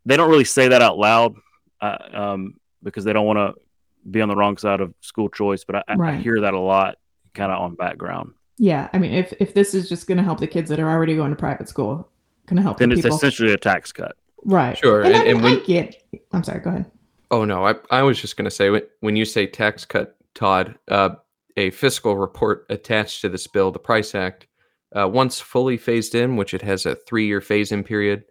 they 0.06 0.18
don't 0.18 0.30
really 0.30 0.44
say 0.44 0.68
that 0.70 0.82
out 0.82 0.98
loud 0.98 1.36
uh, 1.82 1.98
um, 2.14 2.56
because 2.82 3.04
they 3.04 3.14
don't 3.14 3.26
want 3.26 3.38
to 3.38 3.62
be 4.10 4.22
on 4.22 4.30
the 4.30 4.36
wrong 4.36 4.58
side 4.58 4.82
of 4.82 4.94
school 5.02 5.30
choice. 5.30 5.64
But 5.64 5.84
I, 5.88 5.96
right. 5.96 6.14
I 6.16 6.18
hear 6.18 6.42
that 6.42 6.54
a 6.54 6.60
lot, 6.60 6.98
kind 7.34 7.52
of 7.52 7.60
on 7.60 7.76
background. 7.76 8.34
Yeah, 8.58 8.88
I 8.94 9.00
mean, 9.00 9.14
if 9.14 9.34
if 9.40 9.54
this 9.54 9.74
is 9.74 9.90
just 9.90 10.06
going 10.08 10.18
to 10.20 10.24
help 10.24 10.40
the 10.40 10.48
kids 10.48 10.70
that 10.70 10.80
are 10.80 10.90
already 10.90 11.16
going 11.16 11.32
to 11.32 11.36
private 11.36 11.68
school, 11.68 12.10
going 12.46 12.58
to 12.58 12.64
help, 12.64 12.78
then 12.78 12.90
the 12.90 12.94
it's 12.94 13.02
people. 13.04 13.18
essentially 13.18 13.52
a 13.52 13.58
tax 13.58 13.92
cut. 13.92 14.16
Right. 14.46 14.78
Sure. 14.78 15.02
And, 15.02 15.16
and, 15.16 15.28
and 15.28 15.42
when, 15.42 15.60
I 15.60 15.64
get. 15.64 16.04
I'm 16.32 16.44
sorry. 16.44 16.60
Go 16.60 16.70
ahead. 16.70 16.92
Oh 17.34 17.46
no, 17.46 17.66
I 17.66 17.74
I 17.90 18.04
was 18.04 18.22
just 18.22 18.38
going 18.38 18.46
to 18.46 18.52
say 18.52 18.70
when 19.00 19.16
you 19.16 19.26
say 19.26 19.48
tax 19.48 19.86
cut, 19.86 20.16
Todd, 20.36 20.78
uh, 20.88 21.16
a 21.58 21.72
fiscal 21.72 22.16
report 22.16 22.68
attached 22.70 23.22
to 23.22 23.30
this 23.30 23.48
bill, 23.48 23.72
the 23.72 23.80
Price 23.80 24.14
Act, 24.14 24.46
uh, 24.96 25.10
once 25.10 25.40
fully 25.40 25.76
phased 25.78 26.14
in, 26.14 26.36
which 26.36 26.54
it 26.54 26.62
has 26.62 26.86
a 26.86 26.94
three 26.94 27.26
year 27.26 27.42
phase 27.42 27.72
in 27.72 27.84
period, 27.84 28.26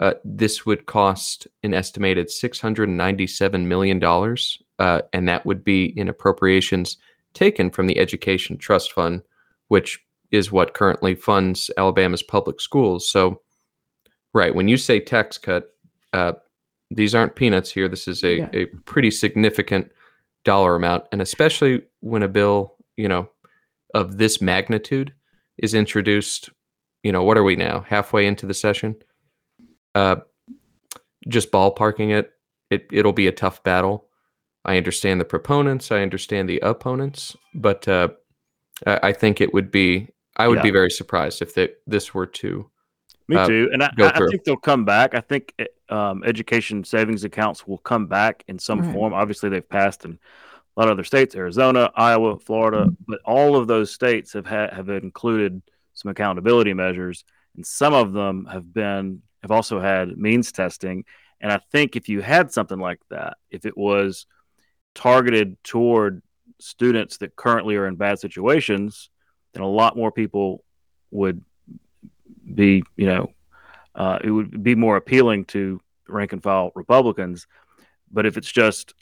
uh, 0.00 0.12
this 0.22 0.66
would 0.66 0.84
cost 0.84 1.46
an 1.62 1.72
estimated 1.72 2.26
$697 2.26 3.64
million, 3.64 4.04
uh, 4.78 5.00
and 5.14 5.26
that 5.26 5.46
would 5.46 5.64
be 5.64 5.86
in 5.98 6.10
appropriations 6.10 6.98
taken 7.32 7.70
from 7.70 7.86
the 7.86 7.98
Education 7.98 8.58
Trust 8.58 8.92
Fund, 8.92 9.22
which 9.68 9.98
is 10.30 10.52
what 10.52 10.74
currently 10.74 11.14
funds 11.14 11.70
Alabama's 11.78 12.22
public 12.22 12.60
schools. 12.60 13.08
So, 13.08 13.40
right, 14.34 14.54
when 14.54 14.68
you 14.68 14.76
say 14.76 15.00
tax 15.00 15.38
cut, 15.38 15.70
uh, 16.12 16.34
these 16.94 17.14
aren't 17.14 17.36
peanuts 17.36 17.70
here. 17.70 17.88
This 17.88 18.08
is 18.08 18.22
a, 18.24 18.38
yeah. 18.38 18.48
a 18.52 18.66
pretty 18.84 19.10
significant 19.10 19.90
dollar 20.44 20.74
amount, 20.74 21.04
and 21.12 21.22
especially 21.22 21.82
when 22.00 22.22
a 22.22 22.28
bill, 22.28 22.76
you 22.96 23.08
know, 23.08 23.28
of 23.94 24.18
this 24.18 24.40
magnitude 24.40 25.12
is 25.58 25.74
introduced, 25.74 26.50
you 27.02 27.12
know, 27.12 27.22
what 27.22 27.36
are 27.36 27.44
we 27.44 27.56
now? 27.56 27.80
Halfway 27.80 28.26
into 28.26 28.46
the 28.46 28.54
session? 28.54 28.96
Uh 29.94 30.16
just 31.28 31.52
ballparking 31.52 32.10
it, 32.10 32.32
it 32.70 32.86
it'll 32.90 33.12
be 33.12 33.28
a 33.28 33.32
tough 33.32 33.62
battle. 33.62 34.08
I 34.64 34.76
understand 34.76 35.20
the 35.20 35.24
proponents, 35.24 35.92
I 35.92 36.02
understand 36.02 36.48
the 36.48 36.58
opponents, 36.60 37.36
but 37.54 37.86
uh 37.86 38.08
I 38.86 39.12
think 39.12 39.40
it 39.40 39.54
would 39.54 39.70
be 39.70 40.08
I 40.36 40.48
would 40.48 40.58
yeah. 40.58 40.62
be 40.62 40.70
very 40.70 40.90
surprised 40.90 41.42
if 41.42 41.54
they, 41.54 41.68
this 41.86 42.14
were 42.14 42.26
to 42.26 42.70
me 43.32 43.38
uh, 43.38 43.46
too, 43.46 43.70
and 43.72 43.82
I, 43.82 43.92
I, 43.98 44.26
think 44.28 44.44
they'll 44.44 44.56
come 44.56 44.84
back. 44.84 45.14
I 45.14 45.20
think 45.20 45.54
eh, 45.58 45.66
um, 45.88 46.22
education 46.24 46.84
savings 46.84 47.24
accounts 47.24 47.66
will 47.66 47.78
come 47.78 48.06
back 48.06 48.44
in 48.48 48.58
some 48.58 48.80
right. 48.80 48.94
form. 48.94 49.14
Obviously, 49.14 49.48
they've 49.48 49.68
passed 49.68 50.04
in 50.04 50.12
a 50.12 50.80
lot 50.80 50.88
of 50.88 50.92
other 50.92 51.04
states, 51.04 51.34
Arizona, 51.34 51.90
Iowa, 51.94 52.38
Florida, 52.38 52.84
mm-hmm. 52.84 53.04
but 53.06 53.20
all 53.24 53.56
of 53.56 53.66
those 53.66 53.92
states 53.92 54.32
have 54.32 54.46
had, 54.46 54.72
have 54.72 54.88
included 54.88 55.62
some 55.94 56.10
accountability 56.10 56.72
measures, 56.72 57.24
and 57.56 57.66
some 57.66 57.92
of 57.92 58.12
them 58.12 58.46
have 58.46 58.72
been 58.72 59.22
have 59.42 59.50
also 59.50 59.80
had 59.80 60.16
means 60.16 60.52
testing. 60.52 61.04
And 61.40 61.50
I 61.50 61.60
think 61.72 61.96
if 61.96 62.08
you 62.08 62.20
had 62.20 62.52
something 62.52 62.78
like 62.78 63.00
that, 63.10 63.36
if 63.50 63.66
it 63.66 63.76
was 63.76 64.26
targeted 64.94 65.56
toward 65.64 66.22
students 66.60 67.18
that 67.18 67.34
currently 67.36 67.76
are 67.76 67.86
in 67.86 67.96
bad 67.96 68.20
situations, 68.20 69.10
then 69.52 69.62
a 69.62 69.68
lot 69.68 69.96
more 69.96 70.12
people 70.12 70.64
would 71.10 71.44
be, 72.54 72.82
you 72.96 73.06
know, 73.06 73.32
uh, 73.94 74.18
it 74.22 74.30
would 74.30 74.62
be 74.62 74.74
more 74.74 74.96
appealing 74.96 75.44
to 75.46 75.80
rank 76.08 76.32
and 76.32 76.42
file 76.42 76.72
Republicans. 76.74 77.46
But 78.10 78.26
if 78.26 78.36
it's 78.36 78.50
just 78.50 78.94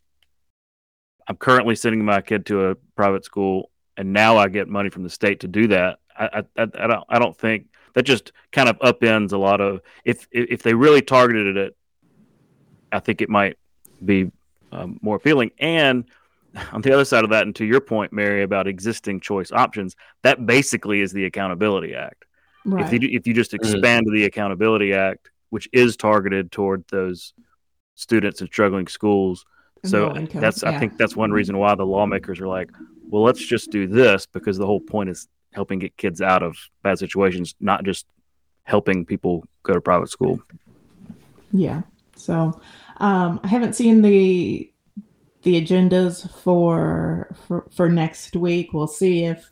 I'm 1.31 1.37
currently 1.37 1.77
sending 1.77 2.05
my 2.05 2.21
kid 2.21 2.47
to 2.47 2.71
a 2.71 2.75
private 2.97 3.25
school, 3.25 3.71
and 3.97 4.13
now 4.13 4.37
I 4.37 4.49
get 4.49 4.69
money 4.69 4.91
from 4.91 5.05
the 5.05 5.11
state 5.11 5.41
to 5.41 5.49
do 5.49 5.69
that. 5.69 6.01
I, 6.19 6.43
I, 6.57 6.63
I 6.63 6.87
don't, 6.87 7.05
I 7.09 7.19
don't 7.21 7.37
think 7.37 7.67
that 7.95 8.03
just 8.03 8.33
kind 8.51 8.69
of 8.69 8.79
upends 8.81 9.33
a 9.33 9.39
lot 9.39 9.61
of. 9.61 9.81
If 10.05 10.27
if 10.33 10.65
they 10.65 10.75
really 10.75 11.03
targeted 11.03 11.57
it, 11.57 11.77
I 12.91 12.99
think 12.99 13.21
it 13.21 13.29
might 13.29 13.59
be 14.05 14.33
um, 14.73 14.99
more 15.03 15.17
appealing. 15.17 15.53
And 15.61 16.05
on 16.73 16.81
the 16.83 16.93
other 16.93 17.05
side 17.05 17.23
of 17.23 17.31
that, 17.31 17.45
and 17.45 17.55
to 17.57 17.65
your 17.65 17.81
point, 17.81 18.13
Mary, 18.13 18.43
about 18.43 18.67
existing 18.67 19.21
choice 19.21 19.53
options, 19.53 19.95
that 20.23 20.45
basically 20.47 21.01
is 21.01 21.13
the 21.13 21.27
Accountability 21.27 21.95
Act. 21.95 22.25
Right. 22.65 22.85
If 22.85 23.03
you 23.03 23.09
if 23.11 23.27
you 23.27 23.35
just 23.35 23.55
expand 23.55 24.07
mm-hmm. 24.07 24.15
the 24.15 24.25
Accountability 24.25 24.93
Act, 24.93 25.31
which 25.51 25.69
is 25.73 25.97
targeted 25.97 26.53
toward 26.53 26.85
those 26.89 27.33
students 27.95 28.41
in 28.41 28.47
struggling 28.47 28.87
schools, 28.87 29.45
so 29.85 30.13
that's 30.35 30.63
yeah. 30.63 30.71
I 30.71 30.79
think 30.79 30.99
that's 30.99 31.17
one 31.17 31.31
reason 31.31 31.57
why 31.57 31.75
the 31.75 31.87
lawmakers 31.87 32.41
are 32.41 32.49
like, 32.49 32.71
well, 33.09 33.23
let's 33.23 33.45
just 33.45 33.71
do 33.71 33.87
this 33.87 34.27
because 34.27 34.59
the 34.59 34.67
whole 34.67 34.81
point 34.81 35.09
is 35.09 35.29
helping 35.53 35.79
get 35.79 35.97
kids 35.97 36.21
out 36.21 36.43
of 36.43 36.57
bad 36.83 36.99
situations, 36.99 37.55
not 37.61 37.85
just 37.85 38.07
helping 38.65 39.05
people 39.05 39.45
go 39.63 39.75
to 39.75 39.81
private 39.81 40.09
school. 40.09 40.41
Yeah. 41.53 41.83
So 42.17 42.61
um, 42.99 43.41
I 43.43 43.49
haven't 43.49 43.75
seen 43.75 44.03
the 44.03 44.71
the 45.43 45.61
agendas 45.61 46.31
for, 46.43 47.35
for 47.47 47.67
for 47.75 47.89
next 47.89 48.37
week. 48.37 48.73
We'll 48.73 48.87
see 48.87 49.25
if 49.25 49.51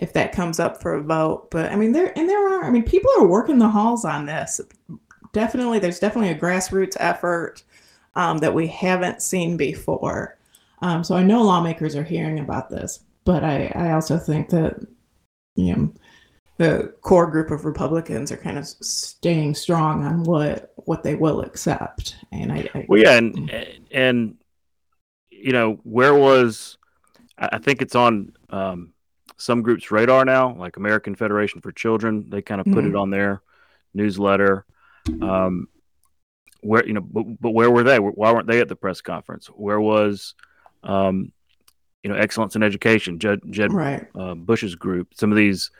if 0.00 0.14
that 0.14 0.32
comes 0.32 0.58
up 0.58 0.80
for 0.80 0.94
a 0.94 1.02
vote. 1.02 1.50
But 1.50 1.70
I 1.70 1.76
mean, 1.76 1.92
there 1.92 2.16
and 2.18 2.28
there 2.28 2.48
are. 2.48 2.64
I 2.64 2.70
mean, 2.70 2.82
people 2.82 3.10
are 3.18 3.26
working 3.26 3.58
the 3.58 3.68
halls 3.68 4.04
on 4.04 4.26
this. 4.26 4.60
Definitely, 5.32 5.78
there's 5.78 6.00
definitely 6.00 6.30
a 6.30 6.38
grassroots 6.38 6.96
effort 6.98 7.62
um, 8.16 8.38
that 8.38 8.54
we 8.54 8.66
haven't 8.66 9.22
seen 9.22 9.56
before. 9.56 10.38
Um, 10.82 11.04
so 11.04 11.14
I 11.14 11.22
know 11.22 11.42
lawmakers 11.42 11.94
are 11.94 12.02
hearing 12.02 12.40
about 12.40 12.70
this, 12.70 13.00
but 13.24 13.44
I, 13.44 13.70
I 13.76 13.92
also 13.92 14.18
think 14.18 14.48
that 14.48 14.80
you 15.54 15.76
know 15.76 15.92
the 16.56 16.94
core 17.02 17.30
group 17.30 17.50
of 17.50 17.66
Republicans 17.66 18.32
are 18.32 18.38
kind 18.38 18.58
of 18.58 18.66
staying 18.66 19.54
strong 19.54 20.04
on 20.04 20.24
what 20.24 20.72
what 20.76 21.02
they 21.02 21.14
will 21.14 21.42
accept. 21.42 22.16
And 22.32 22.50
I, 22.50 22.68
I 22.74 22.86
well, 22.88 23.00
yeah, 23.00 23.18
and 23.18 23.50
and 23.90 24.36
you 25.30 25.52
know 25.52 25.78
where 25.82 26.14
was 26.14 26.78
I 27.38 27.58
think 27.58 27.82
it's 27.82 27.94
on 27.94 28.32
um, 28.48 28.94
some 29.40 29.62
groups' 29.62 29.90
radar 29.90 30.24
now, 30.24 30.54
like 30.54 30.76
American 30.76 31.14
Federation 31.14 31.60
for 31.60 31.72
Children. 31.72 32.28
They 32.28 32.42
kind 32.42 32.60
of 32.60 32.66
put 32.66 32.84
mm-hmm. 32.84 32.88
it 32.88 32.96
on 32.96 33.10
their 33.10 33.42
newsletter. 33.94 34.66
Um, 35.22 35.68
where 36.60 36.86
you 36.86 36.92
know, 36.92 37.00
but, 37.00 37.24
but 37.40 37.50
where 37.50 37.70
were 37.70 37.82
they? 37.82 37.98
Why 37.98 38.32
weren't 38.32 38.46
they 38.46 38.60
at 38.60 38.68
the 38.68 38.76
press 38.76 39.00
conference? 39.00 39.46
Where 39.46 39.80
was, 39.80 40.34
um, 40.82 41.32
you 42.02 42.10
know, 42.10 42.16
excellence 42.16 42.54
in 42.54 42.62
education? 42.62 43.18
Jeb, 43.18 43.40
Jeb 43.50 43.72
right. 43.72 44.06
uh, 44.14 44.34
Bush's 44.34 44.74
group. 44.74 45.14
Some 45.14 45.30
of 45.30 45.38
these 45.38 45.70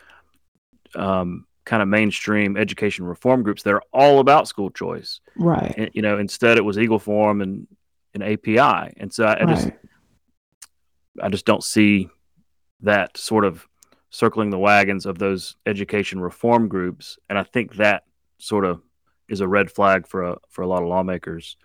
um, 0.95 1.47
kind 1.67 1.83
of 1.83 1.89
mainstream 1.89 2.57
education 2.57 3.05
reform 3.05 3.43
groups 3.43 3.63
that 3.65 3.75
are 3.75 3.83
all 3.93 4.21
about 4.21 4.49
school 4.49 4.71
choice. 4.71 5.21
Right. 5.37 5.75
And, 5.77 5.91
you 5.93 6.01
know, 6.01 6.19
instead 6.19 6.57
it 6.57 6.65
was 6.65 6.79
Eagle 6.79 6.99
Forum 6.99 7.43
and 7.43 7.67
an 8.15 8.23
API, 8.23 8.95
and 8.97 9.13
so 9.13 9.25
I, 9.25 9.35
I 9.35 9.45
right. 9.45 9.49
just, 9.49 9.69
I 11.23 11.29
just 11.29 11.45
don't 11.45 11.63
see 11.63 12.09
that 12.83 13.17
sort 13.17 13.45
of 13.45 13.67
circling 14.11 14.51
the 14.51 14.59
wagons 14.59 15.07
of 15.07 15.19
those 15.19 15.57
education 15.67 16.21
reform 16.21 16.69
groups, 16.69 17.19
and 17.29 17.39
I 17.39 17.43
think 17.43 17.77
that 17.77 18.05
sort 18.39 18.65
of 18.65 18.83
is 19.29 19.41
a 19.41 19.49
red 19.49 19.71
flag 19.71 20.07
for 20.07 20.25
a 20.25 20.37
for 20.49 20.63
a 20.63 20.67
lot 20.67 20.83
of 20.83 20.89
lawmakers. 20.89 21.57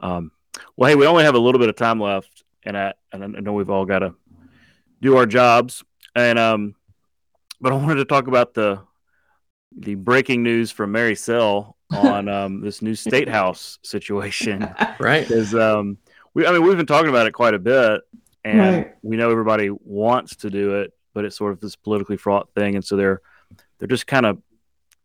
Um, 0.00 0.32
well, 0.76 0.90
hey, 0.90 0.96
we 0.96 1.06
only 1.06 1.24
have 1.24 1.34
a 1.34 1.38
little 1.38 1.60
bit 1.60 1.68
of 1.68 1.76
time 1.76 2.00
left, 2.00 2.44
and 2.64 2.76
I 2.76 2.94
and 3.12 3.24
I 3.24 3.40
know 3.40 3.52
we've 3.52 3.70
all 3.70 3.86
got 3.86 4.00
to 4.00 4.14
do 5.00 5.16
our 5.16 5.26
jobs, 5.26 5.84
and 6.14 6.38
um, 6.38 6.74
but 7.60 7.72
I 7.72 7.76
wanted 7.76 7.96
to 7.96 8.04
talk 8.04 8.26
about 8.26 8.54
the 8.54 8.80
the 9.76 9.94
breaking 9.94 10.42
news 10.42 10.70
from 10.70 10.92
Mary 10.92 11.14
Sell 11.14 11.76
on 11.90 12.28
um, 12.28 12.60
this 12.60 12.82
new 12.82 12.94
state 12.94 13.28
house 13.28 13.78
situation, 13.82 14.68
right? 14.98 15.26
Because 15.26 15.54
um, 15.54 15.98
we, 16.34 16.46
I 16.46 16.52
mean, 16.52 16.62
we've 16.62 16.76
been 16.76 16.86
talking 16.86 17.08
about 17.08 17.26
it 17.26 17.32
quite 17.32 17.54
a 17.54 17.58
bit, 17.58 18.02
and 18.44 18.58
right. 18.58 18.94
we 19.02 19.16
know 19.16 19.30
everybody 19.30 19.70
wants 19.70 20.36
to 20.36 20.50
do 20.50 20.76
it, 20.76 20.92
but 21.14 21.24
it's 21.24 21.36
sort 21.36 21.52
of 21.52 21.60
this 21.60 21.76
politically 21.76 22.16
fraught 22.16 22.48
thing, 22.54 22.74
and 22.74 22.84
so 22.84 22.96
they're 22.96 23.20
they're 23.78 23.88
just 23.88 24.06
kind 24.06 24.26
of 24.26 24.38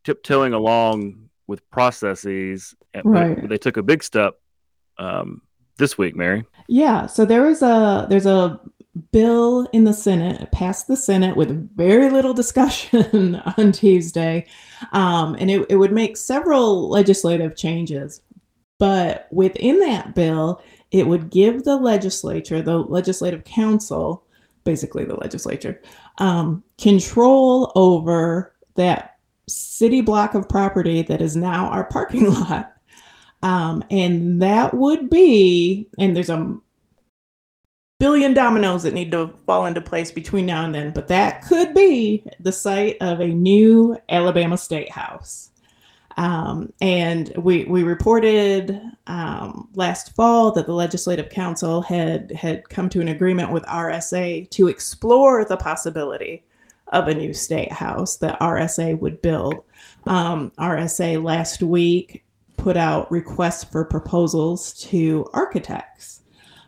tiptoeing 0.04 0.54
along 0.54 1.30
with 1.48 1.70
processes. 1.70 2.76
Right. 3.04 3.48
They 3.48 3.58
took 3.58 3.78
a 3.78 3.84
big 3.84 4.04
step 4.04 4.40
um, 4.98 5.42
this 5.78 5.98
week, 5.98 6.16
Mary. 6.16 6.46
Yeah. 6.68 7.06
So 7.06 7.26
there 7.26 7.48
is 7.48 7.62
a 7.62 8.08
there's 8.10 8.26
a 8.26 8.60
bill 9.12 9.68
in 9.74 9.84
the 9.84 9.94
Senate 9.94 10.52
passed 10.52 10.88
the 10.88 10.98
Senate 10.98 11.36
with 11.38 11.76
very 11.76 12.10
little 12.10 12.34
discussion 12.34 13.36
on 13.58 13.72
Tuesday, 13.72 14.46
um, 14.92 15.36
and 15.40 15.52
it, 15.52 15.66
it 15.70 15.76
would 15.76 15.92
make 15.92 16.18
several 16.18 16.90
legislative 16.90 17.56
changes. 17.56 18.22
But 18.80 19.28
within 19.32 19.80
that 19.80 20.14
bill, 20.14 20.62
it 20.92 21.08
would 21.08 21.30
give 21.30 21.64
the 21.64 21.76
legislature, 21.76 22.62
the 22.62 22.78
legislative 22.78 23.44
council, 23.44 24.24
basically 24.64 25.06
the 25.06 25.16
legislature, 25.16 25.82
um, 26.20 26.64
control 26.78 27.72
over 27.76 28.54
that 28.76 29.18
city 29.48 30.02
block 30.02 30.34
of 30.34 30.48
property 30.48 31.02
that 31.02 31.22
is 31.22 31.36
now 31.36 31.68
our 31.68 31.86
parking 31.86 32.32
lot. 32.34 32.74
Um, 33.44 33.84
and 33.92 34.42
that 34.42 34.74
would 34.74 35.10
be, 35.10 35.90
and 36.00 36.16
there's 36.16 36.30
a 36.30 36.58
billion 38.00 38.34
dominoes 38.34 38.84
that 38.84 38.94
need 38.94 39.12
to 39.12 39.34
fall 39.46 39.66
into 39.66 39.82
place 39.82 40.12
between 40.12 40.46
now 40.46 40.66
and 40.66 40.74
then, 40.74 40.92
but 40.92 41.08
that 41.08 41.44
could 41.44 41.74
be 41.74 42.24
the 42.40 42.52
site 42.52 42.98
of 43.02 43.20
a 43.20 43.28
new 43.28 43.98
Alabama 44.10 44.58
State 44.58 44.92
House. 44.92 45.52
Um, 46.18 46.74
and 46.82 47.32
we 47.38 47.66
we 47.66 47.84
reported 47.84 48.82
um, 49.06 49.70
last 49.76 50.16
fall 50.16 50.52
that 50.54 50.66
the 50.66 50.74
Legislative 50.74 51.30
Council 51.30 51.82
had 51.82 52.32
had 52.32 52.68
come 52.70 52.90
to 52.90 53.02
an 53.02 53.08
agreement 53.08 53.52
with 53.52 53.64
RSA 53.66 54.50
to 54.50 54.68
explore 54.68 55.46
the 55.46 55.58
possibility 55.58 56.44
of 56.88 57.08
a 57.08 57.14
new 57.14 57.34
state 57.34 57.72
house 57.72 58.18
that 58.18 58.40
RSA 58.40 59.00
would 59.00 59.22
build. 59.22 59.64
Um, 60.06 60.52
RSA 60.58 61.24
last 61.24 61.62
week 61.62 62.24
put 62.56 62.78
out 62.78 63.12
requests 63.12 63.66
for 63.66 63.86
proposals 63.86 64.74
to 64.86 65.28
architects. 65.34 66.22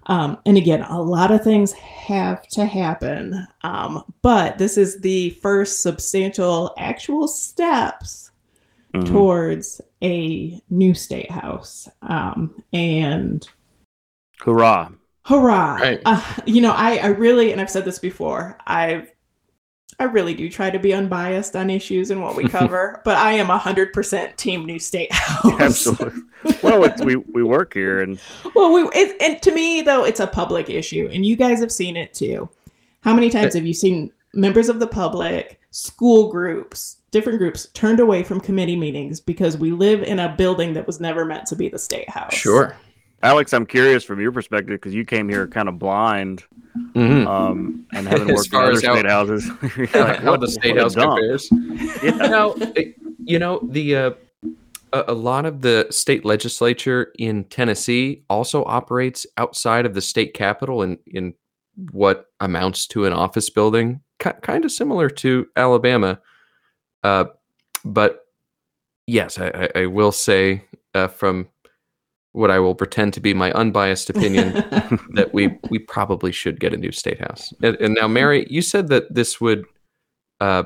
Um, 0.06 0.38
and 0.46 0.58
again, 0.58 0.82
a 0.84 1.02
lot 1.02 1.32
of 1.32 1.44
things 1.44 1.72
have 1.74 2.48
to 2.50 2.66
happen, 2.66 3.48
um, 3.64 4.04
but 4.22 4.58
this 4.58 4.78
is 4.78 5.00
the 5.02 5.32
first 5.42 5.84
substantial 5.84 6.74
actual 6.78 7.28
steps 7.28 8.29
mm-hmm. 8.94 9.12
towards 9.12 9.82
a 10.04 10.62
new 10.70 10.94
state 10.94 11.32
house. 11.32 11.88
Um, 12.02 12.64
and 12.74 13.48
hurrah! 14.40 14.90
Hurrah! 15.26 15.76
Right. 15.76 16.02
Uh, 16.06 16.24
you 16.46 16.62
know, 16.62 16.72
I, 16.72 16.98
I 16.98 17.08
really, 17.08 17.52
and 17.52 17.62
I've 17.62 17.70
said 17.70 17.86
this 17.86 18.00
before, 18.00 18.58
I've 18.66 19.12
I 20.00 20.06
really 20.06 20.34
do 20.34 20.50
try 20.50 20.70
to 20.70 20.80
be 20.80 20.94
unbiased 20.94 21.58
on 21.58 21.70
issues 21.70 22.10
and 22.10 22.22
what 22.22 22.36
we 22.36 22.48
cover, 22.50 23.02
but 23.04 23.18
I 23.18 23.34
am 23.34 23.48
100% 23.48 24.36
team 24.38 24.66
New 24.66 24.80
State 24.80 25.12
House. 25.12 25.46
Absolutely. 25.60 26.22
Well, 26.64 26.90
we, 27.04 27.18
we 27.18 27.44
work 27.44 27.74
here 27.74 28.02
and 28.02 28.20
Well, 28.56 28.72
we 28.72 28.84
it, 28.94 29.22
and 29.22 29.42
to 29.42 29.52
me 29.52 29.82
though 29.82 30.06
it's 30.06 30.22
a 30.22 30.28
public 30.28 30.70
issue 30.70 31.10
and 31.12 31.26
you 31.26 31.36
guys 31.36 31.60
have 31.60 31.72
seen 31.72 31.98
it 31.98 32.14
too. 32.14 32.50
How 33.02 33.14
many 33.14 33.30
times 33.30 33.54
have 33.56 33.66
you 33.66 33.74
seen 33.74 34.12
members 34.34 34.70
of 34.70 34.80
the 34.80 34.88
public, 34.88 35.60
school 35.72 36.32
groups, 36.32 36.98
different 37.12 37.40
groups 37.40 37.68
turned 37.74 38.00
away 38.00 38.24
from 38.24 38.40
committee 38.40 38.76
meetings 38.76 39.20
because 39.20 39.58
we 39.58 39.72
live 39.72 40.04
in 40.04 40.20
a 40.20 40.36
building 40.36 40.74
that 40.74 40.88
was 40.88 41.00
never 41.00 41.26
meant 41.26 41.46
to 41.48 41.56
be 41.56 41.70
the 41.70 41.80
state 41.80 42.10
house? 42.10 42.34
Sure. 42.34 42.76
Alex, 43.22 43.54
I'm 43.54 43.66
curious 43.66 44.04
from 44.04 44.22
your 44.22 44.32
perspective 44.32 44.80
because 44.80 44.94
you 44.94 45.04
came 45.04 45.28
here 45.28 45.46
kind 45.48 45.68
of 45.68 45.78
blind 45.78 46.44
mm-hmm. 46.94 47.28
um, 47.28 47.86
and 47.92 48.08
haven't 48.08 48.28
worked 48.34 48.54
in 48.54 48.60
other 48.60 48.76
state 48.78 49.06
how, 49.06 49.26
houses. 49.26 49.50
like, 49.94 50.20
how 50.20 50.38
the 50.38 50.48
state 50.48 50.78
house 50.78 50.96
compares. 50.96 51.50
yeah. 52.04 52.12
Now, 52.12 52.56
you 53.24 53.40
know 53.40 53.60
the 53.70 53.96
uh, 53.96 54.12
a, 54.94 55.06
a 55.10 55.14
lot 55.14 55.46
of 55.46 55.62
the 55.62 55.88
state 55.90 56.24
legislature 56.24 57.12
in 57.20 57.44
Tennessee 57.46 58.24
also 58.30 58.64
operates 58.66 59.26
outside 59.38 59.86
of 59.86 59.94
the 59.94 60.02
state 60.02 60.34
capitol 60.34 60.82
in 60.82 60.98
in 61.08 61.34
what 61.92 62.26
amounts 62.40 62.88
to 62.88 63.06
an 63.06 63.14
office 63.14 63.50
building, 63.50 64.02
K- 64.20 64.34
kind 64.42 64.66
of 64.66 64.72
similar 64.72 65.10
to 65.10 65.48
Alabama. 65.56 66.20
Uh, 67.04 67.26
but 67.86 68.28
yes, 69.08 69.40
I, 69.40 69.70
I, 69.76 69.82
I 69.82 69.86
will 69.86 70.12
say 70.12 70.64
uh, 70.94 71.08
from 71.08 71.48
what 72.32 72.52
I 72.52 72.60
will 72.60 72.76
pretend 72.76 73.14
to 73.16 73.20
be 73.20 73.34
my 73.34 73.52
unbiased 73.54 74.10
opinion 74.10 74.54
that 75.14 75.30
we 75.34 75.58
we 75.70 75.80
probably 75.80 76.32
should 76.32 76.60
get 76.60 76.74
a 76.74 76.78
new 76.78 76.92
state 76.92 77.20
house. 77.20 77.54
And, 77.62 77.76
and 77.78 77.96
now, 77.96 78.08
Mary, 78.08 78.46
you 78.50 78.62
said 78.62 78.88
that 78.90 79.14
this 79.14 79.42
would 79.42 79.66
uh, 80.40 80.64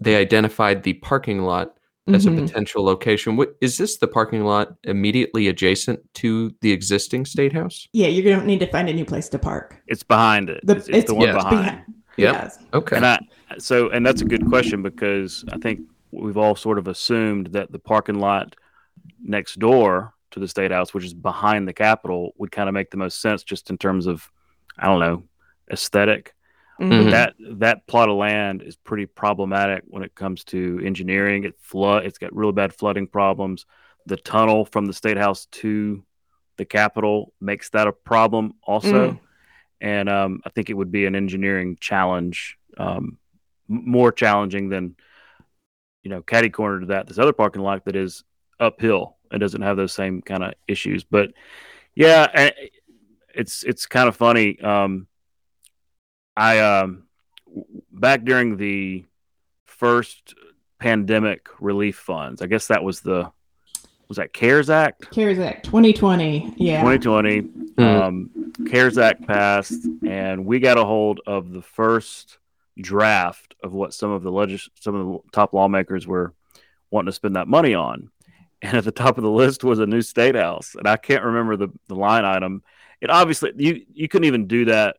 they 0.00 0.16
identified 0.16 0.82
the 0.82 0.94
parking 0.94 1.42
lot 1.42 1.76
as 2.08 2.26
mm-hmm. 2.26 2.38
a 2.38 2.42
potential 2.42 2.84
location. 2.84 3.36
What 3.36 3.56
is 3.60 3.78
this? 3.78 3.98
The 3.98 4.08
parking 4.08 4.44
lot 4.44 4.74
immediately 4.84 5.46
adjacent 5.48 6.00
to 6.14 6.52
the 6.60 6.72
existing 6.72 7.26
state 7.26 7.52
house? 7.52 7.86
Yeah, 7.92 8.08
you're 8.08 8.34
gonna 8.34 8.46
need 8.46 8.60
to 8.60 8.66
find 8.66 8.88
a 8.88 8.92
new 8.92 9.04
place 9.04 9.28
to 9.30 9.38
park. 9.38 9.80
It's 9.86 10.02
behind 10.02 10.50
it. 10.50 10.60
The, 10.66 10.76
it's, 10.76 10.88
it's, 10.88 10.98
it's 10.98 11.08
the 11.08 11.14
one 11.14 11.28
yeah, 11.28 11.34
behind. 11.34 11.82
Behind. 12.16 12.34
Yep. 12.34 12.44
Yes. 12.44 12.58
Okay. 12.72 12.96
And 12.96 13.06
I, 13.06 13.18
so, 13.58 13.90
and 13.90 14.04
that's 14.04 14.22
a 14.22 14.26
good 14.26 14.46
question 14.48 14.82
because 14.82 15.44
I 15.52 15.58
think 15.58 15.80
we've 16.10 16.36
all 16.36 16.56
sort 16.56 16.78
of 16.78 16.88
assumed 16.88 17.48
that 17.48 17.72
the 17.72 17.78
parking 17.78 18.18
lot 18.18 18.54
next 19.22 19.58
door 19.58 20.14
to 20.32 20.40
the 20.40 20.48
state 20.48 20.70
house, 20.70 20.94
which 20.94 21.04
is 21.04 21.14
behind 21.14 21.68
the 21.68 21.72
Capitol, 21.72 22.32
would 22.38 22.50
kind 22.50 22.68
of 22.68 22.74
make 22.74 22.90
the 22.90 22.96
most 22.96 23.20
sense 23.20 23.42
just 23.42 23.70
in 23.70 23.78
terms 23.78 24.06
of, 24.06 24.30
I 24.78 24.86
don't 24.86 25.00
know, 25.00 25.24
aesthetic. 25.70 26.34
Mm-hmm. 26.80 27.10
That 27.10 27.34
that 27.58 27.86
plot 27.86 28.08
of 28.08 28.16
land 28.16 28.62
is 28.62 28.76
pretty 28.76 29.06
problematic 29.06 29.84
when 29.86 30.02
it 30.02 30.14
comes 30.14 30.42
to 30.44 30.80
engineering. 30.84 31.44
It 31.44 31.54
flood. 31.60 32.06
It's 32.06 32.18
got 32.18 32.34
really 32.34 32.52
bad 32.52 32.74
flooding 32.74 33.06
problems. 33.06 33.66
The 34.06 34.16
tunnel 34.16 34.64
from 34.64 34.86
the 34.86 34.92
state 34.92 35.18
house 35.18 35.46
to 35.52 36.02
the 36.56 36.64
Capitol 36.64 37.32
makes 37.40 37.70
that 37.70 37.86
a 37.86 37.92
problem 37.92 38.54
also. 38.62 39.12
Mm. 39.12 39.20
And 39.82 40.08
um, 40.08 40.40
I 40.46 40.48
think 40.48 40.70
it 40.70 40.74
would 40.74 40.90
be 40.90 41.04
an 41.04 41.14
engineering 41.14 41.76
challenge, 41.78 42.56
um, 42.78 43.18
more 43.68 44.12
challenging 44.12 44.70
than 44.70 44.96
you 46.02 46.10
know, 46.10 46.22
caddy 46.22 46.50
corner 46.50 46.80
to 46.80 46.86
that. 46.86 47.06
This 47.06 47.18
other 47.18 47.32
parking 47.32 47.62
lot 47.62 47.84
that 47.84 47.94
is 47.94 48.24
uphill 48.58 49.16
it 49.32 49.38
doesn't 49.38 49.62
have 49.62 49.76
those 49.76 49.92
same 49.92 50.22
kind 50.22 50.44
of 50.44 50.54
issues. 50.68 51.04
But 51.04 51.32
yeah, 51.94 52.50
it's 53.34 53.64
it's 53.64 53.86
kind 53.86 54.08
of 54.08 54.16
funny. 54.16 54.60
Um, 54.60 55.06
I 56.36 56.60
um, 56.60 57.04
back 57.90 58.24
during 58.24 58.56
the 58.56 59.04
first 59.66 60.34
pandemic 60.78 61.48
relief 61.60 61.96
funds. 61.96 62.42
I 62.42 62.46
guess 62.46 62.68
that 62.68 62.84
was 62.84 63.00
the 63.00 63.32
was 64.08 64.16
that 64.16 64.32
CARES 64.32 64.70
Act? 64.70 65.10
CARES 65.10 65.38
Act 65.38 65.64
2020. 65.64 66.54
Yeah. 66.56 66.80
2020. 66.80 67.42
Mm-hmm. 67.42 67.82
Um, 67.82 68.30
CARES 68.68 68.98
Act 68.98 69.26
passed, 69.26 69.86
and 70.06 70.44
we 70.44 70.60
got 70.60 70.78
a 70.78 70.84
hold 70.84 71.20
of 71.26 71.52
the 71.52 71.62
first 71.62 72.38
draft 72.80 73.54
of 73.62 73.72
what 73.72 73.94
some 73.94 74.10
of 74.10 74.22
the 74.22 74.30
legis- 74.30 74.70
some 74.80 74.94
of 74.94 75.06
the 75.06 75.30
top 75.32 75.52
lawmakers 75.52 76.06
were 76.06 76.34
wanting 76.90 77.06
to 77.06 77.12
spend 77.12 77.36
that 77.36 77.48
money 77.48 77.74
on 77.74 78.10
and 78.62 78.76
at 78.76 78.84
the 78.84 78.92
top 78.92 79.18
of 79.18 79.24
the 79.24 79.30
list 79.30 79.64
was 79.64 79.80
a 79.80 79.86
new 79.86 80.00
state 80.00 80.36
house, 80.36 80.76
and 80.78 80.86
I 80.86 80.96
can't 80.96 81.24
remember 81.24 81.56
the, 81.56 81.68
the 81.88 81.96
line 81.96 82.24
item. 82.24 82.62
It 83.00 83.10
obviously 83.10 83.52
you 83.56 83.84
you 83.92 84.08
couldn't 84.08 84.26
even 84.26 84.46
do 84.46 84.66
that 84.66 84.96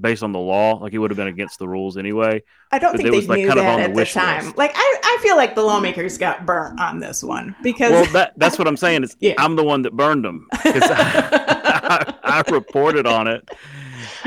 based 0.00 0.22
on 0.22 0.32
the 0.32 0.38
law. 0.38 0.74
Like 0.74 0.92
it 0.92 0.98
would 0.98 1.10
have 1.10 1.16
been 1.16 1.28
against 1.28 1.58
the 1.58 1.68
rules 1.68 1.96
anyway. 1.96 2.42
I 2.70 2.78
don't 2.78 2.96
think 2.96 3.10
they 3.10 3.16
was, 3.16 3.28
like, 3.28 3.38
knew 3.38 3.48
that 3.48 3.58
at 3.58 3.94
the, 3.94 4.04
time. 4.06 4.44
List. 4.46 4.58
Like 4.58 4.72
I, 4.74 4.98
I 5.02 5.18
feel 5.22 5.36
like 5.36 5.54
the 5.54 5.62
lawmakers 5.62 6.18
got 6.18 6.46
burnt 6.46 6.80
on 6.80 7.00
this 7.00 7.22
one 7.22 7.54
because 7.62 7.92
well 7.92 8.12
that 8.12 8.32
that's 8.36 8.58
what 8.58 8.66
I'm 8.66 8.76
saying 8.76 9.04
is 9.04 9.16
yeah. 9.20 9.34
I'm 9.38 9.56
the 9.56 9.64
one 9.64 9.82
that 9.82 9.92
burned 9.94 10.24
them 10.24 10.46
because 10.64 10.82
I, 10.84 12.14
I, 12.24 12.42
I, 12.46 12.50
reported 12.50 13.06
on 13.06 13.26
it 13.26 13.48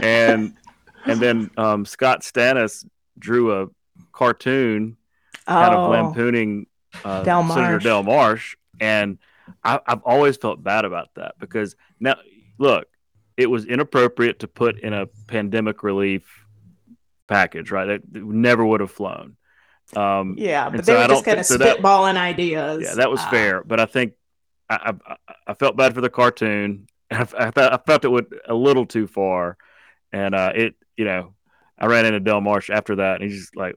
and 0.01 0.55
and 1.05 1.19
then 1.19 1.49
um, 1.57 1.85
Scott 1.85 2.21
Stantis 2.21 2.85
drew 3.17 3.61
a 3.61 3.67
cartoon 4.11 4.97
kind 5.47 5.75
oh. 5.75 5.85
of 5.85 5.91
lampooning 5.91 6.67
uh, 7.03 7.23
Del 7.23 7.47
Senator 7.47 7.79
Del 7.79 8.03
Marsh, 8.03 8.55
and 8.79 9.17
I, 9.63 9.79
I've 9.85 10.01
always 10.03 10.37
felt 10.37 10.63
bad 10.63 10.85
about 10.85 11.09
that 11.15 11.35
because 11.39 11.75
now, 11.99 12.15
look, 12.57 12.87
it 13.37 13.47
was 13.47 13.65
inappropriate 13.65 14.39
to 14.39 14.47
put 14.47 14.79
in 14.79 14.93
a 14.93 15.07
pandemic 15.27 15.83
relief 15.83 16.45
package, 17.27 17.71
right? 17.71 17.89
It, 17.89 18.03
it 18.13 18.23
never 18.23 18.65
would 18.65 18.79
have 18.81 18.91
flown. 18.91 19.35
Um, 19.95 20.35
yeah, 20.37 20.69
but 20.69 20.85
they 20.85 20.93
so 20.93 21.01
were 21.01 21.07
just 21.07 21.25
kind 21.25 21.39
of 21.39 21.45
so 21.45 21.57
spitballing 21.57 22.15
that, 22.15 22.23
ideas. 22.23 22.83
Yeah, 22.83 22.95
that 22.95 23.11
was 23.11 23.19
uh, 23.19 23.29
fair, 23.29 23.63
but 23.63 23.79
I 23.79 23.85
think 23.85 24.13
I, 24.69 24.93
I, 25.05 25.15
I, 25.47 25.53
felt 25.53 25.77
bad 25.77 25.93
for 25.93 26.01
the 26.01 26.09
cartoon. 26.09 26.87
I, 27.11 27.21
I, 27.21 27.51
felt, 27.51 27.73
I 27.73 27.77
felt 27.85 28.03
it 28.03 28.09
went 28.09 28.29
a 28.47 28.55
little 28.55 28.87
too 28.87 29.05
far, 29.05 29.57
and 30.11 30.33
uh, 30.33 30.53
it, 30.55 30.75
you 30.97 31.05
know, 31.05 31.35
I 31.77 31.85
ran 31.85 32.05
into 32.05 32.19
Del 32.19 32.41
Marsh 32.41 32.69
after 32.71 32.95
that, 32.95 33.21
and 33.21 33.29
he's 33.29 33.41
just 33.41 33.55
like, 33.55 33.75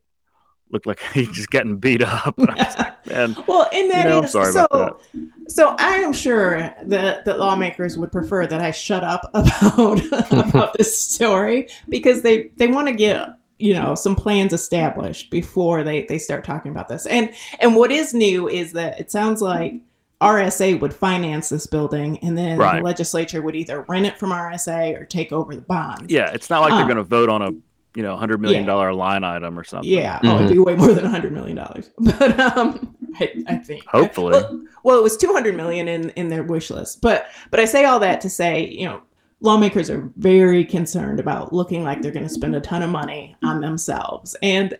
looked 0.71 0.87
like 0.87 1.01
he's 1.15 1.29
just 1.31 1.51
getting 1.51 1.77
beat 1.77 2.03
up. 2.03 2.39
And 3.11 3.43
well, 3.47 3.67
in 3.73 3.89
that, 3.89 4.05
you 4.05 4.11
know, 4.11 4.23
is, 4.25 4.33
sorry 4.33 4.53
so, 4.53 4.67
about 4.67 5.01
that. 5.15 5.51
So 5.51 5.75
I 5.79 5.95
am 5.95 6.13
sure 6.13 6.75
that 6.83 7.25
that 7.25 7.39
lawmakers 7.39 7.97
would 7.97 8.13
prefer 8.13 8.47
that 8.47 8.61
I 8.61 8.71
shut 8.71 9.03
up 9.03 9.23
about 9.33 10.03
about 10.31 10.75
this 10.75 10.99
story 10.99 11.69
because 11.89 12.21
they 12.21 12.51
they 12.57 12.67
want 12.67 12.87
to 12.89 12.93
get 12.93 13.31
you 13.59 13.73
know 13.73 13.95
some 13.95 14.15
plans 14.15 14.53
established 14.53 15.31
before 15.31 15.85
they 15.85 16.05
they 16.05 16.19
start 16.19 16.45
talking 16.45 16.71
about 16.71 16.89
this. 16.89 17.07
And 17.07 17.33
and 17.61 17.75
what 17.75 17.91
is 17.91 18.13
new 18.13 18.47
is 18.47 18.73
that 18.73 19.01
it 19.01 19.11
sounds 19.11 19.41
like 19.41 19.81
RSA 20.21 20.81
would 20.81 20.93
finance 20.93 21.49
this 21.49 21.67
building, 21.67 22.19
and 22.19 22.37
then 22.37 22.59
right. 22.59 22.79
the 22.79 22.83
legislature 22.83 23.41
would 23.41 23.55
either 23.55 23.83
rent 23.83 24.05
it 24.05 24.19
from 24.19 24.31
RSA 24.31 25.01
or 25.01 25.05
take 25.05 25.33
over 25.33 25.55
the 25.55 25.63
bonds. 25.63 26.13
Yeah, 26.13 26.31
it's 26.33 26.51
not 26.51 26.61
like 26.61 26.73
um, 26.73 26.79
they're 26.79 26.87
going 26.87 26.97
to 26.97 27.05
vote 27.05 27.29
on 27.29 27.43
a 27.43 27.53
you 27.95 28.03
know, 28.03 28.17
hundred 28.17 28.41
million 28.41 28.67
dollar 28.67 28.91
yeah. 28.91 28.97
line 28.97 29.25
item 29.25 29.59
or 29.59 29.65
something. 29.65 29.91
Yeah, 29.91 30.19
mm-hmm. 30.19 30.29
oh, 30.29 30.37
it'd 30.37 30.53
be 30.53 30.59
way 30.59 30.75
more 30.75 30.93
than 30.93 31.05
a 31.05 31.11
hundred 31.11 31.33
million 31.33 31.57
dollars. 31.57 31.91
But 31.99 32.39
um, 32.39 32.97
I, 33.21 33.45
I 33.47 33.57
think 33.57 33.85
hopefully. 33.87 34.33
Well, 34.33 34.65
well, 34.85 34.99
it 34.99 35.03
was 35.03 35.17
two 35.17 35.33
hundred 35.33 35.57
million 35.57 35.89
in 35.89 36.11
in 36.11 36.29
their 36.29 36.43
wish 36.43 36.71
list. 36.71 37.01
But 37.01 37.29
but 37.51 37.61
I 37.61 37.65
say 37.65 37.85
all 37.85 37.99
that 38.01 38.21
to 38.23 38.31
say, 38.31 38.67
you 38.67 38.87
know, 38.87 39.03
lawmakers 39.41 39.91
are 39.91 40.11
very 40.17 40.65
concerned 40.65 41.21
about 41.21 41.53
looking 41.53 41.85
like 41.85 42.03
they're 42.03 42.13
going 42.13 42.27
to 42.27 42.33
spend 42.33 42.57
a 42.57 42.61
ton 42.61 42.83
of 42.83 42.91
money 42.91 43.37
on 43.43 43.61
themselves. 43.61 44.37
And, 44.43 44.77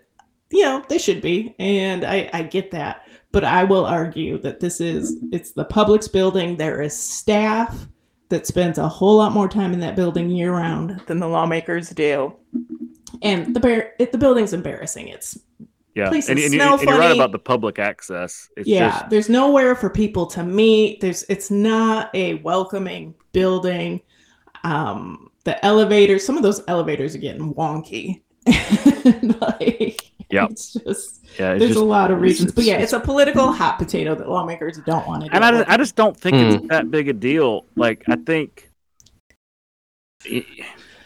you 0.51 0.63
know, 0.63 0.85
they 0.89 0.99
should 0.99 1.21
be. 1.21 1.55
And 1.59 2.05
I, 2.05 2.29
I 2.33 2.43
get 2.43 2.71
that. 2.73 3.07
But 3.31 3.45
I 3.45 3.65
will 3.65 3.85
argue 3.85 4.39
that 4.39 4.61
this 4.61 4.81
is, 4.81 5.17
it's 5.33 5.53
the 5.53 5.65
public's 5.65 6.09
building. 6.09 6.57
There 6.57 6.81
is 6.81 6.99
staff 6.99 7.87
that 8.31 8.47
spends 8.47 8.79
a 8.79 8.89
whole 8.89 9.19
lot 9.19 9.33
more 9.33 9.49
time 9.49 9.73
in 9.73 9.81
that 9.81 9.97
building 9.97 10.31
year 10.31 10.53
round 10.53 11.01
than 11.07 11.19
the 11.19 11.29
lawmakers 11.29 11.91
do. 11.91 12.35
And 13.23 13.55
the 13.55 13.61
bear, 13.61 13.95
it, 13.99 14.13
the 14.13 14.19
building's 14.19 14.53
embarrassing. 14.53 15.09
It's 15.09 15.39
yeah, 15.95 16.07
and, 16.13 16.29
and, 16.29 16.39
and, 16.39 16.55
you're 16.55 16.99
right 16.99 17.15
about 17.15 17.33
the 17.33 17.41
public 17.41 17.81
access. 17.81 18.49
It's 18.57 18.69
yeah, 18.69 18.91
just... 18.91 19.11
there's 19.11 19.29
nowhere 19.29 19.75
for 19.75 19.91
people 19.91 20.27
to 20.27 20.45
meet. 20.45 21.01
There's 21.01 21.25
it's 21.29 21.51
not 21.51 22.15
a 22.15 22.35
welcoming 22.35 23.15
building. 23.33 24.01
Um, 24.63 25.31
the 25.43 25.65
elevators, 25.65 26.25
some 26.25 26.37
of 26.37 26.43
those 26.43 26.63
elevators 26.69 27.17
are 27.17 27.19
getting 27.19 27.53
wonky. 27.55 28.23
like, 29.41 30.13
yeah, 30.31 30.47
it's 30.49 30.75
just 30.75 31.27
yeah. 31.39 31.53
It's 31.53 31.61
there's 31.61 31.71
just, 31.71 31.81
a 31.81 31.85
lot 31.85 32.13
of 32.13 32.21
reasons, 32.21 32.53
but 32.53 32.63
yeah, 32.63 32.77
it's 32.77 32.93
a 32.93 33.01
political 33.01 33.51
hot 33.51 33.79
potato 33.79 34.15
that 34.15 34.29
lawmakers 34.29 34.79
don't 34.87 35.07
want 35.07 35.25
to. 35.25 35.35
And 35.35 35.45
I, 35.45 35.65
I 35.67 35.77
just 35.77 35.97
don't 35.97 36.17
think 36.17 36.37
mm. 36.37 36.53
it's 36.53 36.63
hmm. 36.63 36.67
that 36.69 36.91
big 36.93 37.09
a 37.09 37.13
deal. 37.13 37.65
Like 37.75 38.05
I 38.09 38.17
think, 38.17 38.71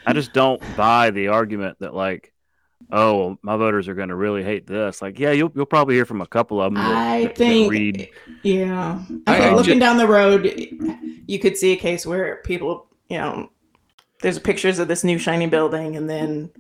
I 0.06 0.12
just 0.12 0.32
don't 0.32 0.62
buy 0.76 1.10
the 1.10 1.28
argument 1.28 1.78
that 1.80 1.94
like 1.94 2.32
oh, 2.92 3.38
my 3.42 3.56
voters 3.56 3.88
are 3.88 3.94
going 3.94 4.10
to 4.10 4.14
really 4.14 4.44
hate 4.44 4.66
this. 4.66 5.02
Like, 5.02 5.18
yeah, 5.18 5.32
you'll 5.32 5.50
you'll 5.54 5.66
probably 5.66 5.94
hear 5.94 6.04
from 6.04 6.20
a 6.20 6.26
couple 6.26 6.60
of 6.60 6.72
them. 6.72 6.82
That, 6.82 6.94
I 6.94 7.24
that, 7.24 7.36
think, 7.36 7.64
that 7.64 7.70
read. 7.70 8.10
yeah. 8.42 9.02
I 9.26 9.48
I, 9.48 9.54
looking 9.54 9.78
just, 9.78 9.80
down 9.80 9.96
the 9.96 10.06
road, 10.06 10.44
you 11.26 11.38
could 11.38 11.56
see 11.56 11.72
a 11.72 11.76
case 11.76 12.06
where 12.06 12.36
people, 12.44 12.86
you 13.08 13.18
know, 13.18 13.50
there's 14.20 14.38
pictures 14.38 14.78
of 14.78 14.88
this 14.88 15.04
new 15.04 15.18
shiny 15.18 15.46
building, 15.46 15.96
and 15.96 16.08
then 16.08 16.50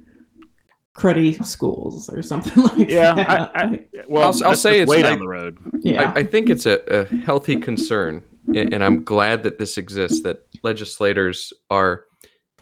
cruddy 0.94 1.44
schools 1.44 2.08
or 2.10 2.22
something 2.22 2.62
like 2.76 2.90
yeah, 2.90 3.14
that. 3.14 3.30
I, 3.30 3.62
I, 3.62 3.86
well, 4.08 4.24
I'll, 4.24 4.48
I'll 4.48 4.56
say 4.56 4.80
it's 4.80 4.90
way 4.90 5.02
down 5.02 5.18
the 5.18 5.28
road. 5.28 5.58
Yeah, 5.80 6.12
I, 6.14 6.20
I 6.20 6.24
think 6.24 6.48
it's 6.48 6.66
a, 6.66 6.80
a 6.88 7.04
healthy 7.18 7.56
concern, 7.56 8.22
and 8.54 8.82
I'm 8.82 9.04
glad 9.04 9.42
that 9.44 9.58
this 9.58 9.78
exists. 9.78 10.22
That 10.22 10.46
legislators 10.62 11.52
are 11.70 12.04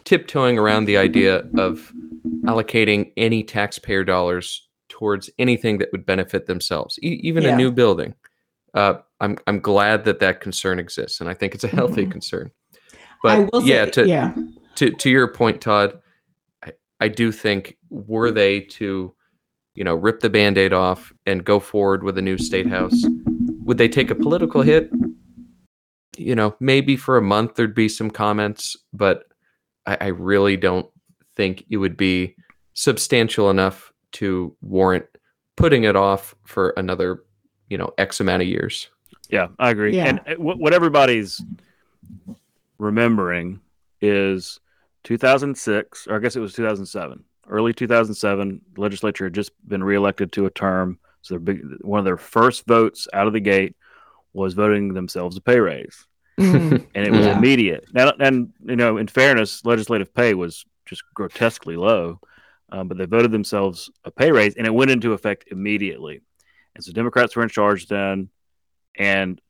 tiptoeing 0.03 0.57
around 0.57 0.85
the 0.85 0.97
idea 0.97 1.45
of 1.57 1.91
allocating 2.45 3.11
any 3.17 3.43
taxpayer 3.43 4.03
dollars 4.03 4.67
towards 4.89 5.29
anything 5.39 5.77
that 5.79 5.91
would 5.91 6.05
benefit 6.05 6.45
themselves, 6.45 6.99
e- 7.01 7.19
even 7.23 7.43
yeah. 7.43 7.53
a 7.53 7.55
new 7.55 7.71
building. 7.71 8.13
Uh, 8.73 8.95
I'm 9.19 9.37
I'm 9.47 9.59
glad 9.59 10.05
that 10.05 10.19
that 10.19 10.41
concern 10.41 10.79
exists, 10.79 11.19
and 11.19 11.29
I 11.29 11.33
think 11.33 11.53
it's 11.53 11.63
a 11.63 11.67
healthy 11.67 12.03
mm-hmm. 12.03 12.11
concern. 12.11 12.51
But 13.23 13.49
yeah, 13.63 13.85
say, 13.85 13.91
to 13.91 14.07
yeah. 14.07 14.33
to 14.75 14.91
to 14.91 15.09
your 15.09 15.27
point, 15.27 15.61
Todd, 15.61 15.99
I, 16.63 16.73
I 16.99 17.07
do 17.07 17.31
think 17.31 17.77
were 17.89 18.31
they 18.31 18.61
to, 18.61 19.13
you 19.75 19.83
know, 19.83 19.95
rip 19.95 20.21
the 20.21 20.29
band-aid 20.29 20.73
off 20.73 21.13
and 21.25 21.43
go 21.43 21.59
forward 21.59 22.03
with 22.03 22.17
a 22.17 22.21
new 22.21 22.37
state 22.37 22.67
house, 22.67 23.05
would 23.63 23.77
they 23.77 23.89
take 23.89 24.09
a 24.09 24.15
political 24.15 24.61
hit? 24.61 24.89
You 26.17 26.35
know, 26.35 26.55
maybe 26.59 26.97
for 26.97 27.17
a 27.17 27.21
month 27.21 27.55
there'd 27.55 27.75
be 27.75 27.89
some 27.89 28.11
comments, 28.11 28.75
but 28.93 29.25
I, 29.85 29.97
I 30.01 30.07
really 30.07 30.57
don't 30.57 30.89
think 31.35 31.65
it 31.69 31.77
would 31.77 31.97
be 31.97 32.35
substantial 32.73 33.49
enough 33.49 33.91
to 34.13 34.55
warrant 34.61 35.05
putting 35.55 35.83
it 35.83 35.95
off 35.95 36.35
for 36.43 36.73
another, 36.77 37.23
you 37.69 37.77
know, 37.77 37.91
X 37.97 38.19
amount 38.19 38.41
of 38.41 38.47
years. 38.47 38.89
Yeah, 39.29 39.47
I 39.59 39.69
agree. 39.69 39.95
Yeah. 39.95 40.07
And 40.07 40.19
uh, 40.27 40.35
what 40.35 40.73
everybody's 40.73 41.41
remembering 42.77 43.61
is 44.01 44.59
2006, 45.03 46.07
or 46.07 46.15
I 46.15 46.19
guess 46.19 46.35
it 46.35 46.41
was 46.41 46.53
2007, 46.53 47.23
early 47.47 47.73
2007. 47.73 48.61
The 48.73 48.81
legislature 48.81 49.25
had 49.25 49.33
just 49.33 49.51
been 49.67 49.83
reelected 49.83 50.31
to 50.33 50.45
a 50.45 50.51
term, 50.51 50.99
so 51.21 51.37
big, 51.39 51.61
one 51.81 51.99
of 51.99 52.05
their 52.05 52.17
first 52.17 52.65
votes 52.65 53.07
out 53.13 53.27
of 53.27 53.33
the 53.33 53.39
gate 53.39 53.75
was 54.33 54.53
voting 54.53 54.93
themselves 54.93 55.37
a 55.37 55.41
pay 55.41 55.59
raise. 55.59 56.07
And 56.41 56.87
it 56.95 57.11
was 57.11 57.25
yeah. 57.25 57.37
immediate. 57.37 57.85
Now, 57.93 58.13
and 58.19 58.51
you 58.65 58.75
know, 58.75 58.97
in 58.97 59.07
fairness, 59.07 59.65
legislative 59.65 60.13
pay 60.13 60.33
was 60.33 60.65
just 60.85 61.03
grotesquely 61.13 61.75
low. 61.75 62.19
Um, 62.73 62.87
but 62.87 62.97
they 62.97 63.05
voted 63.05 63.31
themselves 63.31 63.91
a 64.05 64.11
pay 64.11 64.31
raise, 64.31 64.55
and 64.55 64.65
it 64.65 64.73
went 64.73 64.91
into 64.91 65.11
effect 65.11 65.45
immediately. 65.51 66.21
And 66.73 66.83
so 66.83 66.93
Democrats 66.93 67.35
were 67.35 67.43
in 67.43 67.49
charge 67.49 67.87
then, 67.87 68.29
and 68.95 69.41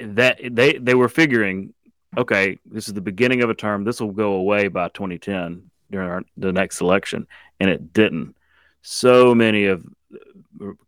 that 0.00 0.40
they 0.50 0.78
they 0.78 0.94
were 0.94 1.08
figuring, 1.08 1.72
okay, 2.18 2.58
this 2.66 2.88
is 2.88 2.94
the 2.94 3.00
beginning 3.00 3.42
of 3.42 3.50
a 3.50 3.54
term. 3.54 3.84
This 3.84 4.00
will 4.00 4.10
go 4.10 4.34
away 4.34 4.68
by 4.68 4.88
2010 4.88 5.70
during 5.90 6.08
our, 6.08 6.22
the 6.36 6.52
next 6.52 6.80
election, 6.80 7.28
and 7.60 7.70
it 7.70 7.92
didn't. 7.92 8.34
So 8.82 9.34
many 9.34 9.66
of 9.66 9.86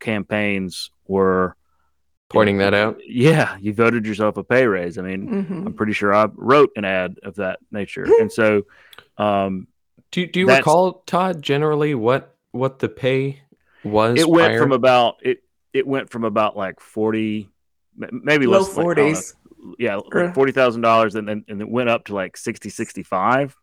campaigns 0.01 0.91
were 1.07 1.57
pointing 2.29 2.59
that 2.59 2.75
out. 2.75 2.99
Yeah, 3.07 3.57
you 3.61 3.73
voted 3.73 4.07
yourself 4.07 4.37
a 4.37 4.45
pay 4.45 4.67
raise. 4.67 4.99
I 4.99 5.03
mean, 5.03 5.29
mm-hmm. 5.29 5.67
I'm 5.67 5.75
pretty 5.75 5.93
sure 5.93 6.15
I 6.15 6.27
wrote 6.35 6.71
an 6.77 6.85
ad 6.85 7.19
of 7.23 7.37
that 7.37 7.61
nature, 7.71 8.05
and 8.05 8.31
so 8.33 8.63
um, 9.19 9.69
do 10.11 10.27
do 10.27 10.41
you 10.41 10.49
recall 10.49 11.03
Todd 11.07 11.43
generally 11.43 11.95
what 11.95 12.35
what 12.53 12.79
the 12.79 12.89
pay 12.89 13.43
was? 13.83 14.19
It 14.19 14.29
went 14.29 14.59
from 14.59 14.73
about 14.73 15.17
it 15.23 15.43
it 15.73 15.87
went 15.87 16.11
from 16.11 16.25
about 16.25 16.57
like 16.57 16.81
forty, 16.81 17.49
maybe 17.97 18.47
low 18.47 18.65
forties. 18.65 19.35
Like, 19.35 19.77
yeah, 19.79 19.97
like 19.97 20.35
forty 20.35 20.53
thousand 20.53 20.83
dollars, 20.83 21.15
and 21.15 21.29
then 21.29 21.45
and 21.49 21.61
it 21.61 21.69
went 21.69 21.89
up 21.89 22.05
to 22.07 22.15
like 22.15 22.37
60, 22.37 22.69
65. 22.69 23.57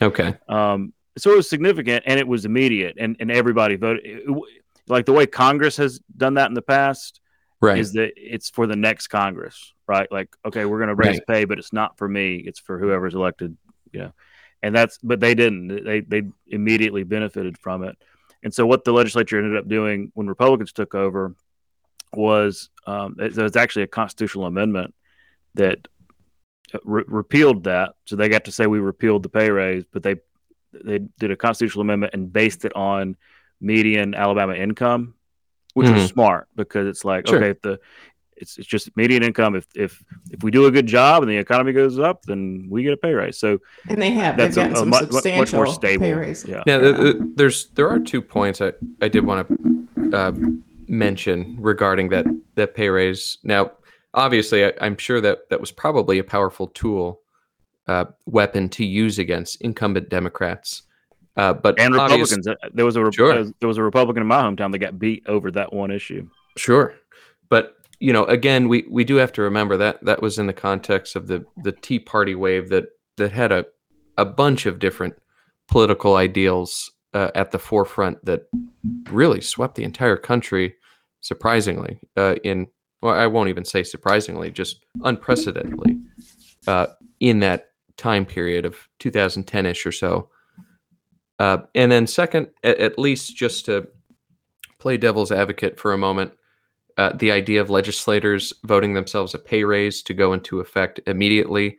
Okay. 0.00 0.34
Um, 0.48 0.94
so 1.18 1.30
it 1.32 1.36
was 1.36 1.48
significant, 1.48 2.04
and 2.06 2.18
it 2.18 2.26
was 2.26 2.44
immediate, 2.44 2.96
and 2.98 3.16
and 3.20 3.30
everybody 3.30 3.76
voted. 3.76 4.02
It, 4.04 4.42
like 4.88 5.06
the 5.06 5.12
way 5.12 5.26
Congress 5.26 5.76
has 5.76 6.00
done 6.16 6.34
that 6.34 6.48
in 6.48 6.54
the 6.54 6.62
past, 6.62 7.20
right? 7.62 7.78
Is 7.78 7.92
that 7.92 8.12
it's 8.16 8.50
for 8.50 8.66
the 8.66 8.76
next 8.76 9.08
Congress, 9.08 9.72
right? 9.86 10.10
Like, 10.10 10.34
okay, 10.44 10.64
we're 10.64 10.78
going 10.78 10.88
to 10.88 10.94
raise 10.94 11.18
right. 11.18 11.26
pay, 11.26 11.44
but 11.44 11.58
it's 11.58 11.72
not 11.72 11.96
for 11.96 12.08
me; 12.08 12.36
it's 12.36 12.60
for 12.60 12.78
whoever's 12.78 13.14
elected. 13.14 13.56
You 13.92 14.00
know, 14.00 14.12
and 14.62 14.74
that's 14.74 14.98
but 15.02 15.20
they 15.20 15.34
didn't. 15.34 15.84
They 15.84 16.00
they 16.00 16.22
immediately 16.46 17.04
benefited 17.04 17.56
from 17.56 17.84
it. 17.84 17.96
And 18.42 18.52
so 18.52 18.66
what 18.66 18.84
the 18.84 18.92
legislature 18.92 19.38
ended 19.38 19.56
up 19.56 19.68
doing 19.68 20.10
when 20.14 20.26
Republicans 20.26 20.72
took 20.72 20.94
over 20.94 21.34
was 22.12 22.70
um, 22.86 23.16
it, 23.20 23.36
was 23.36 23.56
actually 23.56 23.84
a 23.84 23.88
constitutional 23.88 24.46
amendment 24.46 24.94
that 25.54 25.86
re- 26.84 27.04
repealed 27.06 27.64
that. 27.64 27.94
So 28.06 28.16
they 28.16 28.28
got 28.28 28.44
to 28.44 28.52
say 28.52 28.66
we 28.66 28.80
repealed 28.80 29.22
the 29.22 29.28
pay 29.28 29.50
raise, 29.50 29.84
but 29.92 30.02
they 30.02 30.16
they 30.72 31.00
did 31.18 31.30
a 31.30 31.36
constitutional 31.36 31.82
amendment 31.82 32.14
and 32.14 32.32
based 32.32 32.64
it 32.64 32.74
on 32.74 33.16
median 33.60 34.14
Alabama 34.14 34.54
income, 34.54 35.14
which 35.74 35.86
mm-hmm. 35.86 35.96
was 35.96 36.08
smart 36.08 36.48
because 36.56 36.86
it's 36.86 37.04
like 37.04 37.26
sure. 37.26 37.38
okay, 37.38 37.50
if 37.50 37.62
the 37.62 37.78
it's 38.36 38.58
it's 38.58 38.66
just 38.66 38.94
median 38.96 39.22
income. 39.22 39.54
If 39.54 39.66
if 39.74 40.02
if 40.30 40.42
we 40.42 40.50
do 40.50 40.66
a 40.66 40.70
good 40.70 40.86
job 40.86 41.22
and 41.22 41.30
the 41.30 41.36
economy 41.36 41.72
goes 41.72 41.98
up, 41.98 42.24
then 42.24 42.66
we 42.68 42.82
get 42.82 42.92
a 42.92 42.96
pay 42.96 43.14
raise. 43.14 43.38
So 43.38 43.58
and 43.88 44.02
they 44.02 44.10
have 44.10 44.36
that's 44.36 44.56
a, 44.56 44.62
a 44.62 44.84
much, 44.84 45.10
much, 45.10 45.52
more 45.52 45.66
stable. 45.66 46.02
Pay 46.02 46.14
raise. 46.14 46.44
Yeah. 46.44 46.62
yeah, 46.66 46.78
yeah. 46.78 47.12
there's 47.36 47.66
there 47.68 47.88
are 47.88 48.00
two 48.00 48.20
points 48.20 48.60
I 48.60 48.72
I 49.00 49.08
did 49.08 49.24
want 49.24 49.48
to 49.48 50.16
uh, 50.16 50.32
mention 50.88 51.56
regarding 51.58 52.08
that 52.10 52.26
that 52.56 52.74
pay 52.74 52.88
raise. 52.88 53.38
Now, 53.44 53.72
obviously, 54.12 54.64
I, 54.64 54.72
am 54.80 54.96
sure 54.98 55.20
that 55.20 55.48
that 55.50 55.60
was 55.60 55.70
probably 55.70 56.18
a 56.18 56.24
powerful 56.24 56.66
tool 56.68 57.20
uh, 57.86 58.06
weapon 58.26 58.68
to 58.70 58.84
use 58.84 59.18
against 59.18 59.60
incumbent 59.60 60.08
Democrats. 60.08 60.82
Uh, 61.36 61.52
but 61.54 61.78
and 61.80 61.94
Republicans. 61.94 62.46
Uh, 62.46 62.54
there 62.74 62.84
was 62.84 62.96
a 62.96 63.12
sure. 63.12 63.44
there 63.44 63.68
was 63.68 63.78
a 63.78 63.82
Republican 63.82 64.22
in 64.22 64.26
my 64.26 64.42
hometown 64.42 64.70
that 64.72 64.78
got 64.78 64.98
beat 64.98 65.22
over 65.26 65.50
that 65.50 65.72
one 65.72 65.90
issue. 65.90 66.28
Sure, 66.56 66.94
but 67.48 67.76
you 68.00 68.12
know, 68.12 68.24
again, 68.24 68.68
we 68.68 68.84
we 68.90 69.04
do 69.04 69.16
have 69.16 69.32
to 69.32 69.42
remember 69.42 69.76
that 69.78 70.04
that 70.04 70.20
was 70.20 70.38
in 70.38 70.46
the 70.46 70.52
context 70.52 71.16
of 71.16 71.28
the 71.28 71.44
the 71.62 71.72
Tea 71.72 71.98
Party 71.98 72.34
wave 72.34 72.68
that 72.68 72.86
that 73.16 73.32
had 73.32 73.52
a 73.52 73.64
a 74.18 74.24
bunch 74.24 74.66
of 74.66 74.78
different 74.78 75.14
political 75.68 76.16
ideals 76.16 76.90
uh, 77.14 77.30
at 77.34 77.50
the 77.50 77.58
forefront 77.58 78.22
that 78.24 78.48
really 79.10 79.40
swept 79.40 79.76
the 79.76 79.84
entire 79.84 80.16
country. 80.16 80.74
Surprisingly, 81.20 82.00
uh, 82.16 82.34
in 82.42 82.66
well, 83.00 83.14
I 83.14 83.26
won't 83.26 83.48
even 83.48 83.64
say 83.64 83.84
surprisingly, 83.84 84.50
just 84.50 84.84
unprecedentedly 85.02 85.98
uh, 86.66 86.86
in 87.20 87.40
that 87.40 87.68
time 87.96 88.26
period 88.26 88.66
of 88.66 88.76
2010ish 89.00 89.86
or 89.86 89.92
so. 89.92 90.28
Uh, 91.42 91.58
and 91.74 91.90
then 91.90 92.06
second, 92.06 92.46
at, 92.62 92.78
at 92.78 92.98
least 93.00 93.36
just 93.36 93.64
to 93.64 93.88
play 94.78 94.96
devil's 94.96 95.32
advocate 95.32 95.76
for 95.76 95.92
a 95.92 95.98
moment, 95.98 96.30
uh, 96.98 97.10
the 97.16 97.32
idea 97.32 97.60
of 97.60 97.68
legislators 97.68 98.52
voting 98.62 98.94
themselves 98.94 99.34
a 99.34 99.40
pay 99.40 99.64
raise 99.64 100.02
to 100.02 100.14
go 100.14 100.34
into 100.34 100.60
effect 100.60 101.00
immediately 101.08 101.76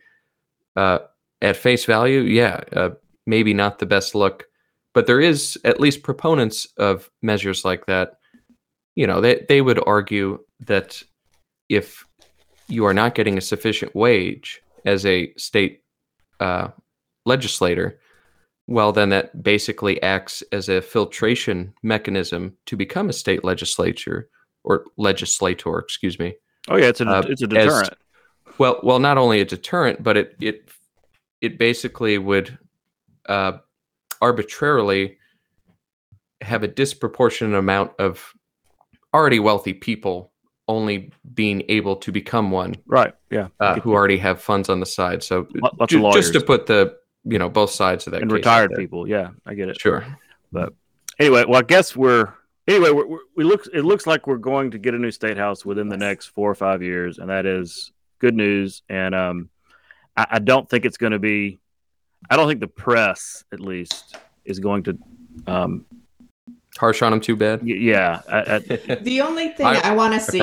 uh, 0.75 0.99
at 1.41 1.55
face 1.55 1.85
value, 1.85 2.19
yeah, 2.19 2.59
uh, 2.73 2.89
maybe 3.25 3.53
not 3.53 3.79
the 3.79 3.85
best 3.85 4.15
look, 4.15 4.43
but 4.93 5.07
there 5.07 5.21
is 5.21 5.57
at 5.63 5.79
least 5.79 6.03
proponents 6.03 6.67
of 6.75 7.09
measures 7.21 7.63
like 7.63 7.85
that. 7.85 8.17
You 8.95 9.07
know, 9.07 9.21
they, 9.21 9.45
they 9.47 9.61
would 9.61 9.79
argue 9.87 10.39
that 10.59 11.01
if 11.69 12.05
you 12.67 12.83
are 12.85 12.93
not 12.93 13.15
getting 13.15 13.37
a 13.37 13.41
sufficient 13.41 13.95
wage 13.95 14.61
as 14.85 15.05
a 15.05 15.33
state 15.35 15.83
uh, 16.41 16.67
legislator, 17.25 17.97
well, 18.67 18.91
then 18.91 19.09
that 19.09 19.43
basically 19.43 20.01
acts 20.01 20.41
as 20.51 20.69
a 20.69 20.81
filtration 20.81 21.73
mechanism 21.83 22.55
to 22.65 22.77
become 22.77 23.09
a 23.09 23.13
state 23.13 23.43
legislature 23.43 24.29
or 24.63 24.85
legislator, 24.97 25.79
excuse 25.79 26.17
me. 26.17 26.35
Oh 26.69 26.77
yeah, 26.77 26.85
it's 26.85 27.01
a 27.01 27.07
uh, 27.07 27.23
it's 27.27 27.41
a 27.41 27.47
deterrent. 27.47 27.89
As, 27.89 28.57
well, 28.57 28.79
well, 28.83 28.99
not 28.99 29.17
only 29.17 29.41
a 29.41 29.45
deterrent, 29.45 30.01
but 30.01 30.15
it 30.15 30.35
it 30.39 30.69
it 31.41 31.59
basically 31.59 32.17
would 32.17 32.57
uh, 33.27 33.53
arbitrarily 34.21 35.17
have 36.41 36.63
a 36.63 36.67
disproportionate 36.67 37.57
amount 37.57 37.91
of 37.99 38.33
already 39.13 39.39
wealthy 39.39 39.73
people 39.73 40.31
only 40.67 41.11
being 41.33 41.63
able 41.67 41.97
to 41.97 42.11
become 42.11 42.51
one. 42.51 42.75
Right. 42.85 43.13
Yeah. 43.29 43.49
Uh, 43.59 43.79
who 43.79 43.93
already 43.93 44.17
have 44.17 44.41
funds 44.41 44.69
on 44.69 44.79
the 44.79 44.85
side. 44.85 45.21
So 45.23 45.47
ju- 45.87 46.11
just 46.13 46.33
to 46.33 46.41
put 46.41 46.67
the 46.67 46.95
you 47.25 47.39
know 47.39 47.49
both 47.49 47.71
sides 47.71 48.07
of 48.07 48.11
that 48.11 48.21
and 48.21 48.31
retired 48.31 48.73
people. 48.75 49.07
Yeah, 49.07 49.29
I 49.45 49.53
get 49.53 49.69
it. 49.69 49.79
Sure. 49.79 50.05
But 50.51 50.73
anyway, 51.19 51.45
well, 51.47 51.59
I 51.59 51.63
guess 51.63 51.95
we're 51.95 52.33
anyway. 52.67 52.91
We're, 52.91 53.07
we're, 53.07 53.19
we 53.35 53.43
look. 53.43 53.67
It 53.73 53.83
looks 53.83 54.05
like 54.05 54.27
we're 54.27 54.37
going 54.37 54.71
to 54.71 54.77
get 54.77 54.93
a 54.93 54.99
new 54.99 55.11
state 55.11 55.37
house 55.37 55.65
within 55.65 55.89
the 55.89 55.97
next 55.97 56.27
four 56.27 56.49
or 56.49 56.55
five 56.55 56.81
years, 56.81 57.17
and 57.17 57.29
that 57.29 57.45
is 57.45 57.91
good 58.19 58.35
news. 58.35 58.83
And 58.89 59.15
um, 59.15 59.49
I, 60.17 60.27
I 60.31 60.39
don't 60.39 60.69
think 60.69 60.85
it's 60.85 60.97
going 60.97 61.13
to 61.13 61.19
be. 61.19 61.59
I 62.29 62.35
don't 62.35 62.47
think 62.47 62.61
the 62.61 62.67
press, 62.67 63.43
at 63.51 63.59
least, 63.59 64.15
is 64.45 64.59
going 64.59 64.83
to 64.83 64.97
um, 65.47 65.85
harsh 66.77 67.01
on 67.01 67.11
them 67.11 67.19
too 67.19 67.35
bad. 67.35 67.61
Y- 67.61 67.73
yeah. 67.73 68.21
I, 68.29 68.55
I, 68.55 68.59
the 69.01 69.21
only 69.21 69.49
thing 69.49 69.65
I, 69.65 69.79
I 69.79 69.91
want 69.95 70.13
to 70.13 70.19
see, 70.19 70.39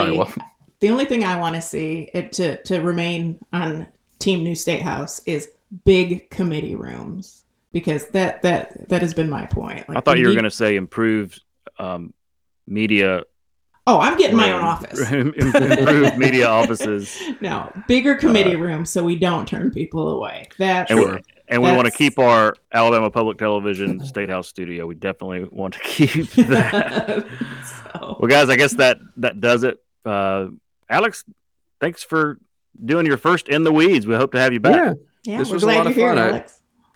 the 0.81 0.89
only 0.89 1.05
thing 1.05 1.25
I 1.25 1.39
want 1.39 1.55
to 1.57 1.63
see 1.63 2.11
it 2.15 2.33
to 2.33 2.63
to 2.65 2.81
remain 2.81 3.39
on 3.53 3.87
Team 4.19 4.43
New 4.45 4.55
State 4.55 4.83
House 4.83 5.21
is 5.27 5.51
big 5.85 6.31
committee 6.31 6.75
rooms 6.75 7.45
because 7.73 8.09
that 8.09 8.43
that 8.43 8.89
that 8.89 9.03
has 9.03 9.15
been 9.15 9.31
my 9.31 9.47
point. 9.47 9.89
Like, 9.89 9.99
I 9.99 10.01
thought 10.01 10.19
you 10.19 10.27
were 10.27 10.35
going 10.35 10.45
to 10.45 10.51
say 10.51 10.77
improved 10.77 11.41
um, 11.79 12.13
media. 12.67 13.25
Oh, 13.87 13.99
I'm 13.99 14.17
getting 14.17 14.37
room. 14.37 14.47
my 14.47 14.53
own 14.53 14.63
office. 14.63 15.01
improved 15.11 16.19
media 16.19 16.47
offices. 16.49 17.21
No, 17.41 17.73
bigger 17.89 18.15
committee 18.15 18.55
uh, 18.55 18.59
rooms 18.59 18.91
so 18.91 19.03
we 19.03 19.17
don't 19.17 19.49
turn 19.49 19.71
people 19.71 20.11
away. 20.11 20.49
That 20.59 20.91
and, 20.91 21.01
sure. 21.01 21.21
and 21.49 21.63
we 21.63 21.73
want 21.73 21.87
to 21.87 21.91
keep 21.91 22.19
our 22.19 22.55
Alabama 22.73 23.11
Public 23.11 23.39
Television 23.39 24.05
State 24.05 24.29
House 24.29 24.49
studio. 24.49 24.87
We 24.87 24.95
definitely 24.95 25.45
want 25.51 25.75
to 25.75 25.81
keep 25.81 26.31
that. 26.33 27.27
so. 27.65 28.17
Well, 28.21 28.29
guys, 28.29 28.49
I 28.49 28.57
guess 28.57 28.75
that 28.75 28.99
that 29.17 29.41
does 29.41 29.65
it. 29.65 29.83
Uh, 30.05 30.49
Alex, 30.89 31.25
thanks 31.81 32.03
for 32.03 32.39
doing 32.85 33.07
your 33.07 33.17
first 33.17 33.49
in 33.49 33.65
the 33.65 33.73
weeds. 33.73 34.07
We 34.07 34.15
hope 34.15 34.33
to 34.33 34.41
have 34.41 34.53
you 34.53 34.61
back. 34.61 34.75
Yeah. 34.75 34.95
Yeah, 35.25 35.39
this 35.39 35.51
was 35.51 35.63
a 35.63 35.67
lot 35.67 35.87
of 35.87 35.95
fun. 35.95 36.19
I, 36.19 36.45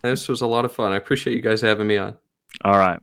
this 0.02 0.28
was 0.28 0.40
a 0.40 0.46
lot 0.46 0.64
of 0.64 0.72
fun. 0.72 0.92
I 0.92 0.96
appreciate 0.96 1.34
you 1.34 1.42
guys 1.42 1.60
having 1.60 1.86
me 1.86 1.96
on. 1.96 2.16
All 2.64 2.78
right. 2.78 3.00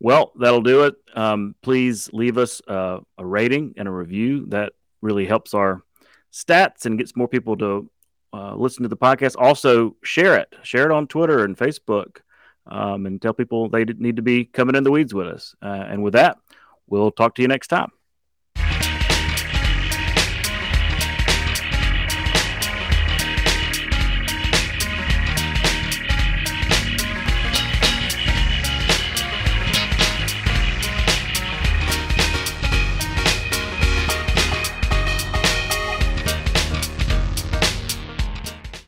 Well, 0.00 0.32
that'll 0.38 0.62
do 0.62 0.84
it. 0.84 0.94
Um, 1.14 1.54
please 1.62 2.08
leave 2.12 2.38
us 2.38 2.62
uh, 2.68 3.00
a 3.16 3.26
rating 3.26 3.74
and 3.76 3.88
a 3.88 3.90
review. 3.90 4.46
That 4.46 4.72
really 5.00 5.26
helps 5.26 5.54
our 5.54 5.82
stats 6.32 6.86
and 6.86 6.98
gets 6.98 7.16
more 7.16 7.28
people 7.28 7.56
to 7.56 7.90
uh, 8.32 8.54
listen 8.54 8.82
to 8.82 8.88
the 8.88 8.96
podcast. 8.96 9.34
Also, 9.38 9.96
share 10.02 10.36
it. 10.36 10.54
Share 10.62 10.84
it 10.84 10.92
on 10.92 11.06
Twitter 11.06 11.44
and 11.44 11.56
Facebook, 11.56 12.18
um, 12.66 13.06
and 13.06 13.20
tell 13.20 13.32
people 13.32 13.68
they 13.68 13.84
need 13.84 14.16
to 14.16 14.22
be 14.22 14.44
coming 14.44 14.76
in 14.76 14.84
the 14.84 14.90
weeds 14.90 15.14
with 15.14 15.26
us. 15.26 15.54
Uh, 15.62 15.84
and 15.88 16.02
with 16.02 16.12
that, 16.12 16.38
we'll 16.86 17.10
talk 17.10 17.34
to 17.34 17.42
you 17.42 17.48
next 17.48 17.68
time. 17.68 17.90